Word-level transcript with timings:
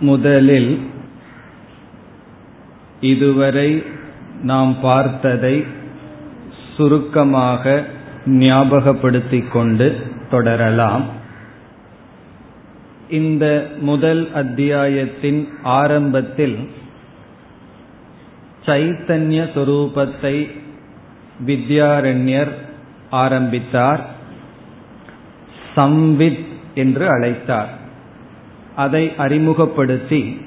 முதலில் 0.00 0.80
இதுவரை 3.00 3.82
நாம் 4.42 4.80
பார்த்ததை 4.80 5.64
சுருக்கமாக 6.76 7.84
ஞாபகப்படுத்திக் 8.25 9.51
கொண்டு 9.51 10.11
தொடரலாம். 10.29 11.03
இந்த 13.09 13.67
முதல் 13.79 14.33
அத்தியாயத்தின் 14.33 15.49
ஆரம்பத்தில் 15.63 16.69
சைத்தன்ய 18.65 19.49
சொரூபத்தை 19.55 20.51
வித்யாரண்யர் 21.45 22.51
ஆரம்பித்தார். 23.09 24.05
சம்வித் 25.75 26.45
என்று 26.75 27.07
அழைத்தார். 27.07 27.67
அதை 28.75 29.15
அறிமுகப்படுத்தி 29.17 30.41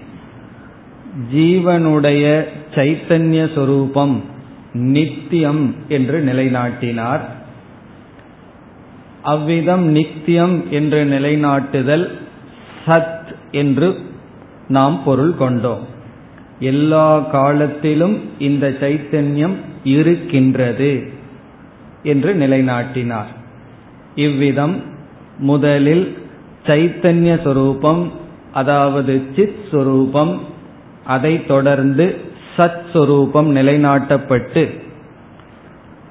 ஜீவனுடைய 1.35 2.45
சைத்தன்ய 2.75 3.55
சொரூபம் 3.55 4.25
நித்தியம் 4.73 5.75
என்று 5.89 6.25
நிலைநாட்டினார். 6.27 7.21
அவ்விதம் 9.23 9.85
நித்தியம் 9.85 10.71
என்று 10.71 11.05
நிலைநாட்டுதல் 11.05 12.11
சத் 12.87 13.35
என்று 13.51 13.97
நாம் 14.69 15.03
பொருள் 15.05 15.35
கொண்டோம். 15.35 15.87
எல்லா 16.61 17.19
காலத்திலும் 17.19 18.21
இந்த 18.39 18.77
சைத்தன்யம் 18.81 19.57
இருக்கின்றது 19.85 21.11
என்று 22.03 22.35
நிலைநாட்டினார். 22.35 23.33
இவ்விதம் 24.15 24.83
முதலில் 25.39 26.17
சைத்தன்ய 26.67 27.43
சொரூபம் 27.43 28.13
அதாவது 28.53 29.23
சித் 29.37 29.65
சொரூபம் 29.71 30.41
அதைத் 31.05 31.47
தொடர்ந்து 31.47 32.17
சத் 32.57 32.83
சொரூபம் 32.93 33.57
நிலைநாட்டப்பட்டு 33.57 34.87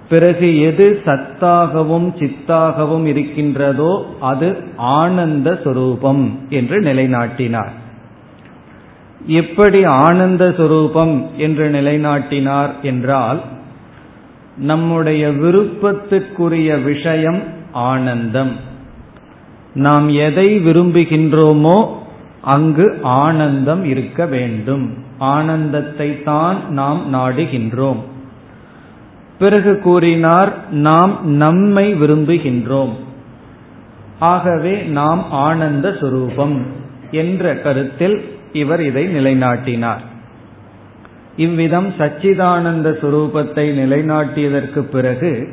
பிறகு 0.09 0.59
எது 0.59 1.01
சத்தாகவும் 1.05 2.07
சித்தாகவும் 2.19 3.05
இருக்கின்றதோ 3.05 4.05
அது 4.19 4.57
ஆனந்த 4.77 5.59
சொரூபம் 5.63 6.39
என்று 6.49 6.79
நிலைநாட்டினார். 6.79 7.73
எப்படி 9.27 9.83
ஆனந்த 9.83 10.53
சொரூபம் 10.57 11.29
என்று 11.37 11.69
நிலைநாட்டினார் 11.69 12.71
என்றால் 12.81 13.41
நம்முடைய 14.57 15.27
விருப்பத்துக்குரிய 15.27 16.83
விஷயம் 16.83 17.41
ஆனந்தம். 17.71 18.53
நாம் 19.73 20.09
எதை 20.09 20.59
விரும்புகின்றோமோ 20.59 21.77
அங்கு 22.41 22.99
ஆனந்தம் 23.01 23.83
இருக்க 23.85 24.25
வேண்டும். 24.25 24.85
ஆனந்தத்தை 25.19 26.23
தான் 26.23 26.57
நாம் 26.69 27.01
நாடுகின்றோம். 27.13 28.01
பிறகு 29.39 29.79
கூறினார் 29.79 30.51
நாம் 30.71 31.13
நம்மை 31.35 31.93
விரும்புகின்றோம். 31.93 32.93
ஆகவே 34.19 34.75
நாம் 34.81 35.23
ஆனந்த 35.31 35.89
சுரூபம் 35.89 36.57
என்ற 37.11 37.55
கருத்தில் 37.55 38.17
இவர் 38.53 38.81
இதை 38.81 39.03
நிலைநாட்டினார். 39.07 40.03
இவ்விதம் 41.35 41.89
சச்சிதானந்த 41.97 42.87
சுரூபத்தை 43.01 43.65
நிலைநாட்டியதற்கு 43.81 44.79
பிறகு 44.79 45.47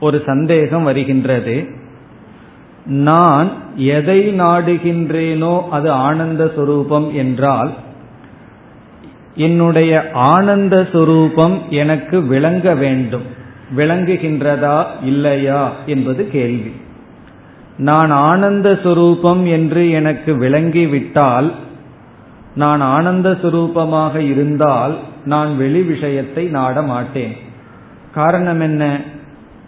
ஒரு 0.00 0.22
சந்தேகம் 0.26 0.82
வருகின்றது. 0.82 1.56
நான் 2.86 3.48
எதை 3.76 4.40
நாடுகின்றேனோ 4.40 5.68
அது 5.68 5.90
ஆனந்த 5.90 6.44
சுரூபம் 6.56 7.12
என்றால் 7.12 7.72
என்னுடைய 9.36 10.10
ஆனந்த 10.12 10.86
சுரூபம் 10.92 11.68
எனக்கு 11.68 12.22
விளங்க 12.22 12.74
வேண்டும். 12.74 13.22
விளங்குகின்றதா 13.76 14.84
இல்லையா 15.02 15.72
என்பது 15.86 16.28
கேள்வி. 16.28 16.72
நான் 17.78 18.10
ஆனந்த 18.10 18.72
சுரூபம் 18.72 19.50
என்று 19.50 19.90
எனக்கு 19.90 20.34
விளங்கிவிட்டால் 20.34 21.52
நான் 22.54 22.80
ஆனந்த 22.80 23.30
சுரூபமாக 23.30 24.16
இருந்தால் 24.16 24.98
நான் 25.24 25.56
வெளி 25.56 25.82
விஷயத்தை 25.82 26.44
நாட 26.44 26.82
மாட்டேன். 26.82 27.36
காரணம் 28.14 28.60
என்ன? 28.60 29.00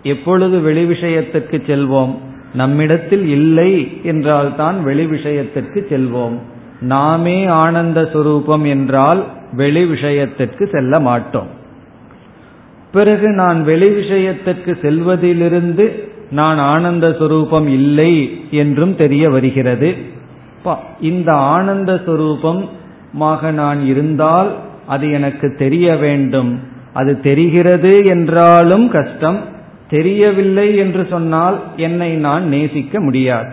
எப்பொழுது 0.03 0.61
வெளி 0.61 0.85
விஷயத்திற்கு 0.85 1.57
செல்வோம்? 1.57 2.17
நம்மிடத்தில் 2.55 3.27
இல்லை 3.27 4.01
என்றால் 4.03 4.57
தான் 4.57 4.83
வெளி 4.83 5.07
விஷயத்திற்கு 5.07 5.87
செல்வோம். 5.91 6.39
நாமே 6.81 7.47
ஆனந்த 7.47 8.11
சுரூபம் 8.13 8.67
என்றால் 8.69 9.27
வெளி 9.53 9.85
விஷயத்திற்கு 9.85 10.69
செல்ல 10.73 11.01
மாட்டோம். 11.01 11.47
பிறகு 12.93 13.29
நான் 13.29 13.65
வெளி 13.65 13.89
விஷயத்திற்கு 13.89 14.79
செல்வதிலிருந்து 14.83 15.91
நான் 16.31 16.59
ஆனந்த 16.59 17.09
சுரூபம் 17.09 17.67
இல்லை 17.67 18.41
என்றும் 18.51 18.97
தெரிய 18.97 19.31
வருகிறது. 19.31 19.95
இந்த 21.01 21.35
ஆனந்த 21.35 21.95
சுரூபமாக 21.95 23.51
நான் 23.53 23.87
இருந்தால் 23.87 24.57
அது 24.87 25.11
எனக்கு 25.11 25.55
தெரிய 25.59 25.97
வேண்டும். 25.97 26.61
அது 26.93 27.21
தெரிகிறது 27.21 28.05
என்றாலும் 28.05 28.91
கஷ்டம் 28.91 29.39
தெரியவில்லை 29.91 30.77
என்று 30.77 31.07
சொன்னால் 31.11 31.61
என்னை 31.77 32.15
நான் 32.15 32.49
நேசிக்க 32.49 33.01
முடியாது. 33.01 33.53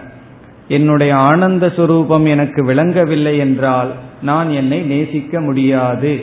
என்னுடைய 0.68 1.16
ஆனந்த 1.16 1.74
சுரூபம் 1.76 2.28
எனக்கு 2.28 2.64
விளங்கவில்லை 2.64 3.38
என்றால் 3.38 3.92
நான் 4.22 4.52
என்னை 4.52 4.80
நேசிக்க 4.82 5.42
முடியாது. 5.42 6.20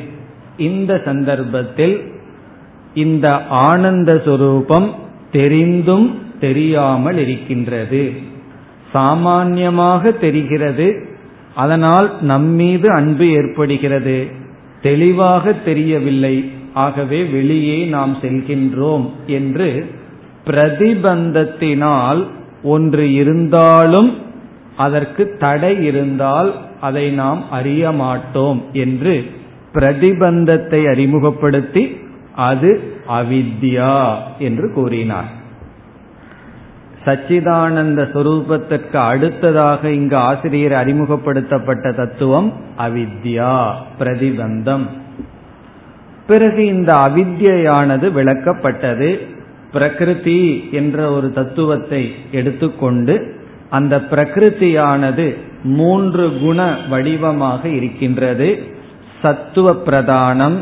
இந்த 0.57 1.03
சந்தர்ப்பத்தில் 1.05 2.13
இந்த 2.95 3.47
ஆனந்த 3.47 4.23
சுரூபம் 4.25 4.91
தெரிந்தும் 5.33 6.19
தெரியாமல் 6.41 7.19
இருக்கின்றது. 7.19 8.13
சாமான்யமாக 8.93 10.13
தெரிகிறது. 10.13 11.07
அதனால் 11.55 12.13
நம்மீது 12.21 12.91
அன்பு 12.91 13.31
ஏற்படுகிறது. 13.31 14.27
தெளிவாக 14.83 15.53
தெரியவில்லை. 15.53 16.51
ஆகவே 16.73 17.25
வெளியே 17.25 17.85
நாம் 17.85 18.19
செல்கின்றோம் 18.23 19.11
என்று 19.27 19.91
பிரதிபந்தத்தினால் 20.47 22.27
ஒன்று 22.63 23.13
இருந்தாலும் 23.13 24.17
அதற்கு 24.77 25.37
தடை 25.39 25.85
இருந்தால் 25.85 26.55
அதை 26.81 27.11
நாம் 27.11 27.51
அறிய 27.51 27.93
மாட்டோம் 27.93 28.65
என்று 28.73 29.31
பிரதிபந்தத்தை 29.75 30.89
அறிமுகப்படுத்தி 30.89 31.97
அது 32.37 32.95
அவித்யா 33.09 34.15
என்று 34.39 34.73
கூறினார். 34.73 35.41
சச்சிதானந்த 37.05 38.01
சுரூபத்திற்கு 38.15 38.97
அடுத்ததாக 38.97 39.91
இங்கு 39.91 40.17
ஆசிரியர் 40.17 40.73
அறிமுகப்படுத்தப்பட்ட 40.73 41.93
தத்துவம் 41.93 42.53
அவித்யா 42.79 43.71
பிரதிபந்தம். 43.99 44.87
பிறகு 46.27 46.67
இந்த 46.67 46.95
அவித்யானது 46.95 48.07
விளக்கப்பட்டது 48.19 49.19
பிரகிருதி 49.73 50.69
என்ற 50.71 51.11
ஒரு 51.11 51.33
தத்துவத்தை 51.33 52.15
எடுத்துக்கொண்டு 52.31 53.41
அந்த 53.73 53.97
பிரகிருதியானது 54.11 55.27
மூன்று 55.77 56.25
குண 56.43 56.61
வடிவமாக 56.91 57.63
இருக்கின்றது. 57.69 58.49
சத்துவ 59.23 59.73
பிரதானம் 59.87 60.57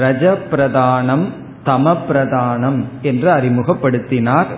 ரஜ 0.00 0.24
பிரதானம் 0.50 1.24
தம 1.66 1.94
பிரதானம் 2.08 2.80
என்று 3.02 3.28
அறிமுகப்படுத்தினார். 3.30 4.50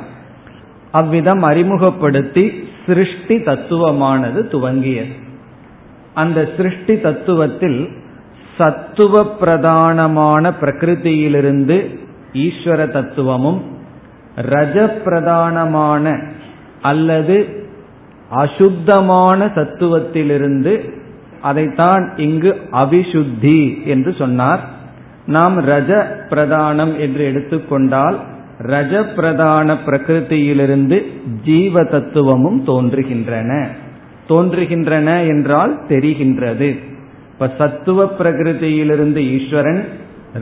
அவ்விதம் 0.92 1.42
அறிமுகப்படுத்தி 1.42 2.44
சிருஷ்டி 2.86 3.36
தத்துவமானது 3.36 4.40
துவங்கியது. 4.54 5.14
அந்த 6.14 6.38
சிருஷ்டி 6.56 6.94
தத்துவத்தில் 6.94 7.80
சத்துவ 8.58 9.22
பிரதானமான 9.40 10.52
பிரகிருதியிலிருந்து 10.60 11.76
ஈஸ்வர 12.44 12.80
தத்துவமும் 12.90 13.60
ரஜ 14.50 14.76
பிரதானமான 15.04 16.04
அல்லது 16.82 17.36
அசுத்தமான 18.28 19.46
சத்துவத்திலிருந்து 19.46 20.90
அதைத்தான் 21.42 22.12
இங்கு 22.16 22.56
அவிசுத்தி 22.72 23.84
என்று 23.84 24.14
சொன்னார். 24.18 24.60
நாம் 25.26 25.60
ரஜ 25.60 26.04
பிரதானம் 26.30 26.98
என்று 26.98 27.24
எடுத்துக்கொண்டால் 27.24 28.20
ரஜ 28.58 29.14
பிரதான 29.14 29.76
பிரகிருதியிலிருந்து 29.86 31.02
ஜீவ 31.44 31.84
தத்துவமும் 31.84 32.64
தோன்றுகின்றன. 32.66 33.66
தோன்றுகின்றன 34.28 35.26
என்றால் 35.26 35.80
தெரிகின்றது. 35.88 36.78
இப்ப 37.32 37.50
சத்துவ 37.58 38.04
பிரகிருதியிலிருந்து 38.18 39.16
ஈஸ்வரன் 39.16 39.88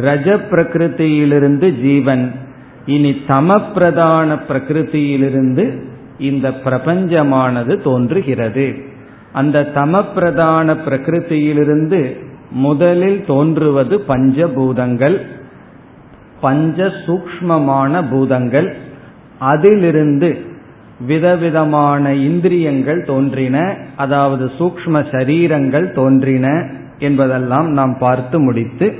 ரஜ 0.02 0.40
பிரகிருதியிலிருந்து 0.50 1.80
ஜீவன் 1.80 2.32
இனி 2.86 3.22
தம 3.28 3.72
பிரதான 3.74 4.34
பிரகிருதியிலிருந்து 4.34 5.94
இந்த 6.18 6.50
பிரபஞ்சமானது 6.50 7.82
தோன்றுகிறது. 7.82 8.74
அந்த 9.32 9.70
தமப்பிரதான 9.74 10.76
பிரகிருத்தியிலிருந்து 10.84 10.84
பிரகிருதியிலிருந்து 10.84 12.16
முதலில் 12.50 13.24
தோன்றுவது 13.26 14.04
பஞ்சபூதங்கள் 14.08 15.20
பஞ்ச 16.40 16.92
சூக்மமான 17.06 18.02
பூதங்கள். 18.10 18.76
அதிலிருந்து 19.38 20.38
விதவிதமான 21.06 22.14
இந்திரியங்கள் 22.14 23.04
தோன்றின 23.04 23.76
அதாவது 23.96 24.50
சூக்ம 24.58 25.04
சரீரங்கள் 25.10 25.92
தோன்றின 25.92 26.68
என்பதெல்லாம் 26.98 27.70
நாம் 27.70 27.96
பார்த்து 27.98 28.40
முடித்து 28.40 28.94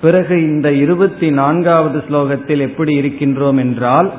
பிறகு 0.00 0.42
இந்த 0.42 0.72
இருபத்தி 0.72 1.30
நான்காவது 1.30 1.98
ஸ்லோகத்தில் 1.98 2.60
எப்படி 2.60 3.00
இருக்கின்றோம் 3.00 3.58
என்றால் 3.58 4.12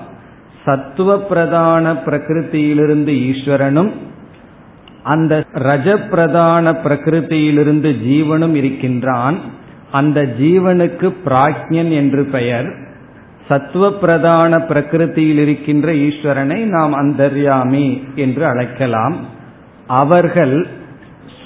சத்துவ 0.65 1.19
பிரதான 1.19 1.93
பிரகிருத்தியிலிருந்து 1.93 3.13
ஈஸ்வரனும் 3.29 3.91
அந்த 5.03 5.45
ரஜ 5.53 6.09
பிரதான 6.09 6.71
பிரகிருத்தியிலிருந்து 6.71 7.95
ஜீவனும் 8.07 8.55
இருக்கின்றான். 8.55 9.37
அந்த 9.91 10.35
ஜீவனுக்கு 10.41 11.13
பிராக்ஞன் 11.25 11.91
என்று 11.91 12.23
பெயர். 12.23 12.73
சத்துவ 13.47 13.91
பிரதான 13.91 14.57
பிரகிருத்தியில் 14.57 15.41
இருக்கின்ற 15.41 15.91
ஈஸ்வரனை 15.91 16.59
நாம் 16.63 16.93
அந்தர்யாமி 16.93 18.03
என்று 18.15 18.45
அழைக்கலாம். 18.45 19.15
அவர்கள் 19.87 20.67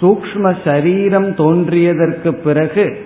சூக்ம 0.01 0.55
சரீரம் 0.63 1.29
தோன்றியதற்கு 1.35 2.31
பிறகு 2.31 3.05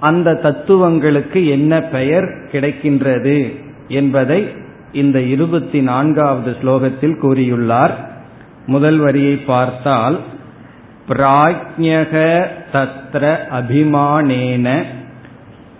அந்த 0.00 0.34
தத்துவங்களுக்கு 0.34 1.48
என்ன 1.48 1.80
பெயர் 1.80 2.24
கிடைக்கின்றது 2.24 3.54
என்பதை 3.88 4.66
இந்த 4.92 5.20
இருபத்தி 5.20 5.82
நான்காவது 5.82 6.56
ஸ்லோகத்தில் 6.62 7.18
கூறியுள்ளார். 7.22 7.90
முதல் 8.66 8.98
வரியை 8.98 9.36
பார்த்தால் 9.36 10.20
பிராஜ்யக 11.08 12.46
தத்ர 12.72 13.36
அபிமானேன 13.50 14.82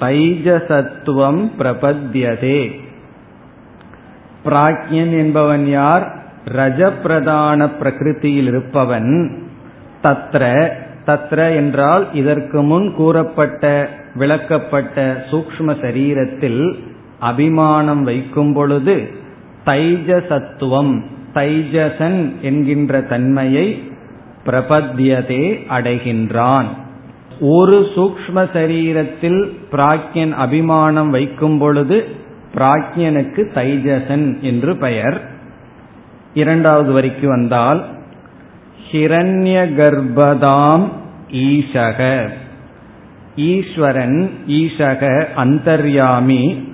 தைஜசத்துவம் 0.00 1.50
பிரபத்யதே. 1.58 2.80
பிராஜ்யன் 4.44 5.10
என்பவன் 5.10 5.66
யார்? 5.66 6.16
ரஜப்பிரதான 6.44 7.70
பிரகிருதியில் 7.80 8.46
இருப்பவன். 8.46 9.38
தத்ர 10.02 10.68
தத்ர 11.06 11.54
என்றால் 11.54 12.14
இதற்கு 12.14 12.62
முன் 12.62 12.94
கூறப்பட்ட 12.94 13.88
விளக்கப்பட்ட 14.18 15.24
சூக்ம 15.30 15.76
சரீரத்தில் 15.82 16.78
அபிமானம் 17.18 18.02
வைக்கும் 18.02 18.52
பொழுது 18.52 19.10
தைஜசத்துவம் 19.66 21.02
தைஜசன் 21.34 22.40
என்கின்ற 22.40 23.00
தன்மையை 23.02 23.92
பிரபத்தியதே 24.46 25.66
அடைகின்றான். 25.68 26.64
ஒரு 27.40 27.88
சூக்ம 27.94 28.34
சரீரத்தில் 28.34 29.52
பிராக்யன் 29.72 30.32
அபிமானம் 30.32 31.10
வைக்கும் 31.10 31.58
பொழுது 31.58 32.08
பிராக்யனுக்கு 32.54 33.42
தைஜசன் 33.54 34.40
என்று 34.40 34.76
பெயர். 34.76 35.30
இரண்டாவது 36.34 37.00
வரைக்கு 37.00 37.26
வந்தால் 37.26 37.84
ஹிரண்ய 38.92 39.56
கர்ப்பதாம் 39.76 40.88
ஈஷக. 41.32 42.28
ஈஸ்வரன் 43.36 44.30
ஈஷக 44.48 45.26
அந்தர்யாமி 45.36 46.66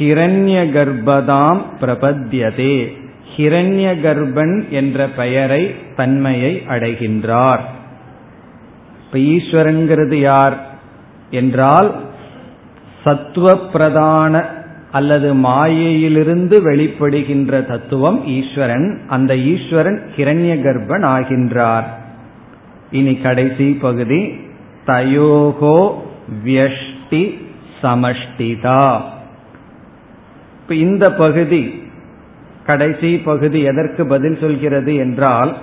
ஹிரண்ய 0.00 0.58
கர்ப்பதாம் 0.70 1.60
பிரபத்தியதே. 1.80 2.98
ஹிரண்ய 3.36 4.00
கர்ப்பன் 4.00 4.68
என்ற 4.68 5.08
பெயரை 5.08 5.74
தன்மையை 5.96 6.62
அடைகின்றார். 6.68 7.60
இப்ப 9.04 9.18
ஈஸ்வரங்கிறது 9.18 10.14
யார்? 10.14 10.68
என்றால் 11.30 12.00
சத்துவ 13.04 13.56
பிரதான 13.56 14.44
அல்லது 14.92 15.34
மாயையிலிருந்து 15.34 16.70
வெளிப்படுகின்ற 16.70 17.66
தத்துவம் 17.66 18.26
ஈஸ்வரன். 18.26 19.00
அந்த 19.08 19.36
ஈஸ்வரன் 19.36 20.02
கிரண்ய 20.16 20.54
கர்ப்பன் 20.60 21.04
ஆகின்றார். 21.04 21.84
இனி 22.90 23.16
கடைசி 23.16 23.78
பகுதி 23.80 24.32
தயோகோ 24.86 25.92
வியஷ்டி 26.44 27.38
சமஷ்டிதா. 27.82 29.00
இப்ப 30.70 30.82
இந்த 30.82 31.12
பகுதி 31.12 31.82
கடைசி 32.66 33.18
பகுதி 33.18 33.60
எதற்கு 33.62 34.06
பதில் 34.06 34.36
சொல்கிறது 34.40 34.94
என்றால் 34.94 35.56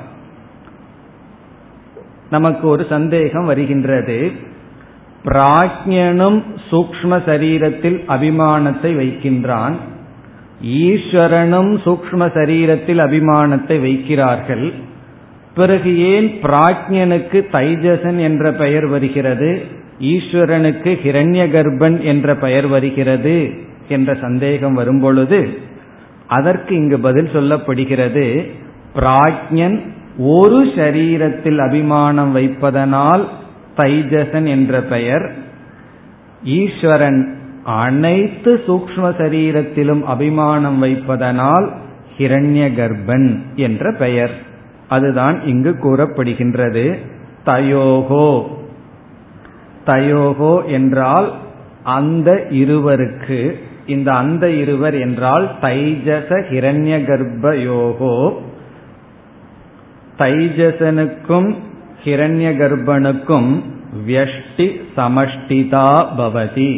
நமக்கு 2.30 2.68
ஒரு 2.68 2.86
சந்தேகம் 2.90 3.46
வருகின்றது. 3.46 4.32
பிராஜ்யனும் 5.24 6.44
சூக்ம 6.72 7.20
சரீரத்தில் 7.26 8.00
அபிமானத்தை 8.08 8.92
வைக்கின்றான். 8.98 9.76
ஈஸ்வரனும் 10.64 11.72
சூக்ம 11.86 12.28
சரீரத்தில் 12.40 13.02
அபிமானத்தை 13.06 13.78
வைக்கிறார்கள். 13.80 14.74
பிறகு 15.56 16.00
ஏன் 16.00 16.28
பிராஜ்யனுக்கு 16.42 17.42
தைஜசன் 17.52 18.18
என்ற 18.18 18.52
பெயர் 18.52 18.88
வருகிறது? 18.88 19.62
ஈஸ்வரனுக்கு 20.02 20.94
ஹிரண்ய 21.06 21.48
கர்ப்பன் 21.56 22.00
என்ற 22.02 22.36
பெயர் 22.36 22.68
வருகிறது. 22.68 23.66
என்ற 23.90 24.14
சந்தேகம் 24.22 24.74
வரும்பொழுது 24.74 25.58
அதற்கு 26.28 26.76
இங்கு 26.76 27.00
பதில் 27.00 27.30
சொல்லப்படுகிறது 27.34 28.52
பிராஜ்யன் 28.96 29.82
ஒரு 30.18 30.66
சரீரத்தில் 30.66 31.58
அபிமானம் 31.58 32.36
வைப்பதனால் 32.36 33.28
தைஜசன் 33.78 34.48
என்ற 34.48 34.82
பெயர் 34.82 35.36
ஈஸ்வரன் 36.44 37.36
அனைத்து 37.64 38.64
சூக்ம 38.68 38.92
சரீரத்திலும் 38.98 40.04
அபிமானம் 40.04 40.84
வைப்பதனால் 40.84 41.70
ஹிரண்ய 42.18 42.74
கர்ப்பன் 42.74 43.38
என்ற 43.56 43.92
பெயர். 43.92 44.32
அதுதான் 44.88 45.44
இங்கு 45.44 45.72
கூறப்படுகின்றது. 45.72 46.98
தயோகோ. 47.46 48.48
தயோகோ 49.86 50.66
என்றால் 50.66 51.34
அந்த 51.84 52.48
இருவருக்கு 52.50 53.60
இந்த 53.88 54.10
அந்த 54.14 54.46
இருவர் 54.50 54.96
என்றால் 55.00 55.46
தைஜச 55.62 56.30
ஹிரண்ய 56.52 56.96
கர்ப்ப 57.06 57.54
யோகோ 57.64 58.16
தைஜசனுக்கும் 60.18 61.50
ஹிரண்ய 62.04 62.50
கர்ப்பனுக்கும் 62.62 63.50
வியஷ்டி 64.08 64.68
சமஷ்டிதா 64.98 65.88
பவதி. 66.18 66.72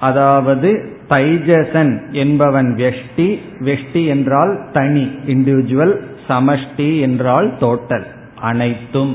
அதாவது 0.00 0.70
தைஜசன் 1.08 1.92
என்பவன் 2.12 2.70
வெஷ்டி 2.76 3.28
வெஷ்டி 3.60 4.02
என்றால் 4.06 4.52
தனி 4.72 5.04
இண்டிவிஜுவல் 5.26 5.94
சமஷ்டி 6.28 7.00
என்றால் 7.00 7.48
டோட்டல் 7.60 8.06
அனைத்தும். 8.40 9.14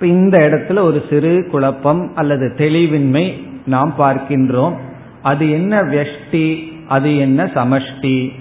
இந்த 0.00 0.36
இடத்துல 0.38 0.78
ஒரு 0.80 1.00
சிறு 1.10 1.32
குழப்பம் 1.50 2.02
அல்லது 2.14 2.46
தெளிவின்மை 2.58 3.26
நாம் 3.66 3.92
பார்க்கின்றோம். 3.98 4.76
அது 5.22 5.50
என்ன 5.50 5.82
வெஷ்டி 5.82 6.72
அது 6.88 7.16
என்ன 7.16 7.44
சமஷ்டி? 7.44 8.32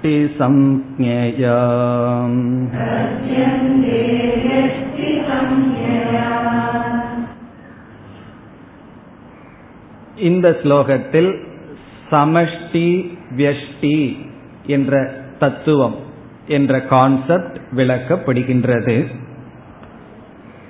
व्यष्टिसंज्ञया 0.00 1.56
இந்த 10.26 10.46
ஸ்லோகத்தில் 10.62 11.30
சமஷ்டி 12.10 12.88
வியஷ்டி 13.36 13.98
என்ற 14.66 14.92
தத்துவம் 15.38 15.96
என்ற 16.48 16.72
கான்செப்ட் 16.84 17.56
விளக்கப்படுகின்றது 17.76 18.96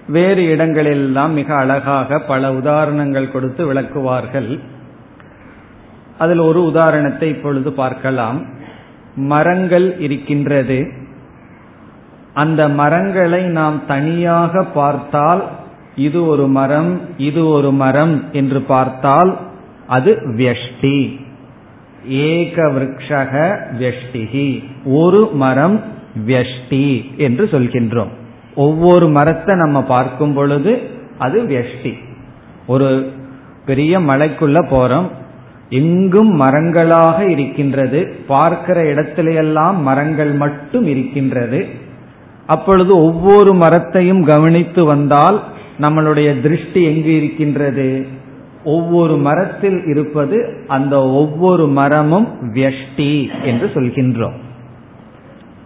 வேறு 0.07 0.43
இடங்களெல்லாம் 0.55 1.33
மிக 1.33 1.49
அழகாக 1.55 2.19
பல 2.25 2.53
உதாரணங்கள் 2.53 3.33
கொடுத்து 3.33 3.63
விளக்குவார்கள் 3.67 4.51
அதில் 6.19 6.39
ஒரு 6.41 6.61
உதாரணத்தை 6.65 7.29
இப்பொழுது 7.29 7.71
பார்க்கலாம் 7.73 8.39
மரங்கள் 9.16 10.00
இருக்கின்றது. 10.00 10.92
அந்த 12.34 12.70
மரங்களை 12.70 13.44
நாம் 13.44 13.86
தனியாக 13.88 14.64
பார்த்தால் 14.64 15.50
இது 15.96 16.26
ஒரு 16.26 16.48
மரம் 16.48 17.02
இது 17.18 17.48
ஒரு 17.48 17.72
மரம் 17.72 18.24
என்று 18.32 18.62
பார்த்தால் 18.62 19.38
அது 19.88 20.18
வியஷ்டி. 20.38 21.20
ஏக 22.08 22.64
விரக்ஷக 22.64 23.58
வியஷ்டிகி. 23.80 24.64
ஒரு 24.86 25.30
மரம் 25.34 25.82
வியஷ்டி 26.28 27.16
என்று 27.18 27.46
சொல்கின்றோம். 27.52 28.10
ஒவ்வொரு 28.56 29.08
மரத்தை 29.08 29.56
நம்ம 29.56 29.84
பார்க்கும் 29.84 30.34
பொழுது 30.34 30.90
அது 31.18 31.42
வியஷ்டி. 31.42 31.94
ஒரு 32.68 33.12
பெரிய 33.66 34.00
மலைக்குள்ள 34.00 34.66
போறோம். 34.72 35.10
எங்கும் 35.72 36.42
மரங்களாக 36.42 37.30
இருக்கின்றது. 37.30 38.16
பார்க்கிற 38.28 38.84
இடத்திലെல்லாம் 38.84 39.82
மரங்கள் 39.82 40.32
மட்டும் 40.32 40.86
இருக்கின்றது. 40.86 41.68
அப்பொழுது 42.48 42.98
ஒவ்வொரு 42.98 43.54
மரத்தையும் 43.54 44.24
கவனித்து 44.24 44.86
வந்தால் 44.86 45.44
நம்மளுடைய 45.82 46.42
திருஷ்டி 46.42 46.84
எங்கு 46.84 47.16
இருக்கின்றது? 47.16 48.08
ஒவ்வொரு 48.64 49.18
மரத்தில் 49.18 49.86
இருப்பது 49.86 50.66
அந்த 50.68 51.08
ஒவ்வொரு 51.08 51.68
மரமும் 51.68 52.28
வியஷ்டி 52.54 53.44
என்று 53.44 53.72
சொல்கின்றோம். 53.74 54.36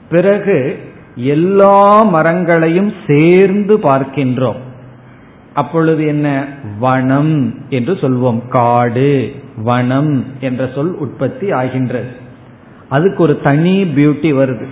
பிறகு 0.10 0.80
எல்லா 1.16 2.04
மரங்களையும் 2.04 2.94
சேர்ந்து 3.08 3.78
பார்க்கின்றோம். 3.78 4.60
அப்பொழுது 5.54 6.06
என்ன? 6.06 6.46
வனம் 6.80 7.56
என்று 7.70 7.94
சொல்வோம். 7.94 8.48
காடு. 8.48 9.44
வனம் 9.64 10.26
என்ற 10.40 10.70
சொல் 10.76 10.96
உற்பத்தி 10.96 11.52
ஆகின்றது. 11.52 12.08
அதுக்கு 12.90 13.24
ஒரு 13.24 13.42
தனி 13.42 13.84
பியூட்டி 13.84 14.34
வருது. 14.34 14.66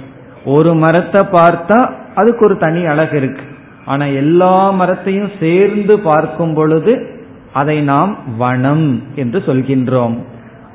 ஒரு 0.46 0.76
மரத்தை 0.76 1.22
பார்த்தா 1.22 1.92
அதுக்கு 2.16 2.46
ஒரு 2.46 2.58
தனி 2.58 2.86
அழகு 2.86 3.18
இருக்கு. 3.18 3.42
ஆனா 3.86 4.06
எல்லா 4.06 4.70
மரத்தையும் 4.70 5.32
சேர்ந்து 5.40 6.00
பார்க்கும் 6.00 6.54
பொழுது 6.54 7.22
அதை 7.54 7.82
நாம் 7.82 8.18
வனம் 8.38 9.04
என்று 9.16 9.40
சொல்கின்றோம். 9.40 10.18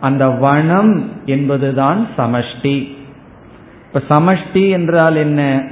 அந்த 0.00 0.28
வனம் 0.28 1.10
என்பதுதான் 1.24 2.06
சமஷ்டி. 2.18 2.96
இப்ப 3.86 4.18
சமஷ்டி 4.18 4.70
என்றால் 4.70 5.16
என்ன? 5.16 5.62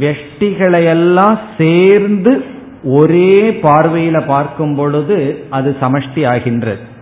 வெஷ்டிகளையெல்லாம் 0.00 1.38
சேர்ந்து 1.58 2.44
ஒரே 2.84 3.50
பார்வையில 3.50 4.26
பார்க்கும் 4.26 4.74
பொழுது 4.74 5.44
அது 5.50 5.76
சமஷ்டி 5.80 6.26
ஆகின்றது. 6.26 6.92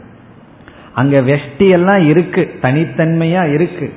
அங்க 0.94 1.20
வெஷ்டி 1.20 1.70
எல்லாம் 1.70 2.06
இருக்கு 2.08 2.50
தனித்தன்மையா 2.62 3.52
இருக்கு. 3.52 3.92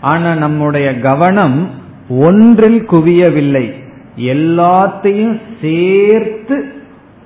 ஆனா 0.00 0.34
நம்முடைய 0.34 1.00
கவனம் 1.00 1.70
ஒன்றில் 2.08 2.90
குவியவில்லை. 2.90 3.72
எல்லாத்தையும் 4.16 5.40
சேர்த்து 5.60 6.64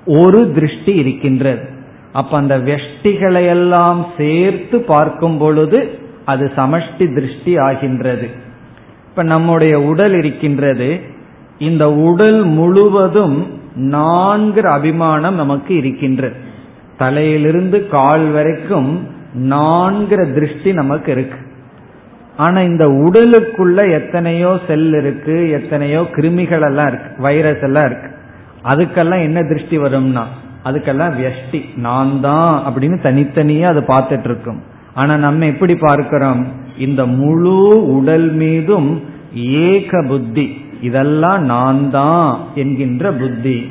ஒரு 0.05 0.51
திருஷ்டி 0.51 0.93
இருக்கின்றது. 0.93 1.69
அப்ப 2.13 2.37
அந்த 2.37 2.57
வெஷ்டிகளை 2.59 3.47
எல்லாம் 3.47 4.05
சேர்த்து 4.17 4.81
பார்க்கும் 4.81 5.37
பொழுது 5.37 5.99
அது 6.25 6.51
சமஷ்டி 6.55 7.13
திருஷ்டி 7.13 7.57
ஆகின்றது. 7.57 8.29
இப்ப 9.09 9.23
நம்முடைய 9.23 9.81
உடல் 9.81 10.17
இருக்கின்றது. 10.17 10.99
இந்த 11.59 11.91
உடல் 11.91 12.43
முழுவதும் 12.43 13.47
நான்கிற 13.75 14.59
அபிமானம் 14.59 15.35
நமக்கு 15.35 15.75
இருக்கின்றது. 15.75 16.35
தலையிலிருந்து 16.97 17.87
கால் 17.87 18.29
வரைக்கும் 18.29 19.14
நான்கிற 19.35 20.21
திருஷ்டி 20.25 20.73
நமக்கு 20.73 21.11
இருக்கு. 21.11 21.39
ஆனா 22.37 22.61
இந்த 22.61 22.85
உடலுக்குள்ள 22.85 23.91
எத்தனையோ 23.91 24.57
செல் 24.67 24.93
இருக்கு 24.93 25.49
எத்தனையோ 25.49 26.01
கிருமிகள் 26.15 26.61
எல்லாம் 26.61 26.87
இருக்கு 26.87 27.21
வைரஸ் 27.21 27.61
எல்லாம் 27.61 27.85
இருக்கு. 27.85 28.09
அதுக்கெல்லாம் 28.71 29.21
என்ன 29.21 29.41
திருஷ்டி 29.41 29.77
வரும்னா 29.77 30.23
அதுக்கெல்லாம் 30.63 31.15
வியஷ்டி. 31.19 31.61
நான் 31.75 32.21
தான் 32.21 32.63
அப்படின்னு 32.67 32.97
தனித்தனியா 33.01 33.67
அது 33.67 33.81
பார்த்துட்டு 33.81 34.23
இருக்கும். 34.23 34.61
ஆனா 34.93 35.17
நம்ம 35.17 35.45
எப்படி 35.45 35.75
பார்க்கிறோம்? 35.75 36.47
இந்த 36.77 37.05
முழு 37.05 37.57
உடல் 37.95 38.31
மீதும் 38.31 39.03
ஏக 39.33 40.03
புத்தி. 40.07 40.61
இதெல்லாம் 40.81 41.43
நான் 41.43 41.89
தான் 41.89 42.39
என்கின்ற 42.55 43.11
புத்தி. 43.11 43.67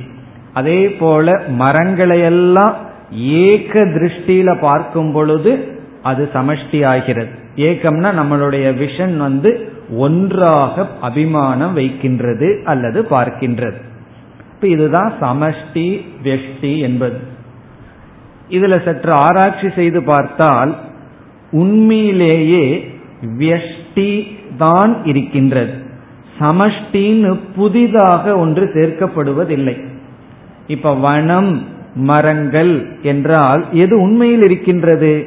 அதே 0.52 0.88
போல 0.88 1.42
மரங்களையெல்லாம் 1.58 2.74
ஏக 3.14 3.80
திருஷ்டியில 3.80 4.60
பார்க்கும் 4.60 5.12
பொழுது 5.12 5.78
அது 6.02 6.28
சமஷ்டி 6.34 6.86
ஆகிறது 6.86 7.42
ஏக்கம்னா 7.56 8.10
நம்மளுடைய 8.20 8.66
விஷன் 8.74 9.16
வந்து 9.16 9.72
ஒன்றாக 9.90 10.86
அபிமானம் 11.00 11.72
வைக்கின்றது 11.72 12.60
அல்லது 12.64 13.06
பார்க்கின்றது. 13.10 13.74
இப்ப 14.54 14.68
இதுதான் 14.68 15.12
சமஷ்டி 15.20 16.04
வெஷ்டி 16.24 16.78
என்பது. 16.78 17.16
இதுல 18.50 18.84
சற்று 18.84 19.12
ஆராய்ச்சி 19.12 19.70
செய்து 19.70 20.02
பார்த்தால் 20.02 20.76
உண்மையிலேயே 21.50 22.94
வியஷ்டி 23.38 24.36
தான் 24.56 25.04
இருக்கின்றது. 25.04 25.72
சமஷ்டின்னு 26.40 27.38
புதிதாக 27.56 28.38
ஒன்று 28.38 28.70
சேர்க்கப்படுவதில்லை. 28.74 29.84
இப்ப 30.66 30.94
வனம் 30.94 31.62
மரங்கள் 31.94 32.86
என்றால் 33.02 33.64
எது 33.72 34.00
உண்மையில் 34.00 34.42
இருக்கின்றது? 34.42 35.26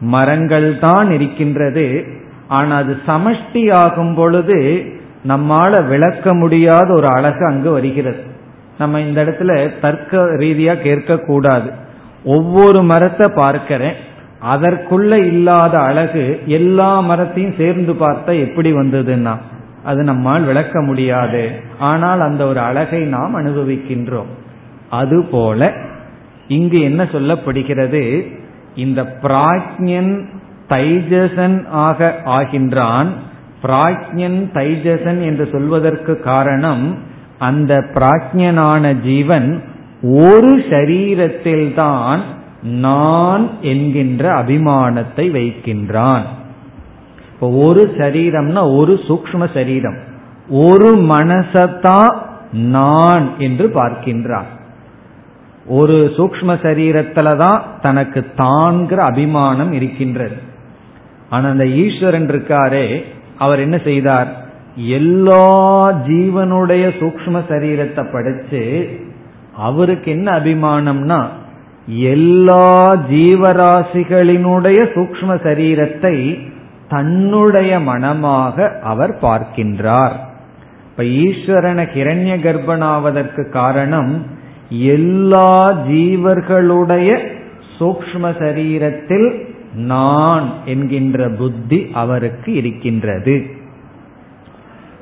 மரங்கள் 0.00 0.78
தான் 0.78 1.10
இருக்கின்றது. 1.10 2.04
ஆனால் 2.48 2.82
அது 2.82 2.96
சமஷ்டி 3.06 3.74
ஆகும் 3.74 4.14
பொழுது 4.14 4.84
நம்மால 5.28 5.88
விளக்க 5.88 6.34
முடியாத 6.34 6.92
ஒரு 6.92 7.06
அழகு 7.10 7.46
அங்கு 7.46 7.70
வருகிறது. 7.70 8.22
நம்ம 8.78 9.00
இந்த 9.00 9.24
இடத்துல 9.24 9.80
தர்க்க 9.80 10.16
ரீதியா 10.16 10.82
கேட்க 10.82 11.16
கூடாது. 11.16 11.70
ஒவ்வொரு 12.24 12.82
மரத்தை 12.82 13.28
பார்க்கிறேன். 13.34 13.94
அதற்குள்ள 14.54 15.14
இல்லாத 15.16 15.78
அழகு 15.78 16.40
எல்லா 16.46 17.00
மரத்தையும் 17.00 17.54
சேர்ந்து 17.58 17.92
பார்த்தா 17.92 18.48
எப்படி 18.48 18.72
வந்ததுன்னா 18.72 19.34
அது 19.84 20.02
நம்மால் 20.02 20.42
விளக்க 20.42 20.80
முடியாது. 20.80 21.50
ஆனால் 21.78 22.20
அந்த 22.20 22.46
ஒரு 22.46 22.60
அழகை 22.60 23.02
நாம் 23.04 23.36
அனுபவிக்கின்றோம். 23.36 24.30
அதுபோல 24.90 25.72
இங்கு 26.48 26.80
என்ன 26.80 27.02
சொல்லப்படுகிறது? 27.02 28.32
இந்த 28.76 29.18
பிராக்ஞன் 29.22 30.26
தைஜசன் 30.68 31.68
ஆக 31.68 32.20
ஆகின்றான். 32.24 33.06
பிராக்ஞன் 33.62 34.40
தைஜசன் 34.52 35.22
என்று 35.22 35.48
சொல்வதற்கு 35.52 36.20
காரணம் 36.20 36.98
அந்த 37.38 37.84
பிராக்ஞனான 37.94 39.00
ஜீவன் 39.00 39.62
ஒரு 40.02 40.58
சரீரத்தில்தான் 40.58 42.20
நான் 42.62 43.50
என்கின்ற 43.60 44.42
அபிமானத்தை 44.42 45.30
வைக்கின்றான். 45.30 46.22
இப்போ 47.34 47.50
ஒரு 47.50 47.94
சரீரம்னா 47.96 48.76
ஒரு 48.76 49.00
சூக்ம 49.08 49.54
சரீரம். 49.54 49.96
ஒரு 50.48 50.96
மனசத்தான் 50.96 52.14
நான் 52.52 53.30
என்று 53.38 53.68
பார்க்கின்றான். 53.68 54.56
ஒரு 55.68 55.96
சூக்ம 56.16 56.50
சரீரத்துல 56.64 57.36
தான் 57.36 57.62
தனக்கு 57.80 58.20
தான்கிற 58.36 59.00
அபிமானம் 59.02 59.72
இருக்கின்றது. 59.72 60.36
ஆனா 61.30 61.46
அந்த 61.48 61.66
ஈஸ்வரன் 61.82 62.28
இருக்காரே 62.28 62.86
அவர் 63.38 63.60
என்ன 63.60 63.76
செய்தார்? 63.88 64.30
எல்லா 64.98 65.48
ஜீவனுடைய 66.06 66.84
சூக்ம 67.00 67.42
சரீரத்தை 67.48 68.04
படிச்சு 68.12 68.62
அவருக்கு 69.68 70.08
என்ன 70.10 70.28
அபிமானம்னா 70.38 71.20
எல்லா 72.12 72.68
ஜீவராசிகளினுடைய 73.10 74.80
சூக்ம 74.94 75.36
சரீரத்தை 75.46 76.16
தன்னுடைய 76.88 77.80
மனமாக 77.80 78.56
அவர் 78.82 79.14
பார்க்கின்றார். 79.22 80.16
இப்ப 80.90 81.02
ஈஸ்வரனை 81.24 81.84
கிரண்ய 81.96 82.34
கர்ப்பனாவதற்கு 82.46 83.42
காரணம் 83.50 84.12
எல்லா 84.68 85.72
ஜீவர்களுடைய 85.72 87.26
சூக்ம 87.80 88.22
சரீரத்தில் 88.22 89.46
நான் 89.74 90.52
என்கின்ற 90.64 91.28
புத்தி 91.28 91.90
அவருக்கு 91.94 92.52
இருக்கின்றது. 92.52 93.46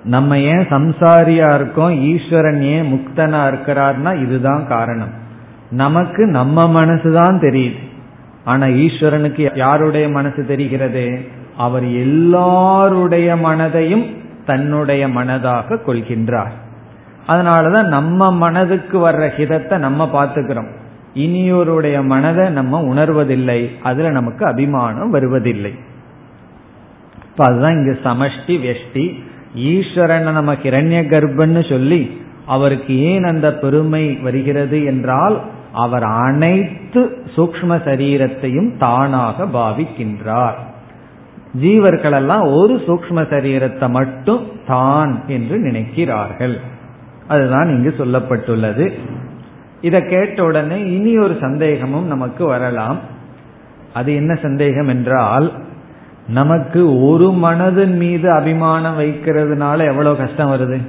நம்ம 0.04 0.38
ஏன் 0.38 0.58
சம்சாரியா 0.58 1.54
இருக்கோம் 1.54 2.00
ஈஸ்வரன் 2.00 2.62
ஏன் 2.62 2.92
முக்தனா 2.92 3.49
இருக்கிறார்னா 3.49 4.23
இதுதான் 4.23 4.66
காரணம். 4.66 5.11
நமக்கு 5.70 6.26
நம்ம 6.26 6.73
மனசுதான் 6.73 7.38
தெரியுது. 7.38 7.78
ஆனா 8.44 8.66
ஈஸ்வரனுக்கு 8.66 9.56
யாருடைய 9.56 10.08
மனசு 10.08 10.46
தெரிகிறது? 10.46 11.26
அவர் 11.56 11.85
எல்லாருடைய 11.85 13.37
மனதையும் 13.37 14.16
தன்னுடைய 14.46 15.08
மனதாக 15.08 15.78
கொள்கின்றார். 15.87 16.64
அதனாலதான் 17.28 17.87
நம்ம 17.87 18.33
மனதுக்கு 18.33 19.11
வர்ற 19.11 19.25
ஹிதத்தை 19.37 19.78
நம்ம 19.78 20.11
பார்த்துக்கிறோம். 20.12 20.71
இனியோருடைய 21.14 22.04
மனதை 22.04 22.49
நம்ம 22.49 22.80
உணர்வதில்லை. 22.95 23.61
அதுல 23.83 24.11
நமக்கு 24.11 24.47
அபிமானம் 24.47 25.11
வருவதில்லை. 25.11 25.75
இப்ப 27.28 27.45
அதுதான் 27.45 27.76
இங்க 27.76 27.92
சமஷ்டி 28.04 28.56
வெஷ்டி. 28.66 29.25
ஈஸ்வரனை 29.54 30.30
நம்ம 30.30 30.54
கிரண்ய 30.54 31.00
கர்ப்பன்னு 31.12 31.68
சொல்லி 31.68 32.21
அவருக்கு 32.47 33.00
ஏன் 33.00 33.25
அந்த 33.25 33.54
பெருமை 33.54 34.14
வருகிறது 34.14 34.85
என்றால் 34.85 35.40
அவர் 35.73 36.02
அனைத்து 36.02 37.18
சூக்ம 37.37 37.71
சரீரத்தையும் 37.87 38.76
தானாக 38.78 39.45
பாவிக்கின்றார். 39.45 40.54
ஜீவர்களெல்லாம் 41.61 42.52
ஒரு 42.54 42.75
சூக்ம 42.87 43.18
சரீரத்தை 43.33 43.90
மட்டும் 43.90 44.47
தான் 44.66 45.12
என்று 45.26 45.56
நினைக்கிறார்கள். 45.59 46.56
அதுதான் 47.28 47.68
இங்கு 47.68 47.95
சொல்லப்பட்டுள்ளது. 47.99 48.92
இதை 49.80 50.00
கேட்ட 50.00 50.45
உடனே 50.45 50.80
இனி 50.80 51.18
ஒரு 51.18 51.37
சந்தேகமும் 51.40 52.06
நமக்கு 52.06 52.47
வரலாம். 52.47 52.99
அது 53.95 54.14
என்ன 54.14 54.35
சந்தேகம் 54.35 54.88
என்றால் 54.88 55.52
நமக்கு 56.28 57.04
ஒரு 57.04 57.30
மனதின் 57.30 57.97
மீது 57.97 58.30
அபிமானம் 58.30 59.00
வைக்கிறதுனால 59.00 59.86
எவ்வளவு 59.86 60.17
கஷ்டம் 60.17 60.50
வருது? 60.50 60.80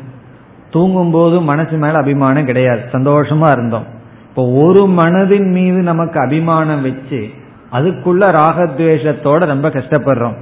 தூங்கும் 0.71 1.11
போது 1.11 1.41
மனசு 1.41 1.77
மேல 1.77 1.97
அபிமானம் 1.97 2.45
கிடையாது. 2.45 2.81
சந்தோஷமா 2.91 3.51
இருந்தோம். 3.51 3.85
இப்போ 4.29 4.51
ஒரு 4.51 4.83
மனதின் 4.87 5.51
மீது 5.51 5.81
நமக்கு 5.81 6.19
அபிமானம் 6.19 6.81
வச்சு 6.81 7.27
அதுக்குள்ள 7.71 8.31
ராகத்வேஷத்தோட 8.31 9.37
ரொம்ப 9.37 9.69
கஷ்டப்படுறோம். 9.69 10.35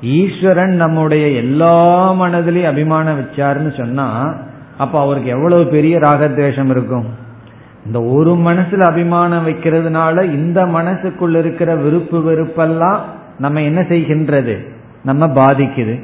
ஈஸ்வரன் 0.00 0.74
நம்முடைய 0.74 1.26
எல்லா 1.26 2.12
மனதிலையும் 2.12 2.66
அபிமானம் 2.66 3.20
வச்சாருன்னு 3.20 3.76
சொன்னா 3.76 4.34
அப்ப 4.78 5.00
அவருக்கு 5.00 5.30
எவ்வளவு 5.30 5.66
பெரிய 5.66 5.98
ராகத்வேஷம் 5.98 6.70
இருக்கும்? 6.70 7.04
இந்த 7.86 8.02
ஒரு 8.02 8.32
மனசுல 8.34 8.78
அபிமானம் 8.78 9.46
வைக்கிறதுனால 9.46 10.24
இந்த 10.24 10.66
மனசுக்குள்ள 10.66 11.38
இருக்கிற 11.38 11.76
விருப்பு 11.76 12.18
வெறுப்பெல்லாம் 12.18 12.98
நம்ம 13.38 13.62
என்ன 13.62 13.80
செய்கின்றது? 13.80 14.66
நம்ம 15.02 15.26
பாதிக்குது. 15.26 16.00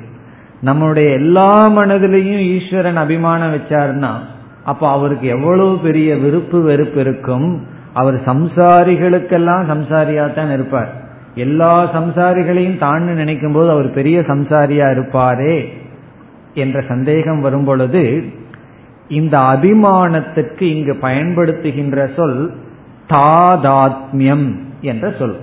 நம்மளுடைய 0.65 1.13
எல்லா 1.13 1.71
மனதிலையும் 1.71 2.43
ஈஸ்வரன் 2.57 2.97
அபிமானம் 2.97 3.55
வச்சாருன்னா 3.55 4.13
அப்ப 4.65 4.89
அவருக்கு 4.89 5.29
எவ்வளவு 5.29 5.79
பெரிய 5.79 6.17
விருப்பு 6.17 6.61
வெறுப்பு 6.61 7.01
இருக்கும்? 7.01 7.67
அவர் 7.93 8.15
சம்சாரிகளுக்கெல்லாம் 8.15 9.65
சம்சாரியா 9.73 10.35
தான் 10.35 10.53
இருப்பார். 10.53 11.07
எல்லா 11.35 11.95
சம்சாரிகளையும் 11.95 12.79
தான் 12.79 13.03
நினைக்கும் 13.03 13.53
போது 13.53 13.71
அவர் 13.71 13.91
பெரிய 13.91 14.21
சம்சாரியா 14.21 14.87
இருப்பாரே 14.97 15.69
என்ற 16.55 16.81
சந்தேகம் 16.89 17.41
வரும் 17.41 17.65
பொழுது 17.65 18.25
இந்த 19.09 19.39
அபிமானத்துக்கு 19.39 20.63
இங்கு 20.63 20.99
பயன்படுத்துகின்ற 21.03 22.15
சொல் 22.17 22.53
தாதாத்மியம் 23.09 24.59
என்ற 24.81 25.15
சொல். 25.19 25.37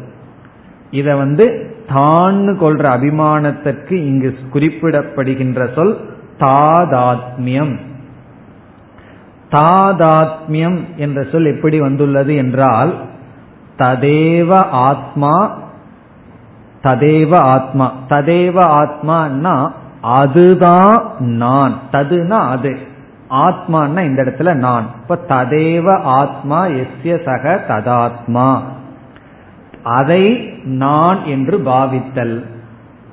இத 0.91 1.15
வந்து 1.15 1.73
தான் 1.87 2.57
கொள்ற 2.59 2.97
அபிமானத்திற்கு 2.97 3.91
இங்கு 3.91 4.37
குறிப்பிடப்படுகின்ற 4.53 5.73
சொல் 5.73 5.97
தாதாத்மியம். 6.39 7.79
தாதாத்மியம் 9.51 10.95
என்ற 10.95 11.25
சொல் 11.31 11.45
எப்படி 11.45 11.79
வந்துள்ளது 11.79 12.35
என்றால் 12.35 12.95
ததேவ 13.77 14.55
ஆத்மா 14.69 15.59
ததேவ 16.83 17.35
ஆத்மா. 17.35 17.93
ததேவ 18.09 18.87
ஆத்மான்னா 18.87 19.71
அதுதான் 20.01 21.13
நான். 21.19 21.79
ததுனா 21.91 22.49
அது. 22.49 22.93
ஆத்மான்னா 23.29 24.01
இந்த 24.01 24.23
இடத்துல 24.23 24.53
நான். 24.53 24.85
இப்ப 25.01 25.19
ததேவ 25.27 26.01
ஆத்மா 26.01 26.65
எஸ்ய 26.65 27.23
சக 27.23 27.63
ததாத்மா. 27.67 28.59
அதை 29.83 30.53
நான் 30.63 31.23
என்று 31.25 31.57
பாவித்தல். 31.57 32.43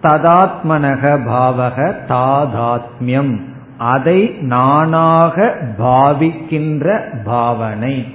ததாத்மனக 0.02 1.18
பாவக 1.28 1.94
தாதாத்மியம். 2.08 3.40
அதை 3.78 4.36
நானாக 4.40 5.56
பாவிக்கின்ற 5.78 7.00
பாவனை. 7.24 8.14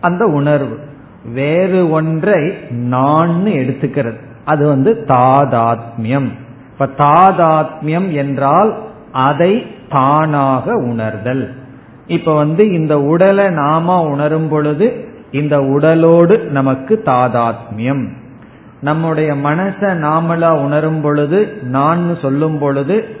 அந்த 0.00 0.26
உணர்வு. 0.26 0.78
வேறு 1.32 1.90
ஒன்றை 1.90 2.52
நான் 2.70 3.30
எடுத்துக்கிறது. 3.30 4.20
அது 4.44 4.68
வந்து 4.68 5.04
தாதாத்மியம். 5.08 6.28
இப்ப 6.72 6.86
தாதாத்மியம் 6.86 8.12
என்றால் 8.12 8.78
அதை 9.12 9.76
தானாக 9.88 10.76
உணர்தல். 10.76 11.54
இப்ப 12.06 12.34
வந்து 12.34 12.72
இந்த 12.72 13.00
உடலை 13.00 13.48
நாம 13.48 14.02
உணரும் 14.02 14.48
பொழுது 14.48 15.08
இந்த 15.30 15.60
உடலோடு 15.60 16.44
நமக்கு 16.44 17.02
தாதாத்மியம். 17.04 18.08
நம்முடைய 18.80 19.34
மனசை 19.34 19.90
நாமளா 19.98 20.50
உணரும் 20.50 21.00
பொழுது 21.00 21.58
நான் 21.62 22.16
சொல்லும் 22.22 22.58
பொழுது 22.58 23.16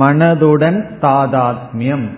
மனதுடன் 0.00 0.84
தாதாத்மியம். 1.00 2.08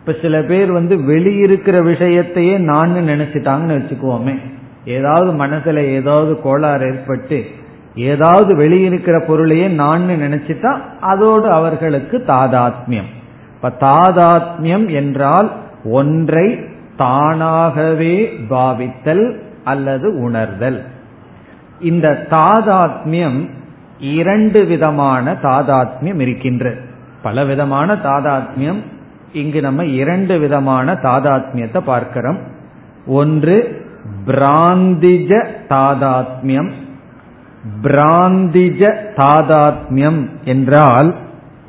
இப்ப 0.00 0.14
சில 0.22 0.42
பேர் 0.42 0.72
வந்து 0.72 0.96
வெளியிருக்கிற 0.96 1.82
விஷயத்தையே 1.82 2.58
நான் 2.58 2.92
நினைச்சிட்டாங்கன்னு 2.94 3.76
வச்சுக்குவோமே. 3.76 4.38
ஏதாவது 4.84 5.46
மனசுல 5.46 5.76
ஏதாவது 5.76 6.40
கோளாறு 6.40 6.86
ஏற்பட்டு 6.86 7.46
ஏதாவது 7.96 8.56
வெளியிருக்கிற 8.56 9.26
பொருளையே 9.26 9.68
நான் 9.68 10.08
நினைச்சிட்டா 10.08 10.76
அதோடு 11.00 11.50
அவர்களுக்கு 11.50 12.24
தாதாத்மியம். 12.26 13.10
இப்ப 13.54 13.72
தாதாத்மியம் 13.80 14.92
என்றால் 14.92 15.52
ஒன்றை 15.84 16.58
தானாகவே 16.96 18.32
பாவித்தல் 18.50 19.38
அல்லது 19.64 20.20
உணர்தல். 20.22 20.82
இந்த 21.80 22.26
தாதாத்மியம் 22.30 23.48
இரண்டு 23.98 24.64
விதமான 24.64 25.32
தாதாத்மியம் 25.42 26.20
இருக்கின்றது 26.20 26.80
பல 27.22 27.44
விதமான 27.44 27.94
தாதாத்மியம் 27.94 28.80
இங்கு 29.32 29.60
நம்ம 29.60 29.84
இரண்டு 29.84 30.38
விதமான 30.38 30.92
தாதாத்மியத்தை 30.92 31.80
பார்க்கிறோம். 31.80 32.38
ஒன்று 33.06 33.84
பிராந்திஜ 34.26 35.46
தாதாத்மியம் 35.68 36.70
பிராந்திஜ 37.82 38.82
தாதாத்மியம் 39.16 40.28
என்றால் 40.44 41.14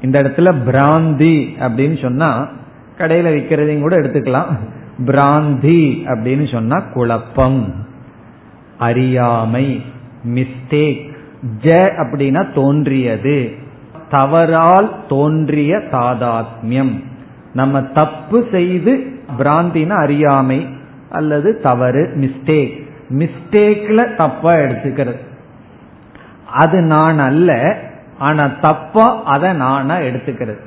இந்த 0.01 0.23
இடத்துல 0.23 0.49
பிராந்தி 0.67 1.35
அப்படின்னு 1.59 2.01
சொன்னா 2.01 2.47
கடையில 2.97 3.29
விற்கிறதையும் 3.35 3.79
கூட 3.79 3.95
எடுத்துக்கலாம். 3.97 4.51
பிராந்தி 5.05 5.81
அப்படின்னு 6.05 6.51
சொன்னா 6.51 6.79
குழப்பம் 6.79 7.73
அறியாமை 8.77 9.83
மிஸ்டேக் 10.27 11.03
ஜ 11.61 11.67
அப்படின்னா 11.97 12.53
தோன்றியது. 12.53 13.51
தவறால் 14.09 14.89
தோன்றிய 15.07 15.77
தாதாத்மியம். 15.91 17.03
நம்ம 17.53 17.81
தப்பு 17.81 18.47
செய்து 18.51 19.13
பிராந்தினா 19.37 19.95
அறியாமை 19.95 20.67
அல்லது 21.09 21.59
தவறு 21.59 22.13
மிஸ்டேக் 22.15 22.73
மிஸ்டேக்ல 23.09 24.15
தப்பா 24.15 24.53
எடுத்துக்கிறது. 24.53 25.19
அது 26.51 26.81
நான் 26.81 27.19
அல்ல 27.19 27.79
ஆனா 28.17 28.51
தப்பா 28.61 29.23
அதை 29.23 29.53
நானா 29.53 29.95
எடுத்துக்கிறது. 29.95 30.59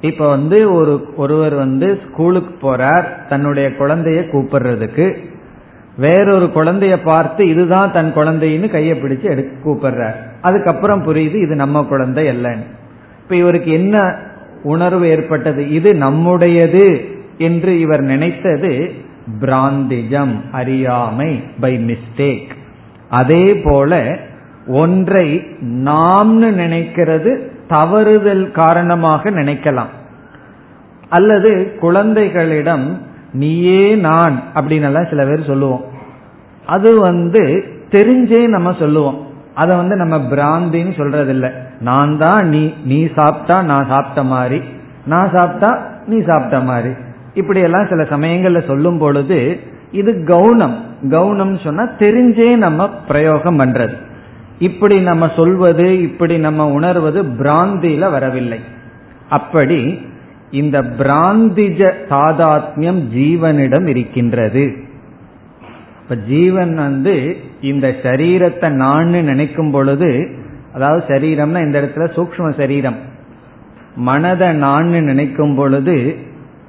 இப்ப 0.00 0.28
வந்து 0.28 0.74
ஒரு 0.74 1.14
ஒருவர் 1.16 1.54
வந்து 1.54 2.00
ஸ்கூலுக்கு 2.10 2.72
போறார் 2.72 3.04
தன்னுடைய 3.28 3.68
குழந்தைய 3.68 4.24
கூப்பிடுறதுக்கு. 4.32 5.16
வேறொரு 5.96 6.50
குழந்தைய 6.54 6.96
பார்த்து 7.04 7.48
இதுதான் 7.48 7.92
தன் 7.92 8.14
குழந்தைன்னு 8.14 8.70
கையை 8.70 9.02
பிடிச்சு 9.02 9.22
எடு 9.22 9.52
கூப்பிடுறார். 9.64 10.14
அதுக்கப்புறம் 10.40 11.06
புரியுது 11.06 11.34
இது 11.34 11.54
நம்ம 11.54 11.82
குழந்தை 11.82 12.28
அல்லன்னு. 12.28 12.66
இப்ப 13.22 13.36
இவருக்கு 13.36 13.70
என்ன 13.70 14.16
உணர்வு 14.62 15.08
ஏற்பட்டது? 15.08 15.70
இது 15.70 15.94
நம்முடையது 15.94 17.04
என்று 17.38 17.80
இவர் 17.80 18.00
நினைத்தது 18.00 18.92
பிராந்திஜம் 19.40 20.50
அறியாமை 20.52 21.42
பை 21.60 21.76
மிஸ்டேக் 21.76 22.50
அதே 23.08 23.54
போல 23.54 24.18
ஒன்றை 24.66 25.46
நாம்னு 25.62 26.50
நினைக்கிறது 26.60 27.48
தவறுதல் 27.68 28.50
காரணமாக 28.50 29.30
நினைக்கலாம். 29.30 29.92
அல்லது 31.08 31.76
குழந்தைகளிடம் 31.80 33.00
நீயே 33.32 33.94
நான் 33.94 34.42
அப்படின்னு 34.54 35.08
சில 35.08 35.26
பேர் 35.26 35.46
சொல்லுவோம். 35.46 35.84
அது 36.66 37.00
வந்து 37.00 37.64
தெரிஞ்சே 37.90 38.48
நம்ம 38.48 38.74
சொல்லுவோம். 38.78 39.26
அதை 39.54 39.76
வந்து 39.76 39.96
நம்ம 39.96 40.16
பிராந்தின்னு 40.16 40.92
சொல்றதில்ல. 40.96 41.52
நான் 41.80 42.18
தான் 42.18 42.48
நீ 42.48 42.74
நீ 42.84 43.08
சாப்பிட்டா 43.16 43.62
நான் 43.62 43.86
சாப்பிட்ட 43.88 44.22
மாதிரி 44.22 44.62
நான் 45.06 45.30
சாப்பிட்டா 45.34 45.86
நீ 46.06 46.20
சாப்பிட்ட 46.26 46.60
மாதிரி 46.60 46.94
இப்படியெல்லாம் 47.34 47.86
சில 47.86 48.02
சமயங்கள்ல 48.02 48.66
சொல்லும் 48.66 48.98
பொழுது 48.98 49.60
இது 49.92 50.12
கவுனம் 50.12 50.74
கவுனம் 51.02 51.64
சொன்னா 51.64 51.84
தெரிஞ்சே 51.98 52.56
நம்ம 52.56 52.88
பிரயோகம் 52.88 53.58
பண்றது. 53.58 53.94
இப்படி 54.58 55.00
நம்ம 55.00 55.32
சொல்வது 55.36 56.02
இப்படி 56.02 56.38
நம்ம 56.38 56.68
உணர்வது 56.68 57.22
பிராந்தியில 57.22 58.10
வரவில்லை. 58.10 58.60
அப்படி 59.28 60.00
இந்த 60.50 60.82
பிராந்திஜ 60.82 61.92
தாதாத்மியம் 62.10 63.00
ஜீவனிடம் 63.14 63.86
இருக்கின்றது. 63.86 64.72
இப்ப 66.02 66.16
ஜீவன் 66.16 66.74
வந்து 66.74 67.36
இந்த 67.60 67.94
சரீரத்தை 68.02 68.68
நான் 68.68 69.08
நினைக்கும் 69.08 69.70
பொழுது 69.70 70.30
அதாவது 70.74 71.04
சரீரம்னா 71.08 71.60
இந்த 71.60 71.80
இடத்துல 71.80 71.98
சூக்ம 71.98 72.56
சரீரம். 72.56 72.96
மனதை 73.96 74.52
நான் 74.52 74.86
நினைக்கும் 74.86 75.54
பொழுது 75.54 76.16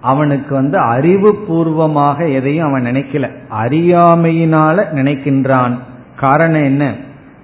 அவனுக்கு 0.02 0.56
வந்து 0.56 0.78
அறிவு 0.78 1.36
பூர்வமாக 1.36 2.28
எதையும் 2.28 2.68
அவன் 2.68 2.86
நினைக்கல. 2.86 3.30
அறியாமையினால 3.62 4.84
நினைக்கின்றான். 4.96 5.78
காரணம் 6.16 6.64
என்ன? 6.64 6.96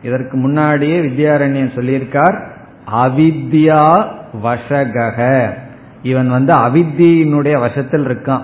இதற்கு 0.04 0.38
முன்னாடியே 0.38 1.00
வித்யாரண்யன் 1.00 1.74
சொல்லியிருக்கார் 1.76 2.38
அவித்யா 3.04 4.06
வசகக 4.44 5.50
இவன் 6.04 6.30
வந்து 6.30 6.54
அவித்தியினுடைய 6.54 7.60
வசத்தில் 7.60 8.08
இருக்கான். 8.08 8.42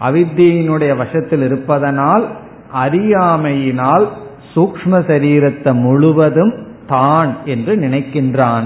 அவித்தியினுடைய 0.00 0.96
வசத்தில் 0.96 1.42
இருப்பதனால் 1.42 2.28
அறியாமையினால் 2.74 4.08
சூக்ம 4.54 4.90
சரீரத்தை 4.90 5.72
முழுவதும் 5.72 6.54
தான் 6.86 7.36
என்று 7.44 7.76
நினைக்கின்றான். 7.76 8.64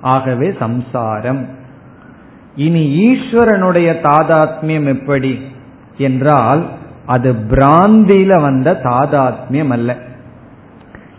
ஆகவே 0.00 0.52
சம்சாரம். 0.58 1.48
இனி 2.56 3.10
ஈஸ்வரனுடைய 3.10 3.90
தாதாத்மியம் 4.02 4.86
எப்படி? 4.86 5.40
என்றால் 5.98 6.66
அது 7.06 7.32
பிராந்தியில 7.50 8.40
வந்த 8.40 8.80
தாதாத்மியம் 8.82 9.70
அல்ல. 9.70 9.96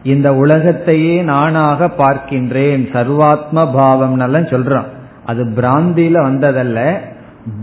இந்த 0.04 0.36
உலகத்தையே 0.36 1.22
நானாக 1.22 1.86
பார்க்கின்றேன். 1.86 2.88
சர்வாத்ம 2.94 3.74
பாவம் 3.74 4.20
சொல்றான். 4.20 4.86
அது 5.26 5.46
பிராந்தியில 5.46 6.22
வந்ததல்ல. 6.22 6.98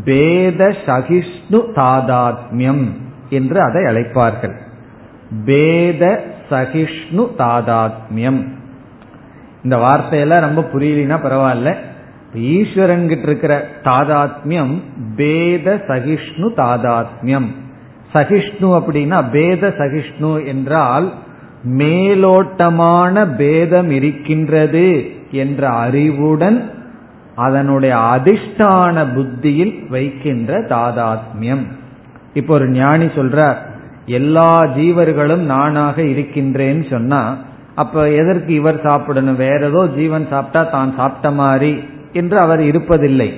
பேத 0.04 0.74
சகிஷ்ணு 0.86 1.62
தாதாத்மியம் 1.74 2.88
என்று 3.28 3.60
அதை 3.60 3.82
அழைப்பார்கள். 3.82 4.54
பேத 5.44 6.24
சகிஷ்ணு 6.50 7.28
தாதாத்மியம். 7.38 8.48
இந்த 9.62 9.76
வார்த்தையெல்லாம் 9.76 10.40
ரொம்ப 10.40 10.68
புரியலினா 10.74 11.18
பரவாயில்ல. 11.18 11.74
ஈஸ்வரன் 12.34 13.08
கிட்ட 13.08 13.26
இருக்கிற 13.26 13.66
தாதாத்மியம் 13.84 14.82
பேத 15.16 15.84
சகிஷ்ணு 15.88 16.52
தாதாத்மியம். 16.56 17.46
சகிஷ்ணு 18.14 18.78
அப்படின்னா 18.78 19.30
பேத 19.30 19.74
சகிஷ்ணு 19.78 20.46
என்றால் 20.46 21.12
மேலோட்டமான 21.64 23.26
பேதம் 23.36 23.90
இருக்கின்றது 23.90 25.10
என்ற 25.30 25.68
அறிவுடன் 25.68 26.70
அதனுடைய 27.34 27.96
அதிஷ்டான 27.96 29.14
புத்தியில் 29.14 29.86
வைக்கின்ற 29.88 30.60
தாதாத்மியம். 30.60 31.64
இப்போ 32.34 32.54
ஒரு 32.54 32.70
ஞானி 32.70 33.04
சொல்றார் 33.04 33.56
எல்லா 34.06 34.64
ஜீவர்களும் 34.64 35.44
நானாக 35.54 36.02
இருக்கின்றேன்னு 36.02 36.90
சொன்னா 36.90 37.36
அப்ப 37.74 38.08
எதற்கு 38.08 38.54
இவர் 38.54 38.80
சாப்பிடணும்? 38.82 39.36
வேற 39.36 39.66
ஏதோ 39.66 39.86
ஜீவன் 39.86 40.26
சாப்பிட்டா 40.30 40.62
தான் 40.62 40.94
சாப்பிட்ட 40.96 41.30
மாதிரி 41.30 41.82
என்று 42.12 42.38
அவர் 42.38 42.60
இருப்பதில்லை. 42.60 43.30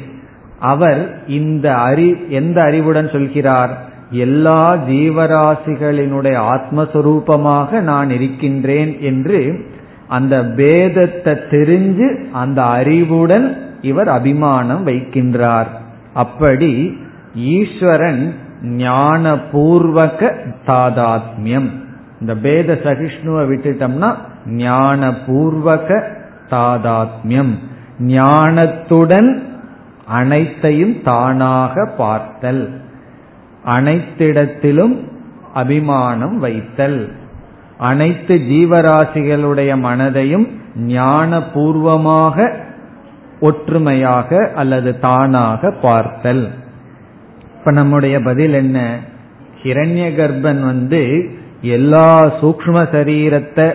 அவர் 0.59 1.23
இந்த 1.27 1.75
அறி 1.77 2.17
எந்த 2.29 2.63
அறிவுடன் 2.63 3.09
சொல்கிறார்? 3.09 3.92
எல்லா 4.13 4.75
ஜீவராசிகளினுடைய 4.75 6.61
ஆத்மஸ்வரூபமாக 6.61 7.81
நான் 7.81 8.11
இருக்கின்றேன் 8.11 9.01
என்று 9.01 9.71
அந்த 10.09 10.43
பேதத்தை 10.43 11.39
தெரிஞ்சு 11.51 12.31
அந்த 12.33 12.63
அறிவுடன் 12.63 13.57
இவர் 13.81 14.09
அபிமானம் 14.09 14.87
வைக்கின்றார். 14.87 15.67
அப்படி 16.15 16.99
ஈஸ்வரன் 17.35 18.35
ஞான 18.63 19.35
பூர்வக 19.35 20.35
தாதாத்மியம். 20.67 21.71
இந்த 22.21 22.37
பேத 22.37 22.79
சகிஷ்ணுவை 22.85 23.45
விட்டுட்டோம்னா 23.53 24.15
ஞான 24.47 25.11
பூர்வக 25.11 26.03
தாதாத்மியம். 26.51 27.55
ஞானத்துடன் 27.99 29.43
அனைத்தையும் 30.07 31.03
தானாக 31.03 31.95
பார்த்தல். 31.97 32.82
அனைத்திடத்திலும் 33.67 35.01
அபிமானம் 35.55 36.39
வைத்தல். 36.39 37.13
அனைத்து 37.79 38.35
ஜீவராசிகளுடைய 38.35 39.77
மனதையும் 39.77 40.49
ஞானபூர்வமாக 40.87 42.53
ஒற்றுமையாக 43.41 44.51
அல்லது 44.55 44.99
தானாக 44.99 45.71
பார்த்தல். 45.71 46.51
இப்ப 47.59 47.71
நம்முடைய 47.71 48.21
பதில் 48.21 48.53
என்ன? 48.53 48.99
ஹிரண்ய 49.63 50.07
கர்ப்பன் 50.15 50.61
வந்து 50.61 51.31
எல்லா 51.61 52.25
சூக்ம 52.25 52.89
சரீரத்தை 52.93 53.73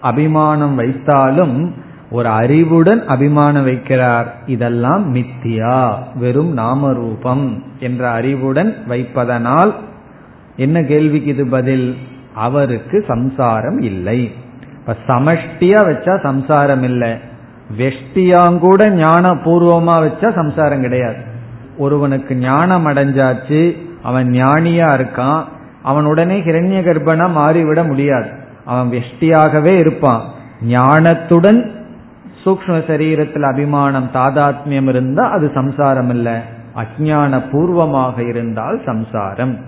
அபிமானம் 0.00 0.78
வைத்தாலும் 0.78 1.72
ஒரு 2.10 2.28
அறிவுடன் 2.28 3.06
அபிமானம் 3.06 3.66
வைக்கிறார். 3.66 4.26
இதெல்லாம் 4.46 5.14
மித்தியா 5.14 5.94
வெறும் 6.14 6.56
நாமரூபம் 6.56 7.62
என்ற 7.78 8.10
அறிவுடன் 8.10 8.76
வைப்பதனால் 8.88 9.72
என்ன 10.56 10.82
கேள்விக்கு 10.82 11.30
இது 11.30 11.46
பதில்? 11.46 11.96
அவருக்கு 12.34 13.04
சம்சாரம் 13.08 13.80
இல்லை. 13.80 14.32
இப்ப 14.78 14.96
சமஷ்டியா 15.06 15.80
வச்சா 15.90 16.22
சம்சாரம் 16.22 16.82
இல்லை. 16.82 17.12
வெஷ்டியாங்கூட 17.78 18.90
ஞான 18.90 19.28
பூர்வமா 19.44 19.94
வச்சா 20.04 20.34
சம்சாரம் 20.34 20.80
கிடையாது. 20.80 21.20
ஒருவனுக்கு 21.78 22.34
ஞானம் 22.34 22.86
அடைஞ்சாச்சு 22.86 23.76
அவன் 24.02 24.28
ஞானியா 24.28 24.88
இருக்கான் 24.98 25.42
அவன் 25.82 26.04
உடனே 26.04 26.40
ஹிரண்ய 26.40 26.80
கர்ப்பனா 26.84 27.26
மாறிவிட 27.30 27.86
முடியாது. 27.86 28.30
அவன் 28.64 28.88
வெஷ்டியாகவே 28.90 29.74
இருப்பான். 29.78 30.22
ஞானத்துடன் 30.68 31.77
சூக்ம 32.48 32.66
சரீரத்தில் 32.66 33.52
அபிமானம் 33.52 34.10
தாதாத்மியம் 34.12 34.88
இருந்தா 34.88 35.30
அது 35.30 35.50
சம்சாரம் 35.54 36.10
இல்ல 36.10 36.42
அஜான 36.76 37.50
பூர்வமாக 37.50 38.22
இருந்தால் 38.22 38.80
சம்சாரம். 38.84 39.58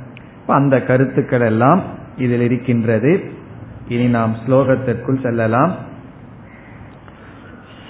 அந்த 0.46 0.82
கருத்துக்கள் 0.82 1.40
எல்லாம் 1.40 1.82
இதில் 2.16 2.40
இருக்கின்றது. 2.40 3.32
இனி 3.88 4.06
நாம் 4.06 4.36
ஸ்லோகத்திற்குள் 4.46 5.22
செல்லலாம். 5.22 5.74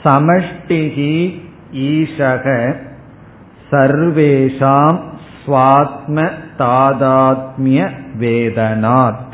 சமஷ்டிகி 0.04 1.40
ஈஷக 1.72 2.74
சர்வேஷாம் 3.70 4.98
ஸ்வாத்ம 5.46 6.30
தாதாத்மிய 6.58 7.90
வேதனாத். 8.20 9.28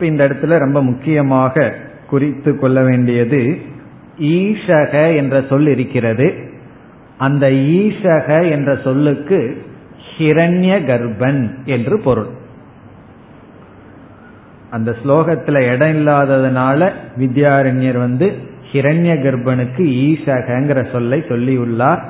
இந்த 0.00 0.28
இடத்துல 0.28 0.58
ரொம்ப 0.58 0.82
முக்கியமாக 0.82 1.74
குறித்து 2.12 2.50
கொள்ள 2.58 2.78
வேண்டியது 2.82 3.40
ஈஷக 4.18 4.94
என்ற 5.16 5.44
சொல் 5.48 5.66
இருக்கிறது. 5.66 6.26
அந்த 7.18 7.50
ஈஷக 7.50 8.50
என்ற 8.50 8.70
சொல்லுக்கு 8.84 9.38
ஹிரண்ய 10.18 10.72
கர்ப்பன் 10.88 11.40
என்று 11.64 11.96
பொருள். 12.00 12.30
அந்த 14.70 14.96
ஸ்லோகத்துல 15.04 15.58
இடம் 15.72 15.96
இல்லாததுனால 15.96 16.90
வித்யாரண்யர் 17.18 17.98
வந்து 17.98 18.28
ஹிரண்ய 18.72 19.14
கர்ப்பனுக்கு 19.24 19.84
ஈசகங்கிற 20.08 20.92
சொல்லை 20.92 21.18
சொல்லியுள்ளார். 21.28 22.02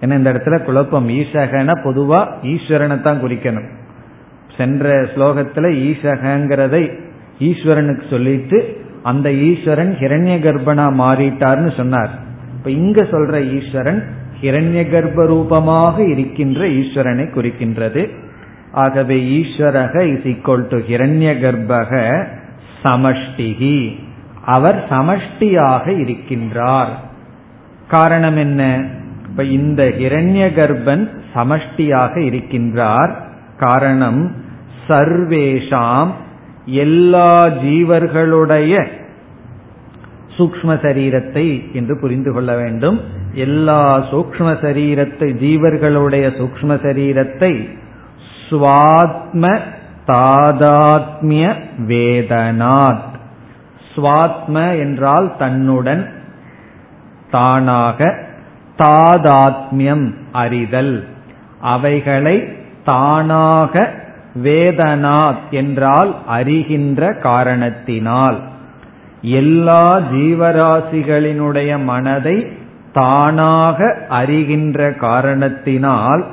ஏன்னா 0.00 0.16
இந்த 0.16 0.32
இடத்துல 0.32 0.62
குழப்பம். 0.62 1.08
ஈசகன 1.08 1.78
பொதுவா 1.84 2.20
ஈஸ்வரனை 2.42 3.00
தான் 3.00 3.22
குறிக்கணும். 3.22 3.70
சென்ற 4.56 5.02
ஸ்லோகத்துல 5.14 5.66
ஈசகங்கிறதை 5.88 6.84
ஈஸ்வரனுக்கு 7.38 8.04
சொல்லிட்டு 8.10 8.58
அந்த 9.08 9.32
ஈஸ்வரன் 9.48 9.92
ஹிரண்ய 10.00 10.36
கர்ப்பனா 10.44 10.86
மாறிட்டார்னு 11.02 11.76
சொன்னார். 11.76 12.10
இப்ப 12.56 12.70
இங்க 12.70 13.02
சொல்ற 13.02 13.34
ஈஸ்வரன் 13.58 14.00
ஹிரண்ய 14.42 14.80
கர்ப்ப 14.90 15.26
ரூபமாக 15.26 16.04
இருக்கின்ற 16.04 16.66
ஈஸ்வரனை 16.80 17.26
குறிக்கின்றது. 17.30 18.02
ஆகவே 18.72 19.16
ஈஸ்வரக 19.38 19.94
இஸ் 20.14 20.26
ஈக்வல் 20.32 20.66
டு 20.70 20.78
ஹிரண்ய 20.90 21.30
கர்ப்பக 21.44 21.92
சமஷ்டிகி. 22.84 23.78
அவர் 24.44 24.84
சமஷ்டியாக 24.90 25.86
இருக்கின்றார். 26.04 26.92
காரணம் 27.88 28.36
என்ன? 28.36 28.62
இப்ப 29.30 29.44
இந்த 29.44 29.82
ஹிரண்ய 29.98 30.44
கர்ப்பன் 30.58 31.04
சமஷ்டியாக 31.34 32.14
இருக்கின்றார். 32.28 33.12
காரணம் 33.58 34.22
சர்வேஷாம் 34.88 36.10
எல்லா 36.64 37.32
ஜீவர்களுடைய 37.46 38.74
சூக்ம 40.38 40.74
சரீரத்தை 40.82 41.72
என்று 41.72 41.98
புரிந்து 42.00 42.32
கொள்ள 42.32 42.56
வேண்டும். 42.56 43.00
எல்லா 43.32 43.98
சூக்ம 43.98 44.52
சரீரத்தை 44.60 45.28
ஜீவர்களுடைய 45.44 46.26
சூக்ம 46.38 46.76
சரீரத்தை 46.84 47.52
ஸ்வாத்ம 48.50 49.60
தாதாத்மிய 50.06 51.54
வேதனாத். 51.86 53.08
ஸ்வாத்ம 53.94 54.78
என்றால் 54.78 55.36
தன்னுடன் 55.38 56.12
தானாக 57.30 58.14
தாதாத்மியம் 58.78 60.14
அறிதல். 60.32 61.04
அவைகளை 61.60 62.56
தானாக 62.84 63.92
வேதனாத் 64.42 65.48
என்றால் 65.50 66.16
அறிகின்ற 66.30 67.18
காரணத்தினால். 67.18 68.38
எல்லா 69.22 69.98
ஜீவராசிகளினுடைய 69.98 71.82
மனதை 71.82 72.46
தானாக 72.92 73.98
அறிகின்ற 74.10 74.96
காரணத்தினால் 74.96 76.24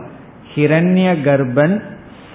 ஹிரண்ய 0.55 1.21
கர்ப்பன் 1.23 1.81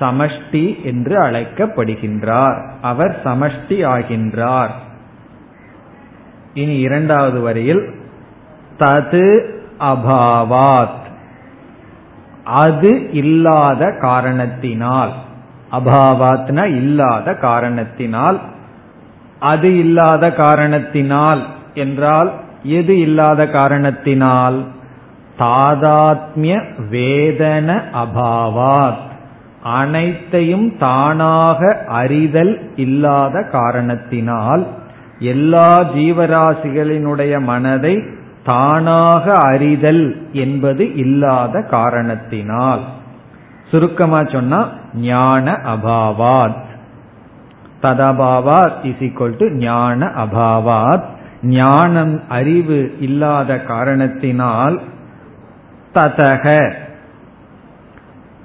சமஷ்டி 0.01 0.85
என்று 0.85 1.19
அழைக்கப்படுகின்றார். 1.19 2.71
அவர் 2.83 3.21
சமஷ்டி 3.25 3.87
ஆகின்றார். 3.87 4.71
இனி 6.55 6.79
இரண்டாவது 6.79 7.41
வரியில் 7.41 7.95
தது 8.79 9.51
அபாவாத். 9.81 10.99
அது 12.45 13.13
இல்லாத 13.13 13.97
காரணத்தினால் 14.01 15.13
அபாவாத்னா 15.73 16.65
இல்லாத 16.65 17.35
காரணத்தினால் 17.35 18.41
அது 19.41 19.79
இல்லாத 19.79 20.33
காரணத்தினால் 20.33 21.47
என்றால் 21.75 22.33
எது 22.63 22.99
இல்லாத 22.99 23.47
காரணத்தினால்? 23.47 24.65
தாதாத்மிய 25.39 26.65
வேதன 26.91 27.83
அபாவாத். 27.95 29.09
அனைத்தையும் 29.63 30.79
தானாக 30.79 31.85
அறிதல் 31.87 32.71
இல்லாத 32.77 33.43
காரணத்தினால் 33.43 34.67
எல்லா 35.19 35.81
ஜீவராசிகளினுடைய 35.81 37.41
மனதை 37.41 38.03
தானாக 38.45 39.33
அறிதல் 39.33 40.29
என்பது 40.33 40.95
இல்லாத 40.95 41.63
காரணத்தினால். 41.63 42.81
சுருக்கமா 43.71 44.25
சொன்னா 44.25 44.69
ஞான 44.95 45.53
அபாவாத். 45.53 46.69
ததபாவாத் 47.83 48.85
இஸ் 48.85 49.01
ஈக்வல் 49.01 49.37
டு 49.39 49.51
ஞான 49.51 50.07
அபாவாத். 50.07 51.05
ஞானம் 51.43 52.23
அறிவு 52.29 52.97
இல்லாத 53.01 53.61
காரணத்தினால் 53.61 54.81
ததக. 55.95 56.75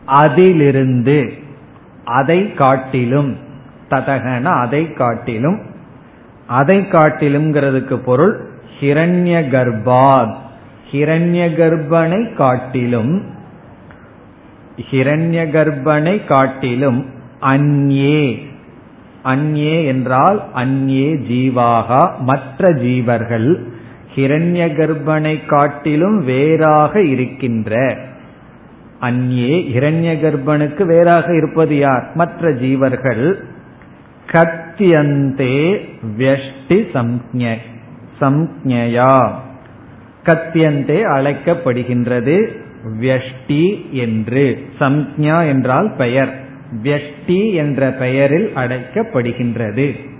அதிலிருந்து 0.05 1.33
அதை 2.05 2.53
காட்டிலும் 2.53 3.37
ததகன 3.89 4.43
அதை 4.43 4.93
காட்டிலும். 4.93 5.61
அதை 6.47 6.77
காட்டிலும்ங்கிறதுக்கு 6.77 7.95
பொருள் 7.95 8.49
ஹிரண்ய 8.79 9.47
கர்ப்பாத். 9.49 10.35
ஹிரண்ய 10.91 11.45
கர்ப்பனை 11.55 12.33
காட்டிலும் 12.33 13.23
ஹிரண்ய 14.91 15.39
கர்ப்பனை 15.51 16.25
காட்டிலும் 16.25 17.05
அந்யே 17.41 18.53
அந்யே 19.25 19.85
என்றால் 19.85 20.43
அந்யே 20.55 21.13
ஜீவாகா 21.29 22.17
மற்ற 22.19 22.73
ஜீவர்கள் 22.73 23.63
ஹிரண்ய 24.15 24.65
கர்ப்பனை 24.73 25.45
காட்டிலும் 25.45 26.23
வேறாக 26.23 27.01
இருக்கின்ற. 27.01 27.97
அந்யே 29.01 29.55
ஹிரண்ய 29.73 30.11
கர்ப்பனுக்கு 30.19 30.85
வேறாக 30.85 31.35
இருப்பது 31.35 31.77
யார்? 31.77 32.11
மற்ற 32.13 32.49
ஜீவர்கள். 32.49 33.33
கத்தியந்தே 34.31 35.79
வியஷ்டி 36.17 36.77
சம்ஞயா. 38.19 39.31
கத்தியந்தே 40.23 40.99
அழைக்கப்படுகின்றது 41.15 42.47
வியஷ்டி 43.01 43.91
என்று. 43.91 44.65
சம்ஞா 44.79 45.47
என்றால் 45.47 45.93
பெயர். 45.97 46.44
வியஷ்டி 46.83 47.53
என்ற 47.53 47.89
பெயரில் 47.89 48.51
அடைக்கப்படுகின்றது 48.55 50.13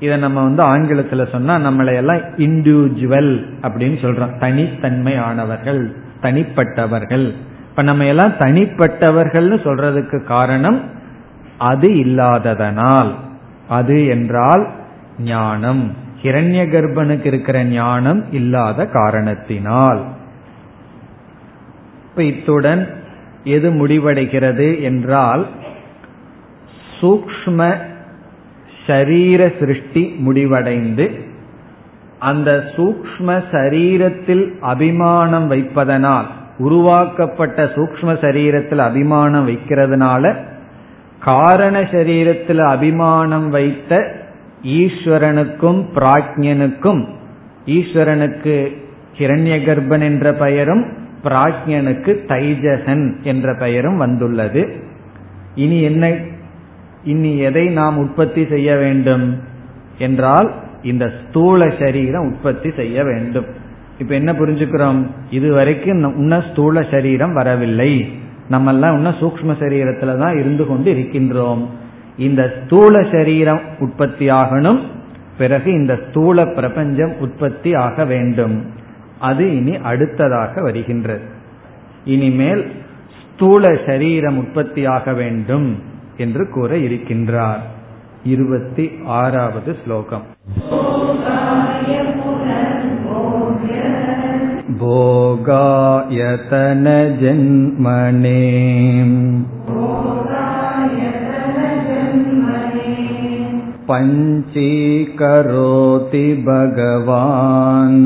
இதை 0.00 0.16
நம்ம 0.16 0.42
வந்து 0.42 0.62
ஆங்கிலத்தில் 0.62 1.28
சொன்னா 1.32 1.56
நம்மளை 1.56 1.94
எல்லாம் 1.94 2.16
இண்டிவிஜுவல் 2.16 3.46
அப்படின்னு 3.62 3.94
சொல்றோம். 4.02 4.38
தனித்தன்மை 4.38 5.12
ஆனவர்கள் 5.12 5.96
தனிப்பட்டவர்கள். 6.22 7.34
இப்ப 7.70 7.82
நம்ம 7.82 8.04
எல்லாம் 8.04 8.32
தனிப்பட்டவர்கள்னு 8.32 9.56
சொல்றதுக்கு 9.64 10.22
காரணம் 10.22 10.80
அது 11.58 11.88
இல்லாததனால். 11.88 13.14
அது 13.68 14.06
என்றால் 14.06 14.68
ஞானம். 15.18 15.92
ஹிரண்ய 16.22 16.68
கர்ப்பனுக்கு 16.68 17.26
இருக்கிற 17.26 17.64
ஞானம் 17.64 18.32
இல்லாத 18.32 18.86
காரணத்தினால். 18.86 20.04
இப்ப 22.10 22.22
இத்துடன் 22.22 22.95
எது 23.46 23.68
முடிவடைகிறது 23.78 24.68
என்றால் 24.82 25.42
சூக்ம 26.98 27.60
சரீர 28.86 29.40
சிருஷ்டி 29.58 30.02
முடிவடைந்து 30.18 31.06
அந்த 32.20 32.50
சூக்ம 32.76 33.30
சரீரத்தில் 33.50 34.44
அபிமானம் 34.66 35.48
வைப்பதனால் 35.48 36.28
உருவாக்கப்பட்ட 36.58 37.62
சூக்ம 37.74 38.10
சரீரத்தில் 38.20 38.82
அபிமானம் 38.82 39.48
வைக்கிறதுனால 39.48 40.24
காரண 41.26 41.76
சரீரத்தில் 41.92 42.62
அபிமானம் 42.66 43.48
வைத்த 43.50 43.92
ஈஸ்வரனுக்கும் 44.76 45.80
பிராஜ்யனுக்கும் 45.94 47.02
ஈஸ்வரனுக்கு 47.70 48.54
ஹிரண்ய 49.18 49.56
கர்ப்பன் 49.64 50.04
என்ற 50.04 50.26
பெயரும் 50.34 50.84
பிராஜ்யனுக்கு 51.24 52.12
தைஜசன் 52.28 53.22
என்ற 53.22 53.54
பெயரும் 53.54 53.96
வந்துள்ளது. 53.96 54.74
இனி 55.54 55.82
என்ன 55.82 56.14
இனி 57.04 57.38
எதை 57.38 57.66
நாம் 57.68 57.98
உற்பத்தி 57.98 58.46
செய்ய 58.46 58.76
வேண்டும் 58.76 59.42
என்றால் 59.98 60.54
இந்த 60.82 61.12
ஸ்தூல 61.22 61.72
சரீரம் 61.78 62.26
உற்பத்தி 62.26 62.70
செய்ய 62.76 63.04
வேண்டும். 63.04 63.46
இப்ப 63.98 64.14
என்ன 64.14 64.32
புரிஞ்சுக்கிறோம்? 64.32 65.06
இதுவரைக்கும் 65.30 66.16
இன்னும் 66.16 66.42
ஸ்தூல 66.52 66.86
சரீரம் 66.90 67.32
வரவில்லை. 67.32 68.12
நம்ம 68.48 68.72
எல்லாம் 68.72 68.96
இன்னும் 68.96 69.14
சூக்ம 69.14 69.54
சரீரத்துல 69.60 70.18
தான் 70.18 70.38
இருந்து 70.38 70.66
கொண்டு 70.66 70.92
இருக்கின்றோம். 70.92 71.66
இந்த 72.18 72.54
ஸ்தூல 72.62 73.06
சரீரம் 73.12 73.60
உற்பத்தி 73.78 74.30
ஆகணும் 74.30 74.80
பிறகு 75.38 75.72
இந்த 75.72 75.98
ஸ்தூல 76.08 76.44
பிரபஞ்சம் 76.44 77.12
உற்பத்தி 77.18 77.74
ஆக 77.74 78.04
வேண்டும். 78.04 78.75
அது 79.19 79.45
இனி 79.57 79.73
அடுத்ததாக 79.83 80.61
வருகின்றது 80.61 81.25
இனிமேல் 82.05 82.63
ஸ்தூல 83.19 83.73
சரீரம் 83.85 84.37
உற்பத்தியாக 84.37 85.13
வேண்டும் 85.13 85.69
என்று 86.17 86.43
கூற 86.49 86.71
இருக்கின்றார் 86.77 87.63
இருபத்தி 88.25 88.85
ஆறாவது 89.19 89.73
ஸ்லோகம் 89.83 90.25
भोगायतनजन्मने 96.93 98.39
पञ्चीकरोति 104.83 106.25
भगवान् 106.47 107.99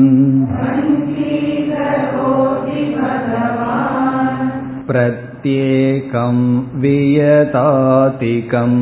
प्रत्येकं 4.90 6.38
वियतातिकम् 6.82 8.78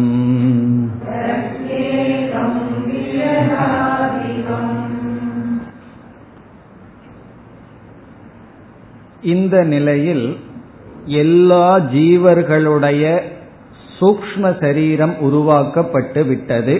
இந்த 9.32 9.56
நிலையில் 9.64 10.26
எல்லா 11.20 11.66
ஜீவர்களுடைய 11.90 13.04
சூக்ம 13.98 14.50
சரீரம் 14.60 15.14
உருவாக்கப்பட்டு 15.20 16.22
விட்டது 16.24 16.74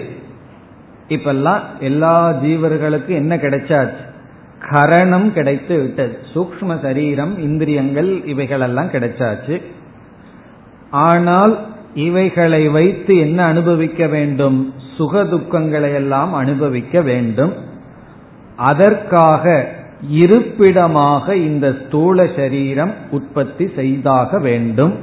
இப்பெல்லாம் 1.07 1.63
எல்லா 1.79 2.15
ஜீவர்களுக்கும் 2.41 3.15
என்ன 3.15 3.35
கிடைச்சாச்சு 3.35 4.03
கரணம் 4.70 5.28
கிடைத்து 5.32 5.74
விட்டது. 5.78 6.18
சூக்ம 6.34 6.80
சரீரம் 6.82 7.38
இந்திரியங்கள் 7.38 8.10
இவைகளெல்லாம் 8.26 8.90
கிடைச்சாச்சு. 8.90 9.56
ஆனால் 10.90 11.54
இவைகளை 11.94 12.62
வைத்து 12.68 13.12
என்ன 13.16 13.38
அனுபவிக்க 13.44 14.06
வேண்டும்? 14.06 14.58
சுக 14.96 15.22
துக்கங்களை 15.24 15.90
எல்லாம் 15.94 16.32
அனுபவிக்க 16.32 17.00
வேண்டும். 17.00 17.52
அதற்காக 18.56 19.44
இருப்பிடமாக 20.08 21.36
இந்த 21.36 21.66
ஸ்தூல 21.80 22.26
சரீரம் 22.36 22.92
உற்பத்தி 23.10 23.66
செய்தாக 23.76 24.38
வேண்டும். 24.38 24.94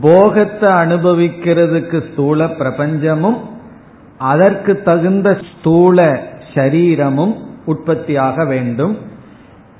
போகத்தை 0.00 0.70
அனுபவிக்கிறதுக்கு 0.70 1.98
ஸ்தூல 2.10 2.46
பிரபஞ்சமும் 2.58 3.38
அதற்கு 4.18 4.72
தகுந்த 4.82 5.28
ஸ்தூல 5.48 5.98
சரீரமும் 6.54 7.34
உற்பத்தியாக 7.66 8.46
வேண்டும். 8.46 8.98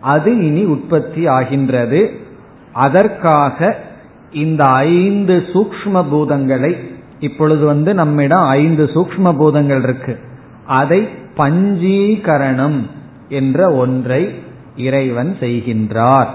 அது 0.00 0.46
இனி 0.46 0.64
உற்பத்தி 0.64 1.26
ஆகின்றது. 1.26 2.10
அதற்காக 2.72 3.76
இந்த 4.32 4.64
ஐந்து 4.64 5.44
சூக்ம 5.52 5.94
பூதங்களை 5.94 6.76
இப்பொழுது 7.18 7.66
வந்து 7.66 7.94
நம்மிடம் 7.94 8.42
ஐந்து 8.42 8.84
சூக்ம 8.84 9.36
பூதங்கள் 9.36 9.82
இருக்கு. 9.82 10.18
அதை 10.66 11.08
பஞ்சீகரணம் 11.36 12.80
என்ற 13.28 13.74
ஒன்றை 13.74 14.34
இறைவன் 14.76 15.36
செய்கின்றார். 15.40 16.28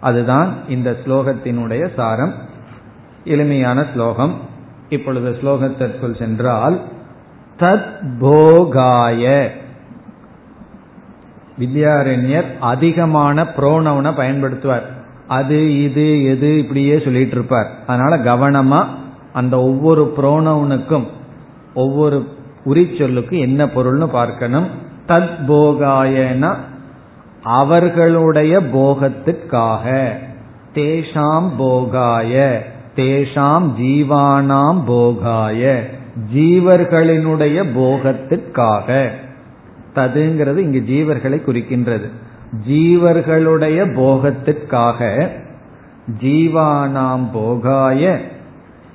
அதுதான் 0.00 0.54
இந்த 0.68 0.96
ஸ்லோகத்தினுடைய 1.04 1.88
சாரம். 1.96 2.34
எளிமையான 3.24 3.86
ஸ்லோகம். 3.94 4.34
இப்பொழுது 4.88 5.30
ஸ்லோகத்திற்குள் 5.30 6.18
சென்றால் 6.18 6.80
தத் 7.58 8.18
போகாய 8.20 9.52
வித்யாரண்யர் 11.60 12.58
அதிகமான 12.60 13.42
புரோனவனை 13.42 14.10
பயன்படுத்துவார். 14.10 14.86
அது 15.28 15.82
இது 15.82 16.24
எது 16.24 16.58
இப்படியே 16.58 17.00
சொல்லிட்டு 17.04 17.32
இருப்பார் 17.32 17.66
அதனால 17.86 18.16
கவனமா 18.16 18.84
அந்த 19.32 19.60
ஒவ்வொரு 19.60 20.14
புரோனவனுக்கும் 20.16 21.06
ஒவ்வொரு 21.74 22.28
உரிச்சொல்லுக்கு 22.64 23.38
என்ன 23.38 23.66
பொருள்னு 23.66 24.06
பார்க்கணும். 24.06 24.66
தத் 25.08 25.44
போகாயன 25.48 26.54
அவர்களுடைய 27.42 28.60
போகத்துக்காக. 28.60 30.08
தேஷாம் 30.74 31.50
போகாய 31.58 32.62
தேஷாம் 32.96 33.68
ஜீவானாம் 33.80 34.82
போகாய 34.86 35.88
ஜீவர்களினுடைய 36.34 37.64
போகத்துக்காக. 37.76 39.08
ததுங்கிறது 39.98 40.56
இங்கு 40.56 40.82
ஜீவர்களை 40.86 41.42
குறிக்கின்றது. 41.46 42.08
ஜீவர்களுடைய 42.68 43.92
போகத்திற்காக 43.94 45.28
ஜீவானாம் 46.22 47.26
போகாய 47.32 48.20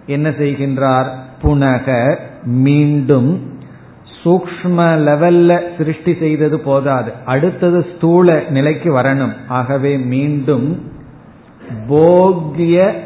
என்ன 0.05 0.29
செய்கின்றார்? 0.29 1.09
புனக 1.43 2.15
மீண்டும் 2.43 3.51
சூக்ம 4.23 4.79
லெவல்ல 5.07 5.59
சிருஷ்டி 5.77 6.15
செய்தது 6.19 6.59
போதாது. 6.59 7.11
அடுத்தது 7.25 7.85
ஸ்தூல 7.95 8.43
நிலைக்கு 8.49 8.97
வரணும். 8.97 9.33
ஆகவே 9.47 9.97
மீண்டும் 9.97 10.91
போகிய 11.87 13.03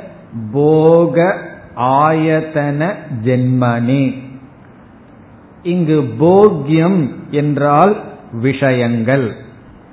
போக 0.51 1.37
ஆயத்தன 1.75 2.93
ஜென்மனி. 3.23 4.17
இங்கு 5.67 6.01
போக்யம் 6.19 7.09
என்றால் 7.31 7.95
விஷயங்கள். 8.31 9.35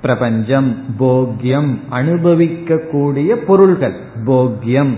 பிரபஞ்சம் 0.01 0.75
போக்யம் 0.99 1.77
அனுபவிக்கக்கூடிய 1.91 3.35
பொருள்கள். 3.35 3.95
போக்யம். 4.25 4.93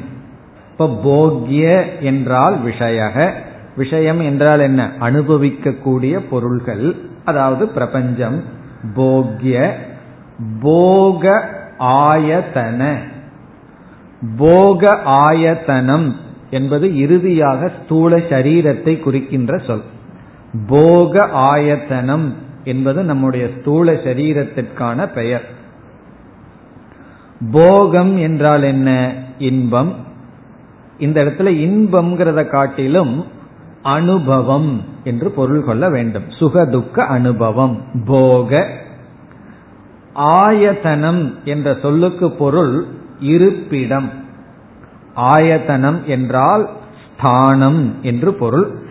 இப்ப 0.71 0.87
போக்ய 1.05 1.85
என்றால் 2.01 2.61
விஷய 2.61 3.33
விஷயம் 3.75 4.21
என்றால் 4.21 4.59
என்ன? 4.59 4.91
அனுபவிக்கக்கூடிய 4.99 6.19
பொருள்கள். 6.29 6.95
அதாவது 7.25 7.67
பிரபஞ்சம் 7.67 8.43
போக்ய 8.95 9.71
போக 10.61 11.49
ஆயத்தன. 11.79 12.95
போக 14.37 14.99
ஆயத்தனம் 15.05 16.15
என்பது 16.49 16.97
இறுதியாக 16.97 17.71
ஸ்தூல 17.83 18.17
சரீரத்தை 18.17 18.99
குறிக்கின்ற 18.99 19.57
சொல். 19.57 19.83
போக 20.65 21.23
ஆயத்தனம் 21.25 22.33
என்பது 22.63 23.03
நம்முடைய 23.03 23.49
ஸ்தூல 23.59 23.91
சரீரத்திற்கான 23.91 25.13
பெயர். 25.13 25.47
போகம் 27.51 28.17
என்றால் 28.17 28.63
என்ன? 28.63 29.13
இன்பம். 29.37 29.95
இந்த 30.97 31.23
இடத்துல 31.23 31.49
இன்பம்ங்கிறத 31.49 32.47
காட்டிலும் 32.47 33.25
அனுபவம் 33.81 34.81
என்று 35.03 35.29
பொருள் 35.29 35.63
கொள்ள 35.63 35.89
வேண்டும். 35.89 36.23
சுக 36.29 36.65
துக்க 36.65 37.03
அனுபவம். 37.03 37.81
போக 38.05 38.67
ஆயத்தனம் 40.13 41.33
என்ற 41.43 41.77
சொல்லுக்கு 41.81 42.31
பொருள் 42.31 42.85
இருப்பிடம். 43.19 44.09
ஆயத்தனம் 45.15 46.03
என்றால் 46.05 46.69
ஸ்தானம் 47.17 47.95
என்று 48.01 48.33
பொருள். 48.33 48.85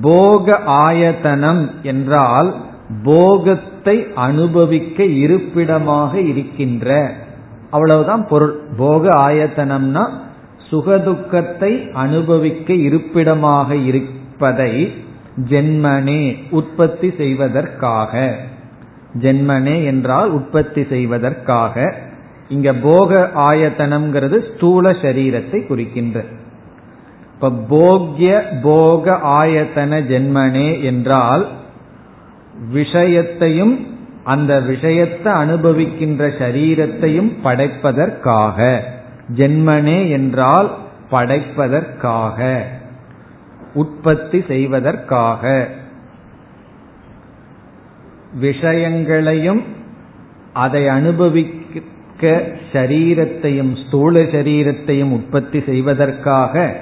போக 0.00 0.60
ஆயத்தனம் 0.66 1.70
என்றால் 1.82 2.56
போகத்தை 3.04 4.06
அனுபவிக்க 4.14 5.04
இருப்பிடமாக 5.04 6.20
இருக்கின்ற. 6.20 7.14
அவ்வளவுதான் 7.70 8.26
பொருள். 8.26 8.60
போக 8.76 9.08
ஆயத்தனம்னா 9.08 10.08
சுகதுக்கத்தை 10.70 11.92
அனுபவிக்க 11.92 12.74
இருப்பிடமாக 12.74 13.76
இருப்பதை 13.76 14.92
ஜென்மனே 15.36 16.36
உற்பத்தி 16.50 17.14
செய்வதற்காக. 17.16 18.36
ஜென்மனே 19.20 19.84
என்றால் 19.84 20.30
உற்பத்தி 20.30 20.84
செய்வதற்காக. 20.84 21.94
இங்க 22.48 22.72
போக 22.72 23.30
ஆயத்தனம்ங்கிறது 23.34 24.54
ஸ்தூல 24.54 24.90
சரீரத்தை 24.90 25.66
குறிக்கின்ற. 25.66 26.24
இப்ப 27.42 27.76
போக்ய 27.76 28.60
போக 28.62 29.18
ஆயத்தன 29.24 30.00
ஜென்மனே 30.00 30.82
என்றால் 30.82 31.48
விஷயத்தையும் 32.70 33.86
அந்த 34.24 34.60
விஷயத்தை 34.60 35.32
அனுபவிக்கின்ற 35.32 36.28
சரீரத்தையும் 36.38 37.32
படைப்பதற்காக. 37.44 38.80
ஜென்மனே 39.36 40.10
என்றால் 40.10 40.78
படைப்பதற்காக. 41.10 42.62
உற்பத்தி 43.74 44.44
செய்வதற்காக. 44.48 45.68
விஷயங்களையும் 48.34 49.62
அதை 50.52 50.88
அனுபவிக்க 50.88 52.46
சரீரத்தையும் 52.72 53.86
ஸ்தூல 53.86 54.20
சரீரத்தையும் 54.20 55.10
உற்பத்தி 55.10 55.62
செய்வதற்காக. 55.62 56.76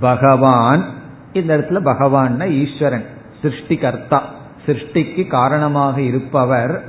பகவான். 0.00 0.84
இந்த 1.32 1.58
இடத்துல 1.58 1.82
பகவான் 1.82 2.50
ஈஸ்வரன் 2.50 3.04
சிருஷ்டிகர்த்தா. 3.42 4.18
சிருஷ்டிக்கு 4.66 5.26
காரணமாக 5.26 6.00
இருப்பவர் 6.00 6.84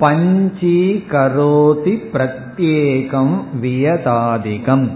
பஞ்சீகரோதி 0.00 1.98
பிரத்யேகம் 2.12 3.44
வியதாதிகம். 3.62 4.90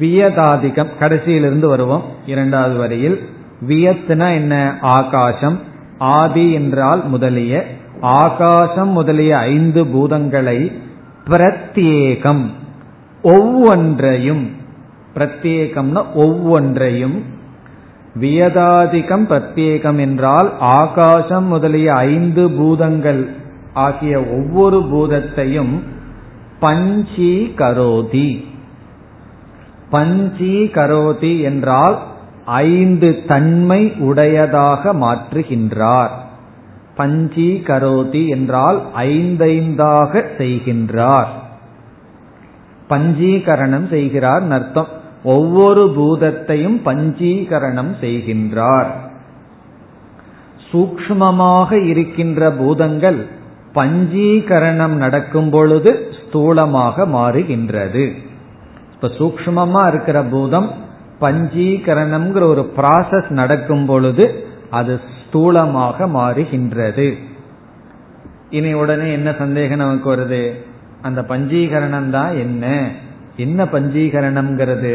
வியதாதிகம் 0.00 0.90
கடைசியிலிருந்து 1.00 1.66
வருவோம் 1.66 2.02
இரண்டாவது 2.26 2.76
வரையில். 2.76 3.28
வியத்துனா 3.68 4.34
என்ன? 4.34 4.78
ஆகாசம். 4.80 5.60
ஆதி 5.98 6.52
என்றால் 6.52 7.08
முதலிய. 7.08 7.66
ஆகாசம் 8.00 8.88
முதலிய 8.88 9.38
ஐந்து 9.38 9.84
பூதங்களை 9.84 10.72
பிரத்யேகம். 11.24 12.46
ஒவ்வொன்றையும் 13.22 14.60
பிரத்யேகம்னா 15.14 16.04
ஒவ்வொன்றையும். 16.14 17.22
வியதாதிகம் 18.20 19.26
பிரத்யேகம் 19.28 19.98
என்றால் 19.98 20.52
ஆகாசம் 20.58 21.44
முதலிய 21.44 21.94
ஐந்து 21.94 22.50
பூதங்கள் 22.50 23.30
ஆகிய 23.72 24.24
ஒவ்வொரு 24.24 24.78
பூதத்தையும் 24.78 25.80
பஞ்சீ 26.60 27.52
கரோதி 27.56 28.50
பஞ்சீ 29.92 30.64
கரோதி 30.72 31.40
என்றால் 31.40 32.02
ஐந்து 32.44 33.22
தன்மை 33.26 33.92
உடையதாக 33.98 34.94
மாற்றுகின்றார். 34.94 36.10
பஞ்சீ 36.96 37.62
கரோதி 37.62 38.28
என்றால் 38.28 38.82
ஐந்தைந்தாக 38.96 40.24
செய்கின்றார். 40.38 41.30
பஞ்சீகரணம் 42.90 43.88
செய்கிறார் 43.88 44.50
அர்த்தம். 44.50 44.88
ஒவ்வொரு 45.24 45.94
பூதத்தையும் 45.96 46.78
பஞ்சீகரணம் 46.84 47.92
செய்கின்றார். 48.00 48.90
சூக்மமாக 50.72 51.88
இருக்கின்ற 51.88 52.50
பூதங்கள் 52.50 53.26
பஞ்சீகரணம் 53.74 54.94
நடக்கும் 54.96 55.50
பொழுது 55.50 56.12
ஸ்தூலமாக 56.18 57.06
மாறுகின்றது. 57.06 58.12
இப்ப 58.92 59.08
சூக்மமா 59.08 59.88
இருக்கிற 59.88 60.22
பூதம் 60.22 60.70
பஞ்சீகரணம்ங்கிற 61.20 62.42
ஒரு 62.42 62.72
ப்ராசஸ் 62.76 63.30
நடக்கும் 63.30 63.86
பொழுது 63.86 64.44
அது 64.70 65.00
ஸ்தூலமாக 65.10 66.06
மாறுகின்றது. 66.14 67.18
இனி 68.50 68.72
உடனே 68.72 69.12
என்ன 69.12 69.34
சந்தேகம் 69.38 69.78
நமக்கு 69.78 70.14
வருது? 70.14 70.52
அந்த 71.02 71.22
பஞ்சீகரணம் 71.22 72.10
தான் 72.10 72.36
என்ன? 72.36 72.90
என்ன 73.37 73.65
பஞ்சீகரணம்ங்கிறது 73.65 74.93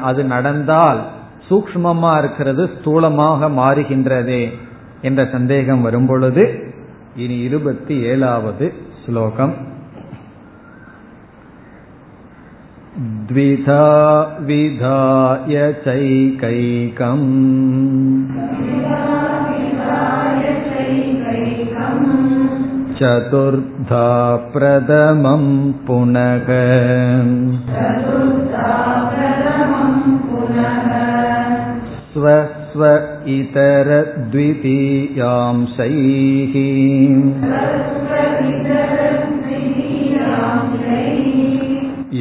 அது 0.00 0.20
நடந்தால் 0.24 1.00
சூக்மமா 1.48 2.12
இருக்கிறது 2.18 2.62
ஸ்தூலமாக 2.74 3.48
மாறுகின்றதே 3.58 4.42
என்ற 5.02 5.20
சந்தேகம் 5.32 5.82
வரும் 5.82 6.06
பொழுது 6.06 6.44
இனி 7.16 7.36
இருபத்தி 7.40 7.96
ஏழாவது 8.04 8.66
ஸ்லோகம் 9.04 9.54
द्विधा 13.26 13.84
विधाय 14.40 15.54
चैकैकम् 15.84 17.26
चतुर्धा 22.98 24.08
प्रथमं 24.54 25.44
पुनः 25.86 26.48
स्वस्व 32.14 32.82
इतरद्वितीयांशैः 33.36 34.34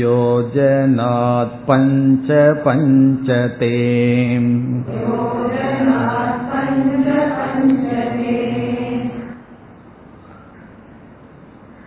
योजनात् 0.01 1.57
पञ्च 1.67 2.29
पञ्चते 2.65 3.73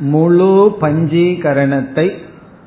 முழு 0.02 0.78
பஞ்சீகரணத்தை 0.82 2.12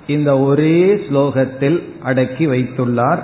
இந்த 0.07 0.39
ஒரே 0.39 0.95
ஸ்லோகத்தில் 0.95 1.82
அடக்கி 2.03 2.47
வைத்துள்ளார். 2.47 3.18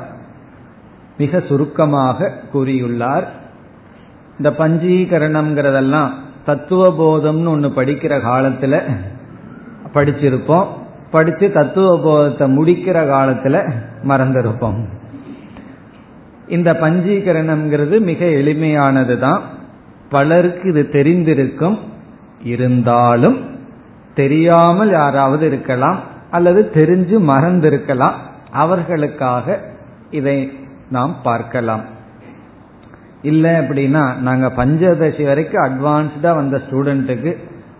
மிக 1.18 1.40
சுருக்கமாக 1.40 2.32
கூறியுள்ளார். 2.54 3.24
இந்த 4.36 4.50
பஞ்சீகரணம்ங்கிறதெல்லாம் 4.58 6.10
தத்துவபோதம்னு 6.46 7.46
ஒன்று 7.46 7.68
படிக்கிற 7.68 8.20
காலத்தில் 8.20 8.82
படிச்சிருப்போம். 9.94 10.66
தத்துவ 11.52 11.98
போதத்தை 11.98 12.56
முடிக்கிற 12.58 13.08
காலத்தில் 13.08 13.60
மறந்திருப்போம். 14.08 14.84
இந்த 16.48 16.72
பஞ்சீகரணம்ங்கிறது 16.72 18.00
மிக 18.00 18.26
எளிமையானது 18.26 19.18
தான் 19.18 19.42
பலருக்கு 20.08 20.68
இது 20.68 20.88
தெரிந்திருக்கும். 20.92 21.78
இருந்தாலும் 22.42 23.58
தெரியாமல் 24.14 24.90
யாராவது 24.90 25.46
இருக்கலாம் 25.46 26.00
அல்லது 26.30 26.70
தெரிஞ்சு 26.74 27.16
மறந்திருக்கலாம். 27.32 28.14
அவர்களுக்காக 28.50 29.60
இதை 30.10 30.52
நாம் 30.90 31.16
பார்க்கலாம். 31.22 31.84
இல்லை 33.22 33.50
அப்படின்னா 33.50 34.16
நாங்கள் 34.16 34.56
பஞ்சதசி 34.56 35.24
வரைக்கும் 35.24 35.64
அட்வான்ஸ்டாக 35.64 36.34
வந்த 36.34 36.60
ஸ்டூடெண்ட்டுக்கு 36.70 37.36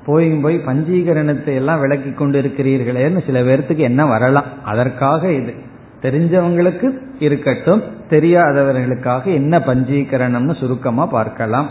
போய் 0.06 0.30
போய் 0.30 0.56
பஞ்சீகரணத்தை 0.56 1.54
எல்லாம் 1.54 1.80
விளக்கி 1.80 2.10
கொண்டு 2.10 2.40
இருக்கிறீர்களேன்னு 2.40 3.26
சில 3.26 3.40
பேர்த்துக்கு 3.40 3.76
என்ன 3.76 4.06
வரலாம்? 4.06 4.44
அதற்காக 4.64 5.32
இது. 5.32 5.54
தெரிஞ்சவங்களுக்கு 6.02 6.88
இருக்கட்டும் 7.18 7.82
தெரியாதவர்களுக்காக 8.10 9.24
என்ன 9.24 9.58
பஞ்சீகரணம்னு 9.58 10.54
சுருக்கமாக 10.58 11.10
பார்க்கலாம். 11.10 11.68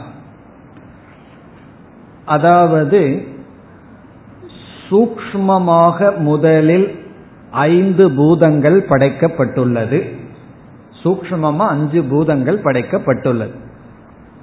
அதாவது 2.26 3.28
சூக்மமாக 4.90 6.18
முதலில் 6.18 7.06
ஐந்து 7.52 8.12
பூதங்கள் 8.12 8.86
படைக்கப்பட்டுள்ளது. 8.90 10.16
சூக்மமா 11.04 11.68
அஞ்சு 11.68 12.04
பூதங்கள் 12.04 12.62
படைக்கப்பட்டுள்ளது. 12.62 13.54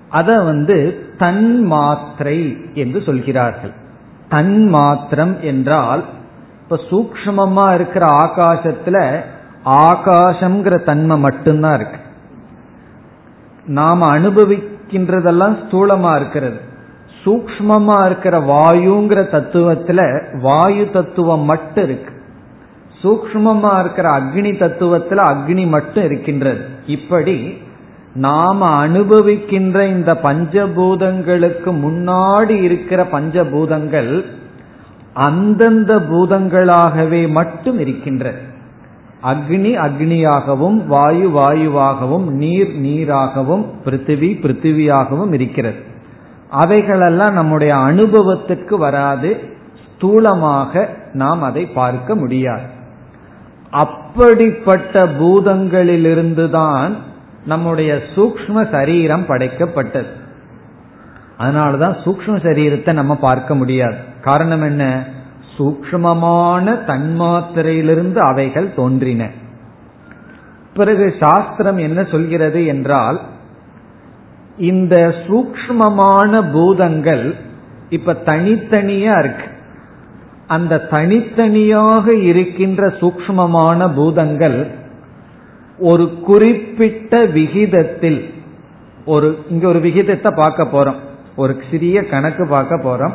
அத 0.09 0.43
வந்து 0.43 1.07
தன் 1.19 1.63
மாத்திரை 1.63 2.57
என்று 2.75 3.03
சொல்கிறார்கள். 3.03 3.73
தன் 4.29 4.65
மாத்திரம் 4.69 5.43
என்றால் 5.43 6.05
இப்ப 6.63 6.77
சூக்மமா 6.91 7.75
இருக்கிற 7.75 8.07
ஆகாசத்துல 8.07 9.21
ஆகாசம்ங்கிற 9.65 10.83
தன்மை 10.83 11.19
மட்டும்தான் 11.19 11.75
இருக்கு. 11.75 12.01
நாம 13.67 14.19
அனுபவிக்கின்றதெல்லாம் 14.19 15.57
ஸ்தூலமா 15.65 16.17
இருக்கிறது. 16.17 16.61
சூக்மமா 17.27 18.07
இருக்கிற 18.07 18.41
வாயுங்கிற 18.41 19.21
தத்துவத்துல 19.35 20.23
வாயு 20.41 20.91
தத்துவம் 20.91 21.41
மட்டும் 21.41 21.85
இருக்கு. 21.85 22.15
சூக்மமா 23.03 23.81
இருக்கிற 23.81 24.11
அக்னி 24.21 24.53
தத்துவத்துல 24.59 25.21
அக்னி 25.33 25.69
மட்டும் 25.69 26.05
இருக்கின்றது. 26.05 26.61
இப்படி 26.87 27.59
நாம 28.15 28.89
அனுபவிக்கின்ற 28.89 29.87
இந்த 29.89 30.19
பஞ்சபூதங்களுக்கு 30.23 31.71
முன்னாடி 31.85 32.63
இருக்கிற 32.63 33.07
பஞ்சபூதங்கள் 33.13 34.25
அந்தந்த 35.13 35.97
பூதங்களாகவே 35.97 37.29
மட்டும் 37.29 37.79
இருக்கின்றது. 37.79 38.39
அக்னி 39.23 39.73
அக்னியாகவும் 39.87 40.87
வாயு 40.87 41.29
வாயுவாகவும் 41.29 42.27
நீர் 42.31 42.75
நீராகவும் 42.81 43.67
பிருத்திவி 43.85 44.31
பிருத்திவியாகவும் 44.43 45.33
இருக்கிறது. 45.33 45.95
அவைகளெல்லாம் 46.51 47.33
நம்முடைய 47.33 47.75
அனுபவத்துக்கு 47.75 48.75
வராது. 48.75 49.41
ஸ்தூலமாக 49.87 50.87
நாம் 51.13 51.43
அதை 51.43 51.67
பார்க்க 51.67 52.15
முடியாது. 52.15 52.75
அப்படிப்பட்ட 53.71 55.07
பூதங்களிலிருந்துதான் 55.07 56.95
நம்முடைய 57.47 58.01
சூக்ம 58.15 58.71
சரீரம் 58.71 59.27
படைக்கப்பட்டது. 59.27 60.07
அதனாலதான் 61.39 61.97
சூக்ம 62.05 62.37
சரீரத்தை 62.37 62.93
நம்ம 62.93 63.17
பார்க்க 63.17 63.55
முடியாது. 63.55 63.97
காரணம் 64.21 64.63
என்ன? 64.63 65.05
சூக்மமான 65.59 66.79
தன்மாத்திரையிலிருந்து 66.87 68.17
அவைகள் 68.17 68.75
தோன்றின. 68.75 69.29
பிறகு 70.75 71.15
சாஸ்திரம் 71.21 71.79
என்ன 71.79 72.05
சொல்கிறது 72.05 72.67
என்றால் 72.67 73.21
இந்த 74.59 75.15
சூக்மமான 75.29 76.53
பூதங்கள் 76.53 77.35
இப்ப 77.89 78.17
தனித்தனியா 78.25 79.19
இருக்கு. 79.19 79.45
அந்த 80.47 80.79
தனித்தனியாக 80.79 82.15
இருக்கின்ற 82.15 82.87
சூக்மமான 82.87 83.95
பூதங்கள் 83.95 84.67
ஒரு 85.79 86.21
குறிப்பிட்ட 86.21 87.25
விகிதத்தில் 87.25 88.31
ஒரு 89.05 89.39
இங்க 89.51 89.69
ஒரு 89.69 89.81
விகிதத்தை 89.81 90.33
பார்க்க 90.35 90.65
போறோம். 90.65 90.97
ஒரு 91.37 91.57
சிறிய 91.71 92.03
கணக்கு 92.03 92.47
பார்க்க 92.47 92.77
போறோம். 92.77 93.13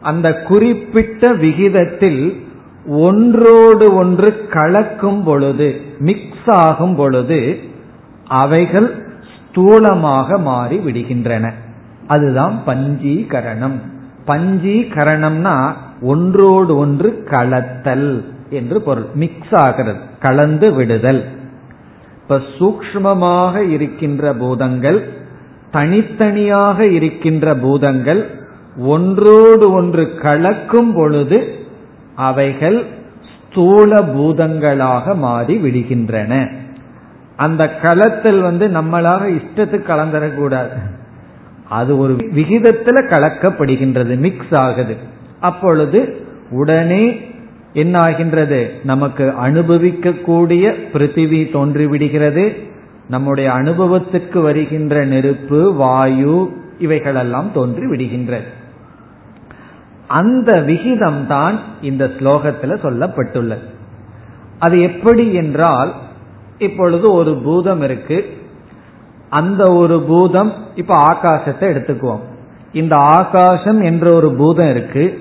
அந்த 0.00 0.38
குறிப்பிட்ட 0.38 1.32
விகிதத்தில் 1.32 2.44
ஒன்றோடு 2.88 3.94
ஒன்று 3.94 4.46
கலக்கும் 4.48 5.24
பொழுது 5.24 5.80
மிக்ஸ் 5.98 6.46
ஆகும் 6.46 6.96
பொழுது 6.96 7.58
அவைகள் 8.28 9.05
ஸ்தூலமாக 9.56 10.40
மாறி 10.40 10.78
விடுகின்றன. 10.78 11.52
அதுதான் 12.06 12.62
பஞ்சீகரணம். 12.66 13.78
பஞ்சீகரணம்னா 14.26 15.72
ஒன்றோடு 16.00 16.76
ஒன்று 16.76 17.26
கலத்தல் 17.30 18.24
என்று 18.50 18.80
பொருள். 18.80 19.06
மிக்ஸ் 19.14 19.52
ஆகிறது. 19.52 19.98
கலந்து 20.20 20.72
விடுதல். 20.72 21.24
இப்ப 22.22 22.40
சூக்மமாக 22.58 23.68
இருக்கின்ற 23.68 24.32
பூதங்கள் 24.32 25.08
தனித்தனியாக 25.70 26.86
இருக்கின்ற 26.86 27.54
பூதங்கள் 27.54 28.30
ஒன்றோடு 28.78 29.72
ஒன்று 29.72 30.14
கலக்கும் 30.22 30.94
பொழுது 30.94 31.54
அவைகள் 32.14 32.84
ஸ்தூல 33.50 34.02
பூதங்களாக 34.02 35.14
மாறி 35.14 35.56
விடுகின்றன. 35.56 36.52
அந்த 37.36 37.74
களத்தில் 37.74 38.40
வந்து 38.40 38.68
நம்மளாக 38.68 39.24
இஷ்டத்துக்கு 39.30 39.82
கலந்துடக்கூடாது 39.88 40.76
அது 41.68 41.98
ஒரு 41.98 42.14
விகிதத்துல 42.14 42.98
கலக்கப்படுகின்றது 43.12 44.18
மிக்ஸ் 44.18 44.54
ஆகுது. 44.54 44.96
அப்பொழுது 45.40 46.26
உடனே 46.50 47.20
என்ன 47.72 47.98
ஆகின்றது 47.98 48.72
நமக்கு 48.84 49.34
அனுபவிக்கக்கூடிய 49.46 50.74
பிருத்திவி 50.92 51.40
தோன்றிவிடுகிறது. 51.52 52.56
நம்முடைய 53.08 53.50
அனுபவத்துக்கு 53.50 54.42
வருகின்ற 54.42 55.04
நெருப்பு 55.04 55.74
வாயு 55.74 56.56
இவைகளெல்லாம் 56.78 57.50
தோன்றி 57.54 57.84
விடுகின்றது 57.86 58.48
அந்த 60.08 60.60
விகிதம் 60.60 61.26
தான் 61.26 61.60
இந்த 61.82 62.04
ஸ்லோகத்தில் 62.18 62.82
சொல்லப்பட்டுள்ளது. 62.82 63.66
அது 64.58 64.80
எப்படி 64.80 65.34
என்றால் 65.34 65.94
இப்பொழுது 66.58 67.12
ஒரு 67.12 67.34
பூதம் 67.34 67.82
இருக்கு. 67.82 68.24
அந்த 69.28 69.72
ஒரு 69.72 70.00
பூதம் 70.00 70.52
இப்ப 70.74 70.94
ஆகாசத்தை 71.12 71.60
எடுத்துக்குவோம். 71.60 72.20
இந்த 72.72 72.96
ஆகாசம் 72.96 73.80
என்ற 73.80 74.12
ஒரு 74.12 74.34
பூதம் 74.34 74.70
இருக்கு. 74.70 75.20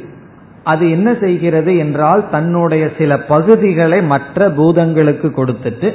அது 0.63 0.91
என்ன 0.91 1.15
செய்கிறது 1.21 1.77
என்றால் 1.77 2.29
தன்னுடைய 2.29 2.91
சில 2.97 3.19
பகுதிகளை 3.19 4.01
மற்ற 4.01 4.49
பூதங்களுக்கு 4.49 5.27
கொடுத்துட்டு 5.31 5.93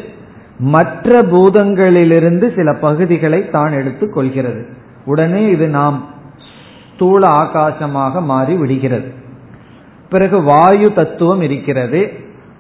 மற்ற 0.58 1.22
பூதங்களிலிருந்து 1.22 2.54
சில 2.54 2.72
பகுதிகளை 2.72 3.50
தான் 3.50 3.72
எடுத்துக் 3.72 4.12
கொள்கிறது. 4.12 4.66
உடனே 5.04 5.46
இது 5.46 5.68
நாம் 5.68 6.04
ஸ்தூல 6.94 7.28
ஆகாசமாக 7.28 8.22
மாறி 8.22 8.54
விடுகிறது. 8.54 9.12
பிறகு 10.10 10.42
வாயு 10.42 10.92
தத்துவம் 10.92 11.40
இருக்கிறது. 11.40 12.12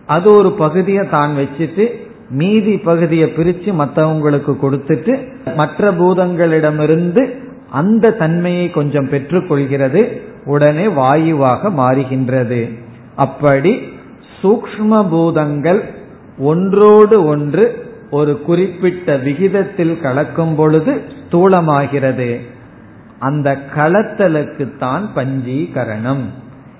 அது 0.06 0.36
ஒரு 0.36 0.52
பகுதியை 0.52 1.08
தான் 1.08 1.36
வச்சுட்டு 1.36 2.09
மீதி 2.30 2.78
பகுதியை 2.78 3.32
பிரிச்சு 3.36 3.70
மற்றவங்களுக்கு 3.74 4.56
கொடுத்துட்டு 4.62 5.12
மற்ற 5.54 5.92
பூதங்களிடமிருந்து 5.92 7.22
அந்த 7.70 8.12
தன்மையை 8.12 8.70
கொஞ்சம் 8.70 9.08
பெற்றுக்கொள்கிறது. 9.08 10.20
உடனே 10.44 10.88
வாயுவாக 10.88 11.70
மாறுகின்றது. 11.70 12.78
அப்படி 13.16 13.80
சூக்ம 14.42 15.08
பூதங்கள் 15.08 15.84
ஒன்றோடு 16.38 17.24
ஒன்று 17.24 17.88
ஒரு 18.10 18.40
குறிப்பிட்ட 18.40 19.16
விகிதத்தில் 19.16 20.00
கலக்கும் 20.00 20.54
பொழுது 20.54 21.00
ஸ்தூலமாகிறது. 21.18 22.40
அந்த 23.18 23.58
களத்தலுக்கு 23.76 24.78
தான் 24.78 25.10
பஞ்சீகரணம். 25.14 26.24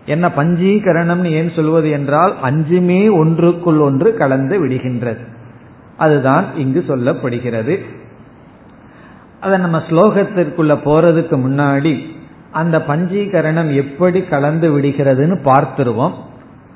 என்ன 0.07 0.33
பஞ்சீகரணம்னு 0.37 1.31
ஏன் 1.31 1.51
சொல்வது 1.51 1.91
என்றால் 1.91 2.35
அஞ்சுமே 2.43 3.13
ஒன்றுக்குள் 3.13 3.79
ஒன்று 3.79 4.15
கலந்து 4.15 4.67
விடுகின்றது. 4.67 5.39
அதுதான் 6.01 6.45
இங்கு 6.57 6.85
சொல்லப்படுகிறது. 6.89 7.75
அதை 9.41 9.59
நம்ம 9.59 9.79
ஸ்லோகத்திற்குள்ள 9.79 10.75
போறதுக்கு 10.85 11.37
முன்னாடி 11.37 11.95
அந்த 12.51 12.79
பஞ்சீகரணம் 12.79 13.75
எப்படி 13.75 14.23
கலந்து 14.23 14.67
விடுகிறதுன்னு 14.79 15.37
பார்த்துருவோம். 15.45 16.13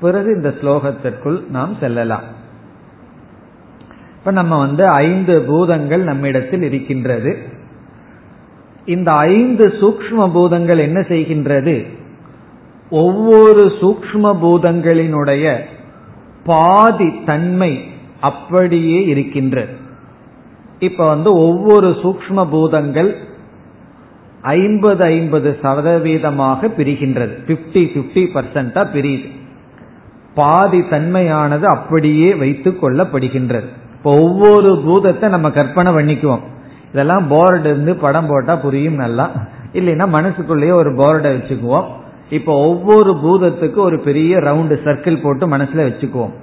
பிறகு 0.01 0.35
இந்த 0.35 0.53
ஸ்லோகத்திற்குள் 0.61 1.49
நாம் 1.49 1.77
செல்லலாம். 1.79 2.23
இப்ப 4.17 4.31
நம்ம 4.31 4.57
வந்து 4.57 4.87
ஐந்து 4.87 5.41
பூதங்கள் 5.41 6.03
நம்மிடத்தில் 6.03 6.61
இருக்கின்றது. 6.61 7.37
இந்த 8.85 9.11
ஐந்து 9.11 9.67
சூக்ம 9.67 10.31
பூதங்கள் 10.33 10.77
என்ன 10.77 10.99
செய்கின்றது? 10.99 11.75
ஒவ்வொரு 12.89 13.65
சூக்ம 13.81 14.25
பூதங்களினுடைய 14.43 15.59
பாதி 16.45 17.13
தன்மை 17.25 17.93
அப்படியே 18.29 18.99
இருக்கின்றது 19.13 19.73
இப்ப 20.87 21.01
வந்து 21.07 21.29
ஒவ்வொரு 21.47 21.89
சூக்ம 22.03 22.45
பூதங்கள் 22.49 23.11
ஐம்பது 24.55 25.03
ஐம்பது 25.03 25.49
சதவீதமாக 25.61 26.67
பிரிகின்றது. 26.77 27.33
பிப்டி 27.47 27.83
பிப்டி 27.93 28.23
பர்சன்டா 28.33 28.81
பிரியுது. 28.95 29.29
பாதி 30.39 30.79
தன்மையானது 30.91 31.65
அப்படியே 31.75 32.29
வைத்துக் 32.41 32.79
கொள்ளப்படுகின்றது. 32.83 33.69
இப்போ 33.97 34.11
ஒவ்வொரு 34.25 34.71
பூதத்தை 34.85 35.27
நம்ம 35.29 35.49
கற்பனை 35.57 35.91
பண்ணிக்குவோம். 35.93 36.43
இதெல்லாம் 36.91 37.25
போர்டு 37.27 37.69
இருந்து 37.69 37.93
படம் 38.03 38.29
போட்டா 38.31 38.55
புரியும் 38.55 39.01
நல்லா. 39.03 39.25
இல்லைன்னா 39.73 40.05
மனசுக்குள்ளேயே 40.17 40.75
ஒரு 40.81 40.91
போர்டை 41.01 41.31
வச்சுக்குவோம். 41.37 41.87
இப்போ 42.29 42.53
ஒவ்வொரு 42.69 43.11
பூதத்துக்கு 43.23 43.79
ஒரு 43.87 43.97
பெரிய 43.99 44.37
ரவுண்டு 44.37 44.75
சர்க்கிள் 44.85 45.23
போட்டு 45.23 45.45
மனசுல 45.57 45.81
வச்சுக்குவோம். 45.89 46.35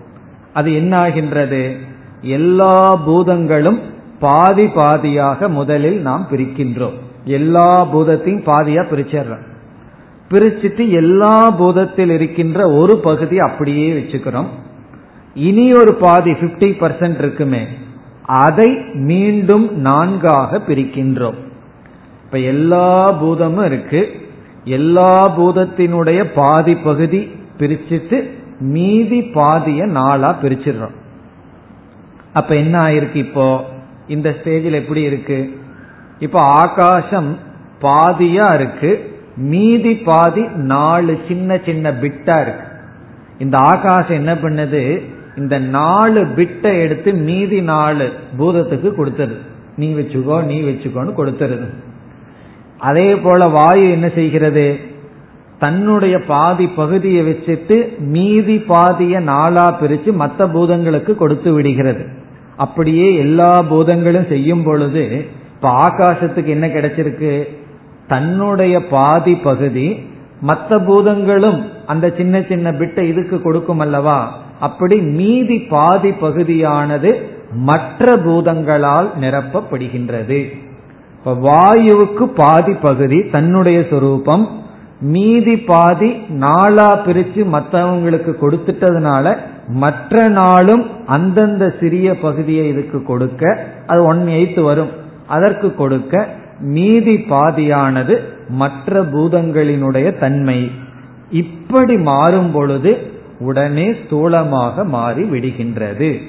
அது 0.53 0.74
என்ன 0.74 0.98
ஆகின்றது 0.98 1.76
எல்லா 2.20 2.96
பூதங்களும் 2.96 3.80
பாதி 4.18 4.64
பாதியாக 4.64 5.48
முதலில் 5.48 6.00
நாம் 6.00 6.26
பிரிக்கின்றோம். 6.30 6.98
எல்லா 7.24 7.94
பூதத்தையும் 7.94 8.44
பாதியா 8.46 8.84
பிரிச்சிடுறோம். 8.90 9.50
பிரிச்சுட்டு 10.30 10.90
எல்லா 10.90 11.61
பூதத்தில் 11.61 12.11
இருக்கின்ற 12.11 12.70
ஒரு 12.70 12.96
பகுதி 12.96 13.38
அப்படியே 13.38 13.92
வச்சுக்கிறோம். 13.92 14.46
இனி 15.34 15.72
ஒரு 15.72 15.94
பாதி 15.94 16.30
பிப்டி 16.30 16.72
பர்சன்ட் 16.80 17.18
இருக்குமே. 17.18 17.66
அதை 18.22 18.76
மீண்டும் 18.92 19.80
நான்காக 19.80 20.59
பிரிக்கின்றோம். 20.59 21.34
இப்ப 22.24 22.38
எல்லா 22.38 23.22
பூதமும் 23.22 23.64
இருக்கு. 23.64 24.11
எல்லா 24.64 25.40
பூதத்தினுடைய 25.40 26.24
பாதி 26.34 26.74
பகுதி 26.74 27.30
பிரிச்சுட்டு 27.59 28.30
மீதி 28.62 29.22
பாதிய 29.22 29.86
நாளா 29.86 30.36
பிரிச்சிடுறோம். 30.42 30.96
அப்ப 32.32 32.56
என்ன 32.56 32.74
ஆயிருக்கு 32.82 33.14
இப்போ? 33.14 33.64
இந்த 34.08 34.36
ஸ்டேஜில் 34.38 34.72
எப்படி 34.72 35.02
இருக்கு? 35.02 35.58
இப்போ 36.18 36.40
ஆகாசம் 36.40 37.38
பாதியா 37.80 38.54
இருக்கு 38.54 39.10
மீதி 39.36 39.94
பாதி 39.94 40.42
நாலு 40.54 41.20
சின்ன 41.28 41.58
சின்ன 41.64 41.90
பிட்டா 41.90 42.40
இருக்கு. 42.40 42.66
இந்த 43.38 43.56
ஆகாசம் 43.58 44.16
என்ன 44.16 44.34
பண்ணுது? 44.34 45.02
இந்த 45.36 45.58
நாலு 45.58 46.26
பிட்டை 46.36 46.80
எடுத்து 46.80 47.14
மீதி 47.14 47.60
நாலு 47.60 48.12
பூதத்துக்கு 48.38 48.90
கொடுத்துருது 48.98 49.40
நீ 49.76 49.94
வச்சுக்கோ 49.94 50.44
நீ 50.44 50.60
வச்சுக்கோன்னு 50.60 51.18
கொடுத்துருது. 51.18 51.68
அதே 52.78 53.16
போல 53.16 53.46
வாயு 53.48 53.90
என்ன 53.90 54.08
செய்கிறது? 54.08 54.80
தன்னுடைய 55.62 56.16
பாதி 56.18 56.66
பகுதியை 56.66 57.22
வச்சுட்டு 57.28 57.76
மீதி 58.14 58.56
பாதிய 58.56 59.20
நாளா 59.20 59.66
பிரிச்சு 59.80 60.10
மற்ற 60.12 60.46
பூதங்களுக்கு 60.46 61.14
கொடுத்து 61.14 61.52
விடுகிறது. 61.52 62.04
அப்படியே 62.56 63.08
எல்லா 63.16 63.52
பூதங்களும் 63.70 64.26
செய்யும் 64.28 64.62
பொழுது 64.62 65.04
இப்ப 65.54 65.68
ஆகாசத்துக்கு 65.86 66.50
என்ன 66.56 66.66
கிடைச்சிருக்கு? 66.66 67.32
தன்னுடைய 68.08 68.74
பாதி 68.86 69.34
பகுதி 69.34 69.86
மற்ற 70.40 70.78
பூதங்களும் 70.78 71.60
அந்த 71.86 72.06
சின்ன 72.16 72.42
சின்ன 72.48 72.72
பிட்டை 72.72 73.04
இதுக்கு 73.08 73.42
கொடுக்கும் 73.42 73.78
அல்லவா? 73.78 74.18
அப்படி 74.60 74.96
மீதி 75.18 75.58
பாதி 75.74 76.10
பகுதியானது 76.24 77.10
மற்ற 77.54 78.16
பூதங்களால் 78.16 79.08
நிரப்பப்படுகின்றது. 79.20 80.40
இப்ப 81.16 81.32
வாயுவுக்கு 81.48 82.24
பாதி 82.36 82.72
பகுதி 82.72 83.18
தன்னுடைய 83.28 83.78
சொரூபம் 83.90 84.44
மீதி 85.03 85.57
பாதி 85.57 86.16
நாளா 86.28 86.96
பிரிச்சு 86.96 87.40
மற்றவங்களுக்கு 87.55 88.32
கொடுத்துட்டதுனால 88.42 89.36
மற்ற 89.68 90.28
நாளும் 90.28 90.86
அந்தந்த 91.07 91.74
சிறிய 91.80 92.18
பகுதியை 92.18 92.68
இதுக்கு 92.68 93.03
கொடுக்க 93.03 93.66
அது 93.86 94.05
ஒன் 94.05 94.26
எய்த் 94.26 94.62
வரும். 94.62 94.90
அதற்கு 95.26 95.74
கொடுக்க 95.74 96.28
மீதி 96.61 97.14
பாதியானது 97.14 98.18
மற்ற 98.48 99.03
பூதங்களினுடைய 99.03 100.18
தன்மை. 100.18 100.70
இப்படி 101.30 101.96
மாறும் 101.96 102.50
பொழுது 102.53 103.11
உடனே 103.38 103.90
ஸ்தூலமாக 103.90 104.84
மாறி 104.84 105.22
விடுகின்றது. 105.22 106.22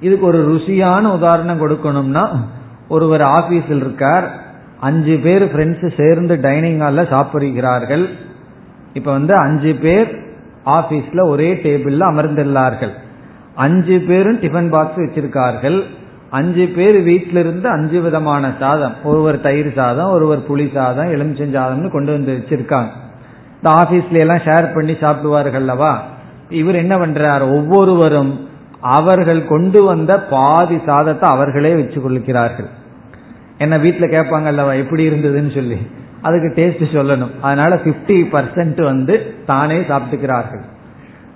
இதுக்கு 0.00 0.26
ஒரு 0.26 0.40
ருசியான 0.52 1.00
உதாரணம் 1.00 1.60
கொடுக்கணும்னா 1.60 2.28
ஒருவர் 2.88 3.20
ஆபீஸில் 3.20 3.82
இருக்கார் 3.84 4.39
அஞ்சு 4.80 5.14
பேர் 5.24 5.44
ஃப்ரெண்ட்ஸ் 5.52 5.86
சேர்ந்து 6.00 6.34
டைனிங் 6.46 6.80
ஹாலில் 6.82 7.10
சாப்பிடுகிறார்கள். 7.14 8.04
இப்போ 8.98 9.10
வந்து 9.12 9.34
அஞ்சு 9.46 9.72
பேர் 9.84 10.10
ஆபீஸ்ல 10.78 11.20
ஒரே 11.32 11.48
டேபிள்ல 11.64 12.04
அமர்ந்துள்ளார்கள் 12.12 12.94
அஞ்சு 13.64 13.96
பேரும் 14.08 14.38
டிஃபன் 14.42 14.70
பாக்ஸ் 14.74 15.00
வச்சிருக்கார்கள். 15.02 15.78
அஞ்சு 16.38 16.64
பேர் 16.76 16.96
வீட்டிலிருந்து 17.02 17.68
அஞ்சு 17.68 17.98
விதமான 18.00 18.52
சாதம். 18.58 18.94
ஒருவர் 19.04 19.38
தயிர் 19.40 19.70
சாதம் 19.78 20.10
ஒருவர் 20.10 20.42
புளி 20.48 20.66
சாதம் 20.74 21.12
எலுமிச்சம் 21.14 21.56
சாதம்னு 21.58 21.90
கொண்டு 21.90 22.10
வந்து 22.12 22.32
வச்சிருக்காங்க. 22.38 22.90
இந்த 23.56 23.70
ஆபீஸ்ல 23.82 24.22
எல்லாம் 24.24 24.44
ஷேர் 24.46 24.74
பண்ணி 24.74 24.94
சாப்பிடுவார்கள் 25.00 25.62
அல்லவா? 25.62 25.92
இவர் 26.60 26.74
என்ன 26.74 26.94
பண்றார்? 26.96 27.42
ஒவ்வொருவரும் 27.56 28.32
அவர்கள் 28.96 29.40
கொண்டு 29.46 29.80
வந்த 29.82 30.12
பாதி 30.34 30.78
சாதத்தை 30.86 31.26
அவர்களே 31.34 31.72
வச்சு 31.74 31.98
கொள்கிறார்கள் 32.00 32.70
என்ன 33.64 33.78
வீட்டில் 33.78 34.14
கேட்பாங்க 34.14 34.48
அல்லவா 34.52 34.72
எப்படி 34.82 35.02
இருந்ததுன்னு 35.08 35.54
சொல்லி. 35.54 35.78
அதுக்கு 36.26 36.48
டேஸ்ட் 36.56 36.84
சொல்லணும். 36.96 37.32
அதனால 37.40 37.80
பிப்டி 37.84 38.18
பர்சன்ட் 38.34 38.80
வந்து 38.82 39.14
தானே 39.46 39.78
சாப்பிட்டுக்கிறார்கள். 39.90 40.62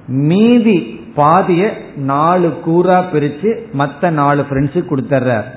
மீதி 0.06 0.76
பாதிய 1.16 1.64
நாலு 1.96 2.48
கூறா 2.64 2.96
பிரிச்சு 3.12 3.50
மத்த 3.78 4.10
நாலு 4.10 4.42
ஃப்ரெண்ட்ஸுக்கு 4.50 4.90
கொடுத்துட்றார் 4.90 5.48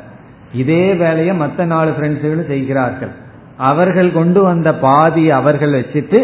இதே 0.54 0.84
வேலையை 0.94 1.34
மத்த 1.40 1.66
நாலு 1.66 1.92
ஃப்ரெண்ட்ஸுகளும் 1.92 2.48
செய்கிறார்கள். 2.48 3.14
அவர்கள் 3.58 4.12
கொண்டு 4.12 4.44
வந்த 4.44 4.70
பாதியை 4.74 5.32
அவர்கள் 5.32 5.74
வச்சுட்டு 5.80 6.20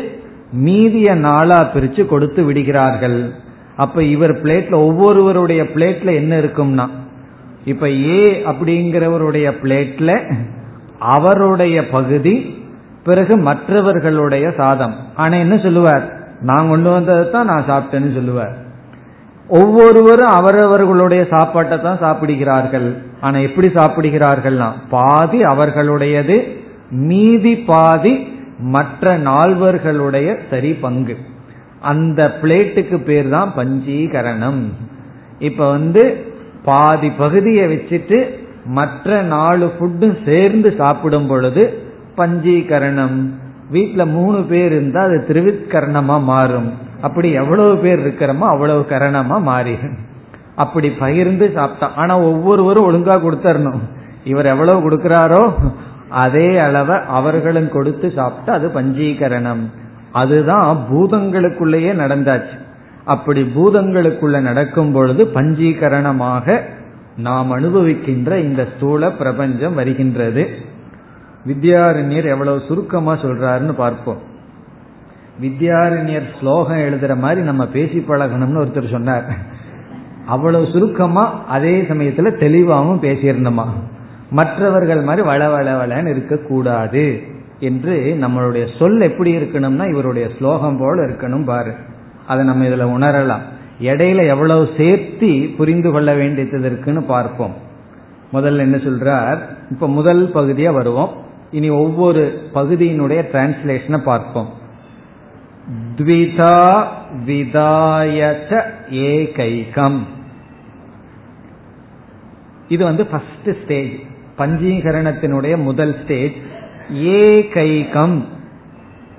மீதிய 0.66 1.16
நாளா 1.28 1.60
பிரிச்சு 1.74 2.06
கொடுத்து 2.06 2.44
விடுகிறார்கள். 2.44 3.20
அப்ப 3.76 4.04
இவர் 4.04 4.34
பிளேட்ல 4.44 4.76
ஒவ்வொருவருடைய 4.88 5.62
பிளேட்ல 5.76 6.14
என்ன 6.14 6.34
இருக்கும்னா 6.40 6.86
இப்ப 7.66 7.90
ஏ 7.90 8.44
அப்படிங்கிறவருடைய 8.46 9.48
பிளேட்ல 9.64 10.34
அவருடைய 11.00 11.88
பகுதி 11.88 12.62
பிறகு 13.04 13.38
மற்றவர்களுடைய 13.38 14.52
சாதம். 14.52 14.96
ஆனா 15.16 15.36
என்ன 15.36 15.58
சொல்லுவார்? 15.58 16.22
நான் 16.42 16.70
கொண்டு 16.70 16.90
வந்ததை 16.90 17.32
தான் 17.32 17.46
நான் 17.46 17.68
சாப்பிட்டேன்னு 17.68 18.14
சொல்லுவார். 18.14 18.62
ஒவ்வொருவரும் 19.48 20.28
அவரவர்களுடைய 20.28 21.26
சாப்பாட்டை 21.30 21.82
தான் 21.82 21.98
சாப்பிடுகிறார்கள். 21.98 22.98
ஆனா 23.22 23.38
எப்படி 23.38 23.68
சாப்பிடுகிறார்கள்னா 23.68 24.72
பாதி 24.90 25.42
அவர்களுடையது 25.42 26.38
மீதி 26.90 27.56
பாதி 27.56 28.28
மற்ற 28.60 29.18
நால்வர்களுடைய 29.18 30.38
சரி 30.50 30.74
பங்கு. 30.74 31.18
அந்த 31.82 32.38
பிளேட்டுக்கு 32.42 32.98
பேர் 32.98 33.30
தான் 33.30 33.54
பஞ்சீகரணம். 33.58 34.62
இப்ப 35.40 35.70
வந்து 35.70 36.33
பாதி 36.66 37.10
பகுதியை 37.10 37.66
வச்சுட்டு 37.74 38.18
மற்ற 38.66 39.22
நாலு 39.22 39.66
ஃபுட்டும் 39.76 40.18
சேர்ந்து 40.26 40.76
சாப்பிடும் 40.78 41.28
பொழுது 41.28 41.64
பஞ்சீகரணம். 42.18 43.18
வீட்டில் 43.70 44.06
மூணு 44.06 44.44
பேர் 44.44 44.72
இருந்தால் 44.72 45.08
அது 45.08 45.26
திருவிக்கரணமா 45.28 46.24
மாறும். 46.24 46.72
அப்படி 47.02 47.32
எவ்வளவு 47.32 47.78
பேர் 47.78 48.02
இருக்கிறோமோ 48.06 48.46
அவ்வளவு 48.54 48.86
கரணமா 48.90 49.38
மாறிடும். 49.52 49.98
அப்படி 50.56 50.90
பகிர்ந்து 50.92 51.52
சாப்பிட்டா 51.56 51.88
ஆனா 51.96 52.20
ஒவ்வொருவரும் 52.20 52.88
ஒழுங்கா 52.90 53.16
கொடுத்தரணும். 53.18 53.82
இவர் 54.24 54.46
எவ்வளவு 54.46 54.80
கொடுக்கிறாரோ 54.84 55.54
அதே 56.10 56.58
அளவை 56.58 56.98
அவர்களும் 57.08 57.70
கொடுத்து 57.70 58.12
சாப்பிட்டா 58.12 58.54
அது 58.54 58.68
பஞ்சீகரணம். 58.68 59.64
அதுதான் 60.12 60.78
பூதங்களுக்குள்ளேயே 60.92 61.94
நடந்தாச்சு. 62.04 62.58
அப்படி 63.06 63.42
பூதங்களுக்குள்ள 63.42 64.40
நடக்கும் 64.40 64.92
பொழுது 64.92 65.32
பஞ்சீகரணமாக 65.34 66.60
நாம் 67.18 67.52
அனுபவிக்கின்ற 67.52 68.38
இந்த 68.38 68.68
ஸ்தூல 68.76 69.12
பிரபஞ்சம் 69.12 69.74
வருகின்றது. 69.74 70.50
வித்யாரண்யர் 71.48 72.26
எவ்வளவு 72.26 72.62
சுருக்கமா 72.68 73.16
சொல்றாருன்னு 73.16 73.72
பார்ப்போம். 73.72 74.18
வித்யாரண்யர் 75.42 76.40
ஸ்லோகம் 76.40 76.78
எழுதுற 76.78 77.18
மாதிரி 77.18 77.42
நம்ம 77.42 77.68
பேசி 77.68 78.06
பழகணும்னு 78.08 78.62
ஒருத்தர் 78.64 78.92
சொன்னார். 78.92 79.26
அவ்வளவு 80.26 80.68
சுருக்கமா 80.72 81.46
அதே 81.48 81.82
சமயத்துல 81.82 82.40
தெளிவாகவும் 82.40 83.02
பேசியிருந்தோமா? 83.02 83.66
மற்றவர்கள் 84.30 85.02
மாதிரி 85.02 85.28
வள 85.28 85.50
வள 85.50 85.86
வளன்னு 85.86 86.08
இருக்கக்கூடாது 86.08 87.22
என்று 87.60 88.18
நம்மளுடைய 88.22 88.78
சொல் 88.80 89.00
எப்படி 89.00 89.36
இருக்கணும்னா 89.36 89.90
இவருடைய 89.90 90.30
ஸ்லோகம் 90.38 90.78
போல 90.78 91.06
இருக்கணும் 91.06 91.46
பாரு. 91.46 91.72
அதை 92.28 92.46
நம்ம 92.46 92.66
இதுல 92.66 93.04
உணரலாம். 93.04 93.42
இடையில 93.82 94.28
எவ்வளவு 94.28 94.70
சேர்த்தி 94.78 95.56
புரிந்து 95.56 95.92
கொள்ள 95.92 96.14
வேண்டியது 96.14 96.60
இருக்குன்னு 96.60 97.04
பார்ப்போம். 97.04 97.54
முதல்ல 98.34 98.58
என்ன 98.58 98.78
சொல்றார்? 98.78 99.38
இப்ப 99.72 99.88
முதல் 99.88 100.32
பகுதியா 100.34 100.74
வருவோம். 100.74 101.22
இனி 101.52 101.70
ஒவ்வொரு 101.70 102.50
பகுதியினுடைய 102.54 103.26
டிரான்ஸ்லேஷனை 103.34 103.98
பார்ப்போம். 103.98 104.50
த்விதா 105.96 106.88
விதாயச்ச 107.26 108.64
ஏகைகம். 108.92 110.00
இது 112.68 112.84
வந்து 112.84 113.06
ஃபர்ஸ்ட் 113.06 113.64
ஸ்டேஜ் 113.64 113.92
பஞ்சீகரணத்தினுடைய 114.38 115.58
முதல் 115.58 115.96
ஸ்டேஜ் 116.04 116.34
ஏகைகம். 116.94 118.24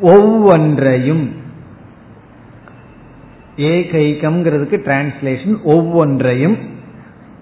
ஒவ்வொன்றையும் 0.01 1.43
ஏகைகம்ங்கிறதுக்கு 3.57 4.77
டிரான்ஸ்லேஷன் 4.77 5.63
ஒவ்வொன்றையும். 5.63 6.57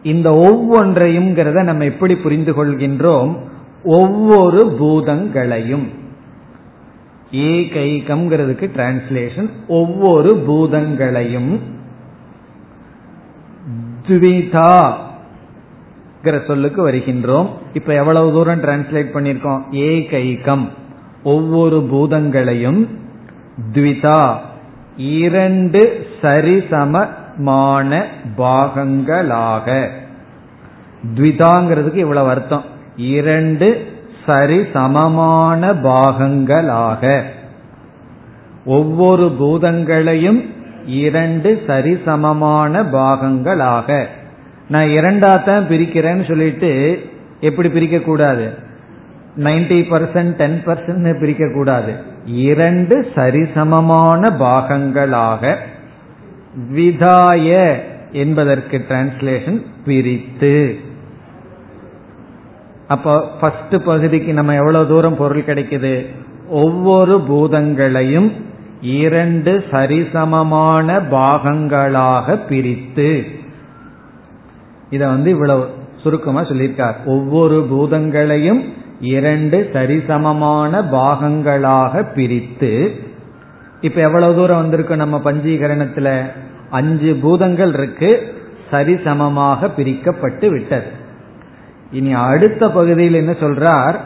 இந்த 0.03 0.31
ஒவ்வொன்றையும் 0.31 1.33
நம்ம 1.63 1.85
எப்படி 1.85 2.17
புரிந்து 2.17 2.53
கொள்கின்றோம் 2.53 3.37
ஒவ்வொரு 3.85 4.77
பூதங்களையும். 4.81 5.87
ஏகைகம்ங்கிறதுக்கு 7.33 8.71
டிரான்ஸ்லேஷன் 8.77 9.51
ஒவ்வொரு 9.69 10.45
பூதங்களையும். 10.49 11.61
துவிதா 14.07 14.93
சொல்லுக்கு 16.47 16.91
வருகின்றோம். 16.91 17.49
இப்ப 17.73 17.95
எவ்வளவு 17.95 18.33
தூரம் 18.33 18.63
டிரான்ஸ்லேட் 18.63 19.15
பண்ணிருக்கோம் 19.15 19.63
ஏகைகம். 19.73 20.69
ஒவ்வொரு 21.23 21.89
பூதங்களையும் 21.93 22.89
துவிதா 23.73 24.39
இரண்டு 24.97 26.07
சரிசமமான 26.23 28.05
பாகங்களாக. 28.39 29.89
த்விதாங்கிறதுக்கு 31.15 31.95
இவ்வளவு 31.95 32.29
அர்த்தம். 32.29 32.65
இரண்டு 32.97 33.87
சரிசமமான 34.27 35.75
பாகங்களாக. 35.83 37.23
ஒவ்வொரு 38.65 39.37
பூதங்களையும் 39.39 40.45
இரண்டு 40.87 41.63
சரிசமமான 41.67 42.83
பாகங்களாக. 42.83 44.07
நான் 44.69 44.87
இரண்டாத்தான் 44.87 45.67
பிரிக்கிறேன்னு 45.69 46.29
சொல்லிட்டு 46.29 47.03
எப்படி 47.41 47.69
பிரிக்க 47.69 47.99
கூடாது 47.99 48.55
நைன்டி 49.39 49.81
பர்சன்ட் 49.91 50.35
டென் 50.35 50.63
பர்சன்ட் 50.67 51.19
பிரிக்க 51.19 51.51
கூடாது 51.55 52.11
இரண்டு 52.27 53.13
சரிசமமான 53.15 54.31
பாகங்களாக 54.31 55.57
விதாய 56.75 57.79
என்பதற்கு 58.13 58.85
டிரான்ஸ்லேஷன் 58.89 59.63
பிரித்து. 59.85 60.79
அப்போ 62.89 63.31
ஃபர்ஸ்ட் 63.41 63.85
பகுதிக்கு 63.85 64.33
நம்ம 64.33 64.55
எவ்வளவு 64.55 64.89
தூரம் 64.89 65.17
பொருள் 65.17 65.43
கிடைக்குது? 65.43 66.07
ஒவ்வொரு 66.49 67.21
பூதங்களையும் 67.21 68.33
இரண்டு 68.81 69.65
சரிசமமான 69.71 71.03
பாகங்களாக 71.11 72.37
பிரித்து. 72.37 73.25
இத 74.91 75.07
வந்து 75.07 75.31
இவ்வளவு 75.31 75.71
சுருக்கமா 75.97 76.41
சொல்லியிருக்கார். 76.41 76.95
ஒவ்வொரு 77.05 77.67
பூதங்களையும் 77.71 78.73
இரண்டு 79.03 79.71
சரிசமமான 79.73 80.83
பாகங்களாக 80.83 82.03
பிரித்து 82.15 83.03
இப்ப 83.81 84.01
எவ்வளவு 84.01 84.35
தூரம் 84.35 84.57
வந்திருக்கு 84.57 84.97
நம்ம 84.97 85.21
பஞ்சீகரணத்துல? 85.25 86.31
அஞ்சு 86.71 87.15
பூதங்கள் 87.15 87.73
இருக்கு 87.73 88.35
சரிசமமாக 88.71 89.71
பிரிக்கப்பட்டு 89.77 90.49
விட்டது. 90.51 90.91
இனி 91.91 92.13
அடுத்த 92.13 92.71
பகுதியில் 92.71 93.15
என்ன 93.15 93.33
சொல்றார்? 93.33 93.97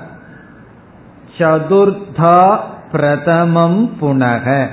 சதுர்தா 1.38 2.58
பிரதமம் 2.92 3.96
புனக. 4.00 4.68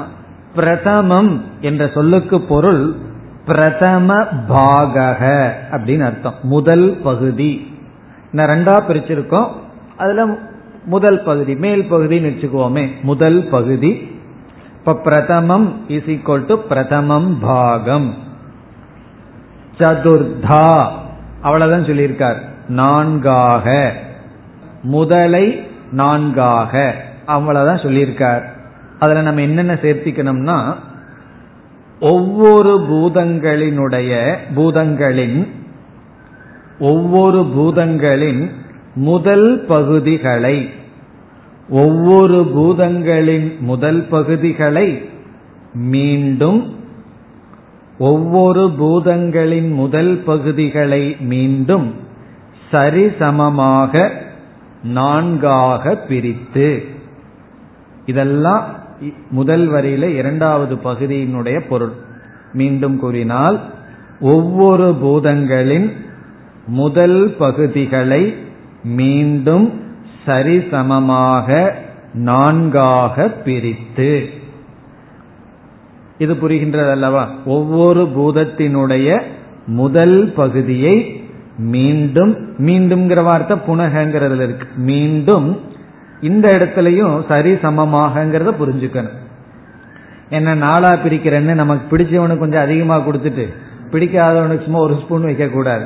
பிரதமம் 0.56 1.44
என்ற 1.62 1.88
சொல்லுக்கு 1.88 2.42
பொருள் 2.42 2.96
பிரதம 3.46 4.24
பாகக 4.50 5.52
அப்படின்னு 5.72 6.02
அர்த்தம். 6.02 6.34
முதல் 6.44 7.00
பகுதி. 7.04 7.80
நான் 8.32 8.48
ரெண்டா 8.48 8.82
பிரிச்சிருக்கோம். 8.88 9.48
அதுல 9.98 10.38
முதல் 10.86 11.24
பகுதி 11.24 11.56
மேல் 11.56 11.92
பகுதின்னு 11.92 12.32
வச்சுக்குவோமே. 12.32 12.90
முதல் 13.02 13.48
பகுதி. 13.48 14.20
இப்ப 14.78 14.94
பிரதமம் 14.94 15.90
இஸ் 15.90 16.04
ஈக்வல் 16.04 16.46
டு 16.46 16.58
பிரதமம் 16.68 17.40
பாகம். 17.40 18.14
சதுர்தா. 19.80 20.88
அவ்வளவுதான் 21.42 21.86
சொல்லியிருக்கார். 21.86 22.38
நான்காக. 22.68 23.94
முதலை 24.84 25.70
நான்காக. 25.92 26.96
அவ்வளவுதான் 27.26 27.78
சொல்லியிருக்கார். 27.78 28.44
அதுல 29.00 29.22
நம்ம 29.22 29.42
என்னென்ன 29.42 29.74
சேர்த்திக்கணும்னா 29.74 30.74
ஒவ்வொரு 32.00 32.88
பூதங்களினுடைய 32.90 34.36
பூதங்களின் 34.56 35.48
ஒவ்வொரு 36.80 37.54
பூதங்களின் 37.58 38.52
முதல் 38.96 39.66
பகுதிகளை 39.68 40.70
ஒவ்வொரு 41.70 42.52
பூதங்களின் 42.56 43.60
முதல் 43.60 44.08
பகுதிகளை 44.08 45.10
மீண்டும் 45.74 46.76
ஒவ்வொரு 47.98 48.74
பூதங்களின் 48.80 49.74
முதல் 49.74 50.22
பகுதிகளை 50.26 51.18
மீண்டும் 51.20 51.96
சரிசமமாக 52.72 54.12
நான்காக 54.84 55.96
பிரித்து. 55.96 56.86
இதெல்லாம் 58.06 58.66
முதல் 59.32 59.72
வரியில 59.72 60.04
இரண்டாவது 60.04 60.76
பகுதியினுடைய 60.76 61.60
பொருள். 61.70 61.92
மீண்டும் 62.54 63.00
கூறினால் 63.00 63.62
ஒவ்வொரு 64.20 64.98
பூதங்களின் 65.04 65.92
முதல் 66.68 67.36
பகுதிகளை 67.38 68.36
மீண்டும் 68.84 69.82
சரிசமமாக 70.26 71.74
நான்காக 72.14 73.28
பிரித்து. 73.28 74.30
இது 76.18 76.34
புரிகின்றது 76.34 76.92
அல்லவா 76.92 77.30
ஒவ்வொரு 77.46 78.04
பூதத்தினுடைய 78.04 79.22
முதல் 79.66 80.34
பகுதியை 80.36 81.21
மீண்டும் 81.62 82.34
மீண்டும்ங்கிற 82.66 83.24
வார்த்தை 83.24 83.58
புனகங்கிறதுல 83.68 84.42
இருக்கு. 84.42 84.68
மீண்டும் 84.76 85.60
இந்த 86.22 86.48
இடத்துலயும் 86.50 87.26
சரி 87.28 87.52
சமமாகங்கிறத 87.54 88.54
புரிஞ்சுக்கணும். 88.60 89.18
என்ன 90.30 90.56
நாளா 90.56 90.92
பிரிக்கிறேன்னு 90.94 91.54
நமக்கு 91.54 91.98
பிடிச்சவனுக்கு 91.98 92.38
கொஞ்சம் 92.38 92.62
அதிகமா 92.62 92.98
கொடுத்துட்டு 92.98 93.46
பிடிக்காதவனுக்கு 93.92 94.64
சும்மா 94.64 94.80
ஒரு 94.80 94.96
ஸ்பூன் 94.96 95.22
வைக்க 95.22 95.48
கூடாது 95.48 95.86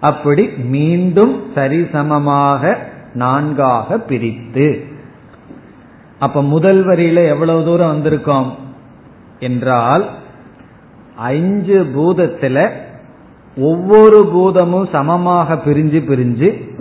அப்படி 0.00 0.48
மீண்டும் 0.48 1.42
சரிசமமாக 1.54 2.76
நான்காக 3.14 3.98
பிரித்து. 3.98 4.84
அப்ப 6.18 6.42
முதல் 6.42 6.86
வரியில 6.86 7.26
எவ்வளவு 7.28 7.64
தூரம் 7.64 7.92
வந்திருக்கோம்? 7.92 8.50
என்றால் 9.40 10.10
அஞ்சு 11.16 11.90
பூதத்துல 11.94 12.70
ஒவ்வொரு 13.58 14.30
பூதமும் 14.34 14.88
சமமாக 14.92 15.54
பிரிஞ்சு 15.54 16.00
பிரிஞ்சு 16.08 16.74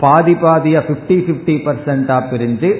பாதி 0.00 0.32
பாதியா 0.32 0.80
பிப்டி 0.88 1.16
பிப்டி 1.28 1.56
பர்சன்டா 1.64 2.22
பிரிஞ்சு 2.30 2.70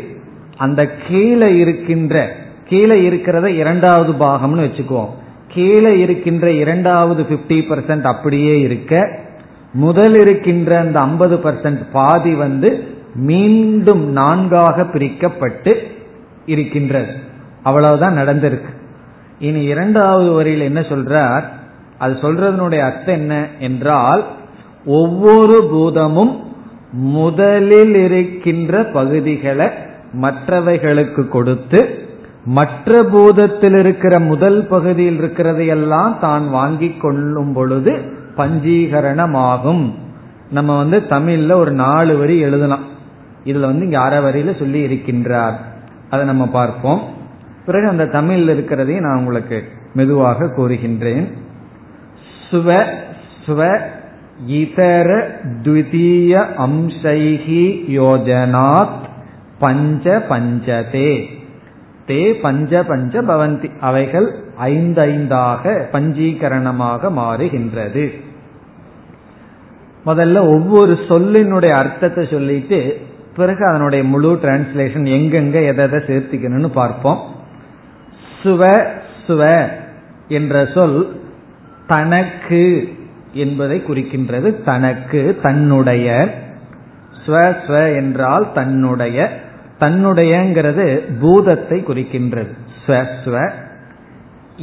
அந்த 0.56 0.90
கீழே 1.08 1.58
இருக்கின்ற 1.58 2.36
கீழே 2.68 3.08
இருக்கிறத 3.08 3.44
இரண்டாவது 3.44 4.12
பாகம்னு 4.12 4.66
வச்சுக்குவோம். 4.66 5.08
கீழே 5.48 6.00
இருக்கின்ற 6.00 6.52
இரண்டாவது 6.52 7.22
பிப்டி 7.22 7.60
பர்சன்ட் 7.68 8.02
அப்படியே 8.02 8.60
இருக்க 8.60 9.20
முதல் 9.72 10.14
இருக்கின்ற 10.14 10.78
அந்த 10.78 11.00
ஐம்பது 11.00 11.36
பர்சன்ட் 11.36 11.80
பாதி 11.92 12.34
வந்து 12.34 12.84
மீண்டும் 13.14 14.10
நான்காக 14.10 14.84
பிரிக்கப்பட்டு 14.84 15.76
இருக்கின்றது. 16.46 17.12
அவ்வளவுதான் 17.62 18.16
நடந்திருக்கு. 18.16 18.72
இனி 19.38 19.62
இரண்டாவது 19.62 20.32
வரியில் 20.32 20.60
என்ன 20.60 20.80
சொல்றார்? 20.80 21.42
அது 22.02 22.14
சொல்றதனுடைய 22.22 22.80
அர்த்தம் 22.80 23.14
என்ன 23.14 23.34
என்றால் 23.58 24.22
ஒவ்வொரு 24.86 25.56
பூதமும் 25.72 26.32
முதலில் 26.90 27.94
இருக்கின்ற 27.94 28.82
பகுதிகளை 28.96 29.68
மற்றவைகளுக்கு 30.22 31.22
கொடுத்து 31.28 31.80
மற்ற 32.44 33.02
பூதத்தில் 33.02 33.76
இருக்கிற 33.78 34.14
முதல் 34.18 34.66
பகுதியில் 34.66 35.20
இருக்கிறதையெல்லாம் 35.20 36.18
தான் 36.18 36.50
வாங்கி 36.50 36.90
கொள்ளும் 37.02 37.52
பொழுது 37.52 37.92
பஞ்சீகரணமாகும். 38.36 39.84
நம்ம 40.50 40.76
வந்து 40.76 40.98
தமிழ்ல 41.10 41.52
ஒரு 41.52 41.72
நாலு 41.72 42.18
வரி 42.18 42.38
எழுதலாம். 42.38 42.84
இதுல 43.44 43.66
வந்து 43.70 43.84
இங்க 43.84 44.00
அரை 44.00 44.18
வரியில 44.18 44.58
சொல்லி 44.58 44.80
இருக்கின்றார். 44.86 45.56
அதை 46.10 46.26
நம்ம 46.26 46.46
பார்ப்போம். 46.46 47.00
பிறகு 47.66 47.86
அந்த 47.88 48.04
தமிழ்ல 48.04 48.54
இருக்கிறதையும் 48.54 49.06
நான் 49.06 49.18
உங்களுக்கு 49.18 49.58
மெதுவாக 49.94 50.50
கூறுகின்றேன். 50.56 51.26
சுவ 52.52 52.84
ஸ்வ 53.46 53.80
இதர 54.46 55.38
த்விதீய 55.62 56.46
அம்சைகி 56.58 57.64
யோஜனாத் 57.88 59.00
பஞ்ச 59.58 60.22
பஞ்சதே. 60.28 61.24
தே 62.06 62.40
பஞ்ச 62.40 62.82
பஞ்ச 62.82 63.22
பவந்தி. 63.22 63.70
அவைகள் 63.80 64.34
ஐந்தைந்தாக 64.64 65.84
பஞ்சீகரணமாக 65.92 67.10
மாறுகின்றது. 67.18 68.20
முதல்ல 70.06 70.38
ஒவ்வொரு 70.38 70.92
சொல்லினுடைய 70.92 71.70
அர்த்தத்தை 71.70 72.26
சொல்லிட்டு 72.30 73.00
பிறகு 73.36 73.66
அதனுடைய 73.66 74.04
முழு 74.04 74.38
டிரான்ஸ்லேஷன் 74.42 75.06
எங்கெங்க 75.08 75.66
எதை 75.66 75.84
சேர்த்துக்கணும்னு 75.84 76.68
பார்ப்போம். 76.68 77.22
சுவ 78.44 78.86
சுவ 79.26 79.68
என்ற 80.28 80.66
சொல் 80.66 81.21
தனக்கு 81.92 82.62
என்பதை 83.32 83.78
குறிக்கின்றது. 83.86 84.48
தனக்கு 84.62 85.20
தன்னுடைய 85.42 86.08
ஸ்வ 87.22 87.34
ஸ்வ 87.64 87.94
என்றால் 87.96 88.46
தன்னுடைய. 88.52 89.18
தன்னுடையங்கிறது 89.80 90.86
பூதத்தை 91.20 91.78
குறிக்கின்றது. 91.88 92.52
ஸ்வஸ்வ 92.84 93.34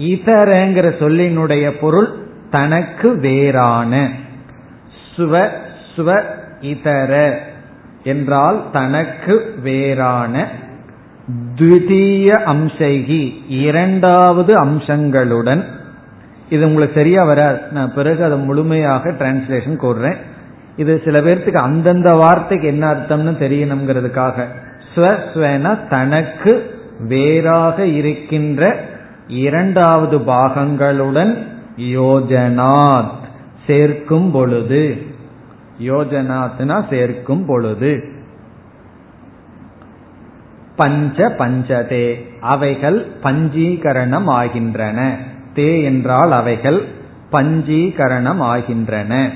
இதரங்கிற 0.09 0.87
சொல்லினுடைய 1.01 1.65
பொருள் 1.81 2.09
தனக்கு 2.51 3.09
வேறான. 3.19 3.93
சுவ 5.15 5.33
ஸ்வ 5.95 6.07
இதர 6.61 7.13
என்றால் 8.03 8.59
தனக்கு 8.71 9.35
வேறான. 9.63 10.33
த்விதீய 11.55 12.29
அம்சைகி 12.51 13.23
இரண்டாவது 13.47 14.57
அம்சங்களுடன் 14.57 15.63
இது 16.49 16.65
உங்களுக்கு 16.65 16.99
சரியா 16.99 17.23
வராது. 17.23 17.59
நான் 17.71 17.93
பிறகு 17.93 18.23
அதை 18.23 18.37
முழுமையாக 18.37 19.11
டிரான்ஸ்லேஷன் 19.11 19.77
கூறுறேன். 19.81 20.15
இது 20.75 21.01
சில 21.05 21.21
பேர்த்துக்கு 21.21 21.53
அந்தந்த 21.53 22.13
வார்த்தைக்கு 22.13 22.67
என்ன 22.67 22.93
அர்த்தம்னு 22.93 23.33
தெரியணுங்கிறதுக்காக 23.43 24.45
ஸ்வஸ்வன 24.95 25.87
தனக்கு 25.87 26.77
வேறாக 26.99 27.85
இருக்கின்ற 27.85 28.85
இரண்டாவது 29.27 30.17
பாகங்களுடன் 30.17 31.37
யோஜனாத் 31.77 33.17
சேர்க்கும் 33.67 34.31
பொழுது. 34.31 34.97
யோஜனாத்னா 35.81 36.89
சேர்க்கும் 36.89 37.45
பொழுது. 37.45 38.03
பஞ்ச 40.75 41.29
பஞ்சதே 41.29 42.25
அவைகள் 42.39 43.07
பஞ்சீகரணம் 43.23 44.25
ஆகின்றன 44.25 45.27
தே 45.59 45.83
என்றால் 45.83 46.31
அவைகள் 46.31 46.87
பஞ்சீகரணம் 47.31 48.39
ஆகின்றன. 48.39 49.29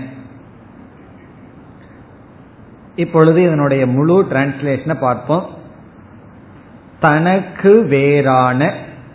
இப்பொழுது 2.96 3.44
இதனுடைய 3.44 3.88
முழு 3.88 4.28
டிரான்ஸ்லேஷனை 4.32 4.96
பார்ப்போம். 5.00 5.46
தனக்கு 7.00 7.86
வேறான 7.86 8.72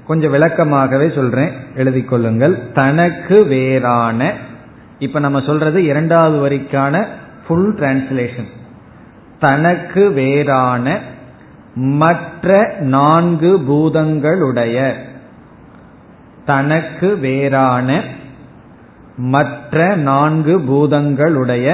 கொஞ்சம் 0.07 0.33
விளக்கமாகவே 0.33 1.15
சொல்றேன் 1.15 1.53
எழுதி 1.75 2.03
கொள்ளுங்கள். 2.03 2.73
தனக்கு 2.73 3.45
வேறான 3.45 4.33
இப்ப 4.99 5.19
நம்ம 5.19 5.41
சொல்றது 5.41 5.85
இரண்டாவது 5.85 6.37
வரிக்கான 6.39 7.05
ஃபுல் 7.45 7.75
டிரான்ஸ்லேஷன் 7.75 8.49
தனக்கு 9.41 10.13
வேறான 10.13 10.99
மற்ற 11.75 12.77
நான்கு 12.81 13.61
பூதங்களுடைய 13.61 14.77
தனக்கு 16.51 17.09
வேறான 17.19 17.89
மற்ற 19.33 19.87
நான்கு 20.09 20.55
பூதங்களுடைய 20.69 21.67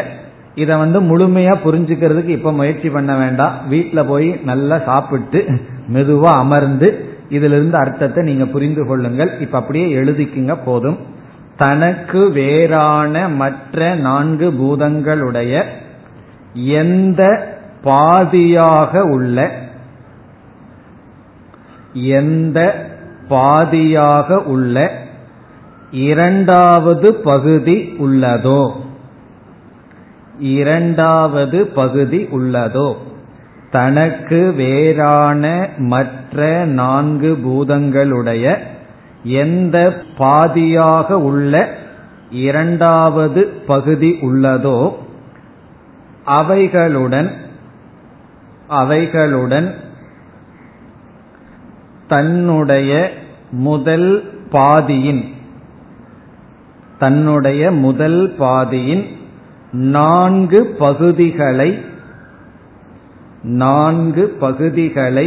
இதை 0.54 0.74
வந்து 0.76 0.98
முழுமையா 1.10 1.54
புரிஞ்சுக்கிறதுக்கு 1.64 2.32
இப்ப 2.36 2.52
முயற்சி 2.52 2.88
பண்ண 2.88 3.12
வேண்டாம். 3.16 3.54
வீட்டுல 3.70 4.00
போய் 4.06 4.28
நல்லா 4.44 4.76
சாப்பிட்டு 4.88 5.40
மெதுவா 5.94 6.30
அமர்ந்து 6.44 6.88
இதுல 7.30 7.56
இருந்து 7.56 7.76
அர்த்தத்தை 7.78 8.20
நீங்க 8.24 8.46
புரிந்து 8.54 8.82
கொள்ளுங்கள். 8.86 9.30
இப்ப 9.40 9.54
அப்படியே 9.58 9.86
எழுதிக்குங்க 10.00 10.56
போதும். 10.64 10.98
தனக்கு 11.56 12.20
வேறான 12.38 13.14
மற்ற 13.40 13.94
நான்கு 14.06 14.46
பூதங்களுடைய 14.60 15.52
எந்த 16.80 17.22
பாதியாக 17.84 19.00
உள்ள 19.16 19.38
எந்த 22.18 22.58
பாதியாக 23.30 24.36
உள்ள 24.36 25.02
இரண்டாவது 25.90 27.14
பகுதி 27.14 27.96
உள்ளதோ? 27.98 28.70
இரண்டாவது 30.38 31.66
பகுதி 31.66 32.28
உள்ளதோ? 32.32 32.94
தனக்கு 33.70 34.52
வேறான 34.52 35.68
மற்ற 35.78 36.64
நான்கு 36.64 37.38
பூதங்களுடைய 37.44 38.58
எந்த 39.24 40.02
பாதியாக 40.18 41.12
உள்ள 41.12 41.74
இரண்டாவது 42.30 43.44
பகுதி 43.44 44.18
உள்ளதோ? 44.20 44.94
அவைகளுடன் 46.24 47.32
அவைகளுடன் 48.68 49.74
தன்னுடைய 52.08 52.92
முதல் 53.50 54.08
பாதியின் 54.50 55.24
தன்னுடைய 56.98 57.62
முதல் 57.78 58.20
பாதியின் 58.38 59.04
நான்கு 59.92 60.60
பகுதிகளை 60.78 61.70
நான்கு 63.42 64.24
பகுதிகளை 64.40 65.26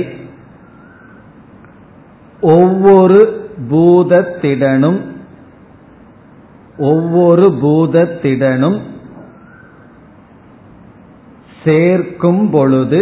ஒவ்வொரு 2.41 3.19
பூதத்திடனும் 3.69 4.99
ஒவ்வொரு 6.77 7.45
பூதத்திடனும் 7.61 8.79
சேர்க்கும் 11.63 12.49
பொழுது 12.49 12.99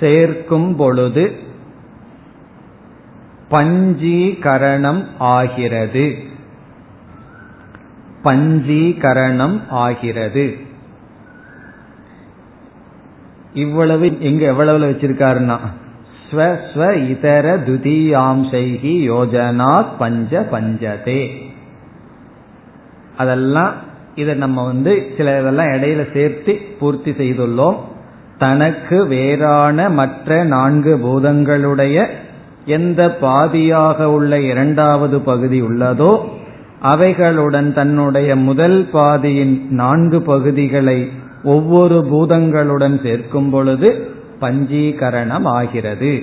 சேர்க்கும் 0.00 0.76
பொழுது 0.76 1.24
பஞ்சீகரணம் 3.54 5.04
ஆகிறது. 5.18 6.16
பஞ்சீகரணம் 8.24 9.60
ஆகிறது. 9.68 10.56
இவ்வளவு 13.54 14.20
எங்க 14.20 14.52
எவ்வளவுல 14.52 14.90
வச்சிருக்காருன்னா 14.90 15.58
ஸ்வஸ்வ 16.30 17.08
இதர 17.08 17.56
துதியாம்சைகி 17.56 18.94
யோஜனா 19.10 19.86
பஞ்ச 19.98 20.46
பஞ்சதே. 20.52 21.52
அதெல்லாம் 23.16 23.74
இதை 24.14 24.34
நம்ம 24.34 24.64
வந்து 24.64 25.14
சில 25.16 25.40
இதெல்லாம் 25.40 25.66
இடையில 25.66 26.12
சேர்த்து 26.12 26.60
பூர்த்தி 26.78 27.10
செய்துள்ளோம். 27.10 27.76
தனக்கு 28.38 29.06
வேறான 29.06 29.90
மற்ற 29.90 30.44
நான்கு 30.44 30.98
பூதங்களுடைய 30.98 32.22
எந்த 32.66 33.18
பாதியாக 33.20 34.04
உள்ள 34.04 34.40
இரண்டாவது 34.40 35.20
பகுதி 35.20 35.62
உள்ளதோ 35.62 36.18
அவைகளுடன் 36.80 37.72
தன்னுடைய 37.72 38.36
முதல் 38.36 38.88
பாதியின் 38.92 39.66
நான்கு 39.70 40.22
பகுதிகளை 40.22 41.08
ஒவ்வொரு 41.44 42.06
பூதங்களுடன் 42.10 43.02
சேர்க்கும் 43.02 43.50
பொழுது 43.50 44.08
பஞ்சீகரணம் 44.40 45.44
ஆகிறது 45.44 46.22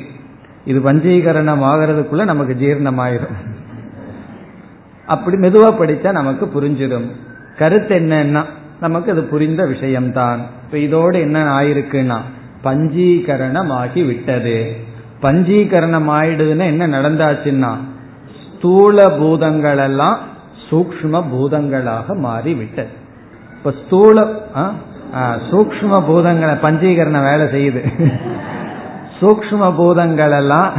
இது 0.65 0.79
பஞ்சீகரணம் 0.79 1.63
ஆகிறதுக்குள்ள 1.63 2.23
நமக்கு 2.23 2.53
ஜீர்ணமாயிரும். 2.53 3.37
அப்படி 5.05 5.37
மெதுவா 5.37 5.69
படித்தா 5.79 6.11
நமக்கு 6.11 6.45
புரிஞ்சிடும் 6.45 7.05
கருத்து 7.57 7.99
என்னன்னா 7.99 8.43
நமக்கு 8.79 9.11
அது 9.11 9.23
புரிந்த 9.23 9.65
விஷயம்தான். 9.65 10.39
இப்ப 10.63 10.77
இதோடு 10.77 11.19
என்ன 11.19 11.61
ஆயிருக்குன்னா 11.61 12.17
பஞ்சீகரணம் 12.63 13.69
ஆகி 13.69 14.03
விட்டது 14.03 14.89
பஞ்சீகரணம் 15.23 16.09
ஆயிடுதுன்னா 16.17 16.65
என்ன 16.73 16.83
நடந்தாச்சுன்னா 16.95 17.71
ஸ்தூல 18.43 18.97
பூதங்கள் 19.19 19.81
எல்லாம் 19.87 20.17
சூக்ம 20.67 21.21
பூதங்களாக 21.33 22.15
மாறிவிட்டது. 22.25 22.93
இப்ப 23.57 23.71
ஸ்தூல 23.81 24.25
சூக்ம 25.49 25.93
பூதங்களை 26.09 26.55
பஞ்சீகரணம் 26.65 27.27
வேலை 27.29 27.45
செய்யுது. 27.55 27.81
சூக்ம 29.19 29.61
பூதங்கள் 29.79 30.35
எல்லாம் 30.39 30.71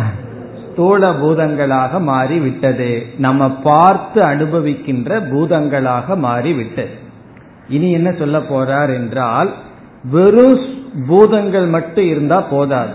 ஸ்தூல 0.66 1.10
பூதங்களாக 1.22 2.00
மாறி 2.10 2.38
விட்டது 2.46 2.90
நம்ம 3.24 3.48
பார்த்து 3.66 4.20
அனுபவிக்கின்ற 4.32 5.20
பூதங்களாக 5.32 6.16
மாறிவிட்டது. 6.26 6.94
இனி 7.76 7.88
என்ன 7.98 8.10
சொல்ல 8.20 8.38
போறார் 8.52 8.92
என்றால் 9.00 9.50
வெறும் 10.14 10.56
பூதங்கள் 11.10 11.68
மட்டும் 11.74 12.08
இருந்தா 12.12 12.38
போதாது. 12.54 12.94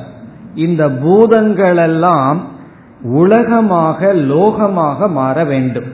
இந்த 0.56 0.90
பூதங்களெல்லாம் 0.90 2.38
உலகமாக 3.02 4.14
லோகமாக 4.14 5.10
மாற 5.10 5.44
வேண்டும். 5.44 5.86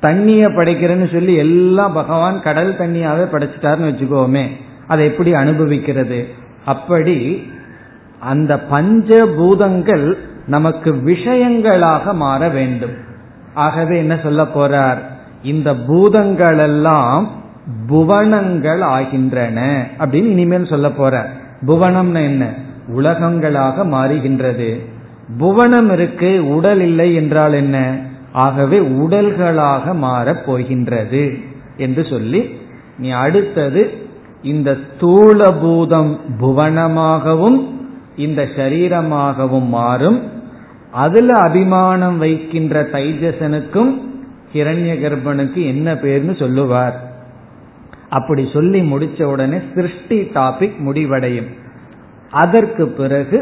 தண்ணிய 0.00 0.48
படைக்கிறேன்னு 0.48 1.12
சொல்லி 1.12 1.34
எல்லாம் 1.34 1.92
பகவான் 1.92 2.42
கடல் 2.42 2.76
தண்ணியாவே 2.78 3.24
படைச்சிட்டாருன்னு 3.32 3.90
வச்சுக்கோமே 3.90 4.50
அதை 4.86 5.06
எப்படி 5.06 5.34
அனுபவிக்கிறது? 5.34 6.28
அப்படி 6.64 7.50
அந்த 8.20 8.58
பஞ்ச 8.58 9.26
பூதங்கள் 9.26 10.18
நமக்கு 10.46 10.92
விஷயங்களாக 10.92 12.14
மாற 12.14 12.48
வேண்டும். 12.48 12.90
ஆகவே 13.54 13.98
என்ன 13.98 14.18
சொல்ல 14.22 14.42
போறார்? 14.42 14.96
இந்த 15.42 15.74
பூதங்கள் 15.74 16.58
எல்லாம் 16.58 17.30
புவனங்கள் 17.86 18.80
ஆகின்றன 18.80 19.86
அப்படின்னு 19.98 20.28
இனிமேல் 20.28 20.64
சொல்ல 20.64 20.90
போற 20.90 21.30
புவனம்னு 21.66 22.24
என்ன? 22.24 22.54
உலகங்களாக 22.88 23.84
மாறுகின்றது. 23.84 24.78
புவனம் 25.38 25.92
இருக்கு 25.92 26.54
உடல் 26.54 26.80
இல்லை 26.80 27.14
என்றால் 27.14 27.52
என்ன? 27.52 27.98
ஆகவே 28.32 28.78
உடல்களாக 28.78 29.94
மாறப் 29.94 30.46
போகின்றது 30.46 31.38
என்று 31.76 32.06
சொல்லி 32.10 32.56
நீ 32.98 33.10
அடுத்தது 33.10 33.92
இந்த 34.42 34.76
தூளபூதம் 35.00 36.18
புவனமாகவும் 36.40 37.68
இந்த 38.16 38.48
சரீரமாகவும் 38.56 39.66
மாறும். 39.66 40.30
அதுல 40.90 41.32
அபிமானம் 41.32 42.18
வைக்கின்ற 42.18 42.82
தைஜசனுக்கும் 42.82 44.00
ஹிரண்ய 44.52 45.00
கர்ப்பனுக்கு 45.00 45.66
என்ன 45.66 45.94
பேர்னு 45.94 46.38
சொல்லுவார். 46.38 47.12
அப்படி 48.08 48.48
சொல்லி 48.52 48.80
முடிச்ச 48.80 49.22
உடனே 49.22 49.56
சிருஷ்டி 49.74 50.20
டாபிக் 50.20 50.78
முடிவடையும். 50.78 51.66
அதற்கு 52.31 52.83
பிறகு 52.99 53.39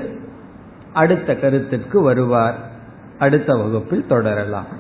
அடுத்த 0.93 1.33
கருத்திற்கு 1.35 1.97
வருவார் 2.01 2.57
அடுத்த 3.19 3.49
வகுப்பில் 3.55 4.07
தொடரலாம் 4.07 4.71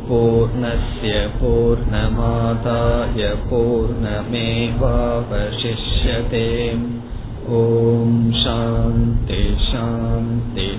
पूर्णस्य 0.08 1.12
पूर्णमादाय 1.42 3.22
पूर्णमेवावशिष्यते 3.50 4.38
ॐ 7.58 8.16
शान्ति 8.44 9.42
शान्ति 9.68 10.70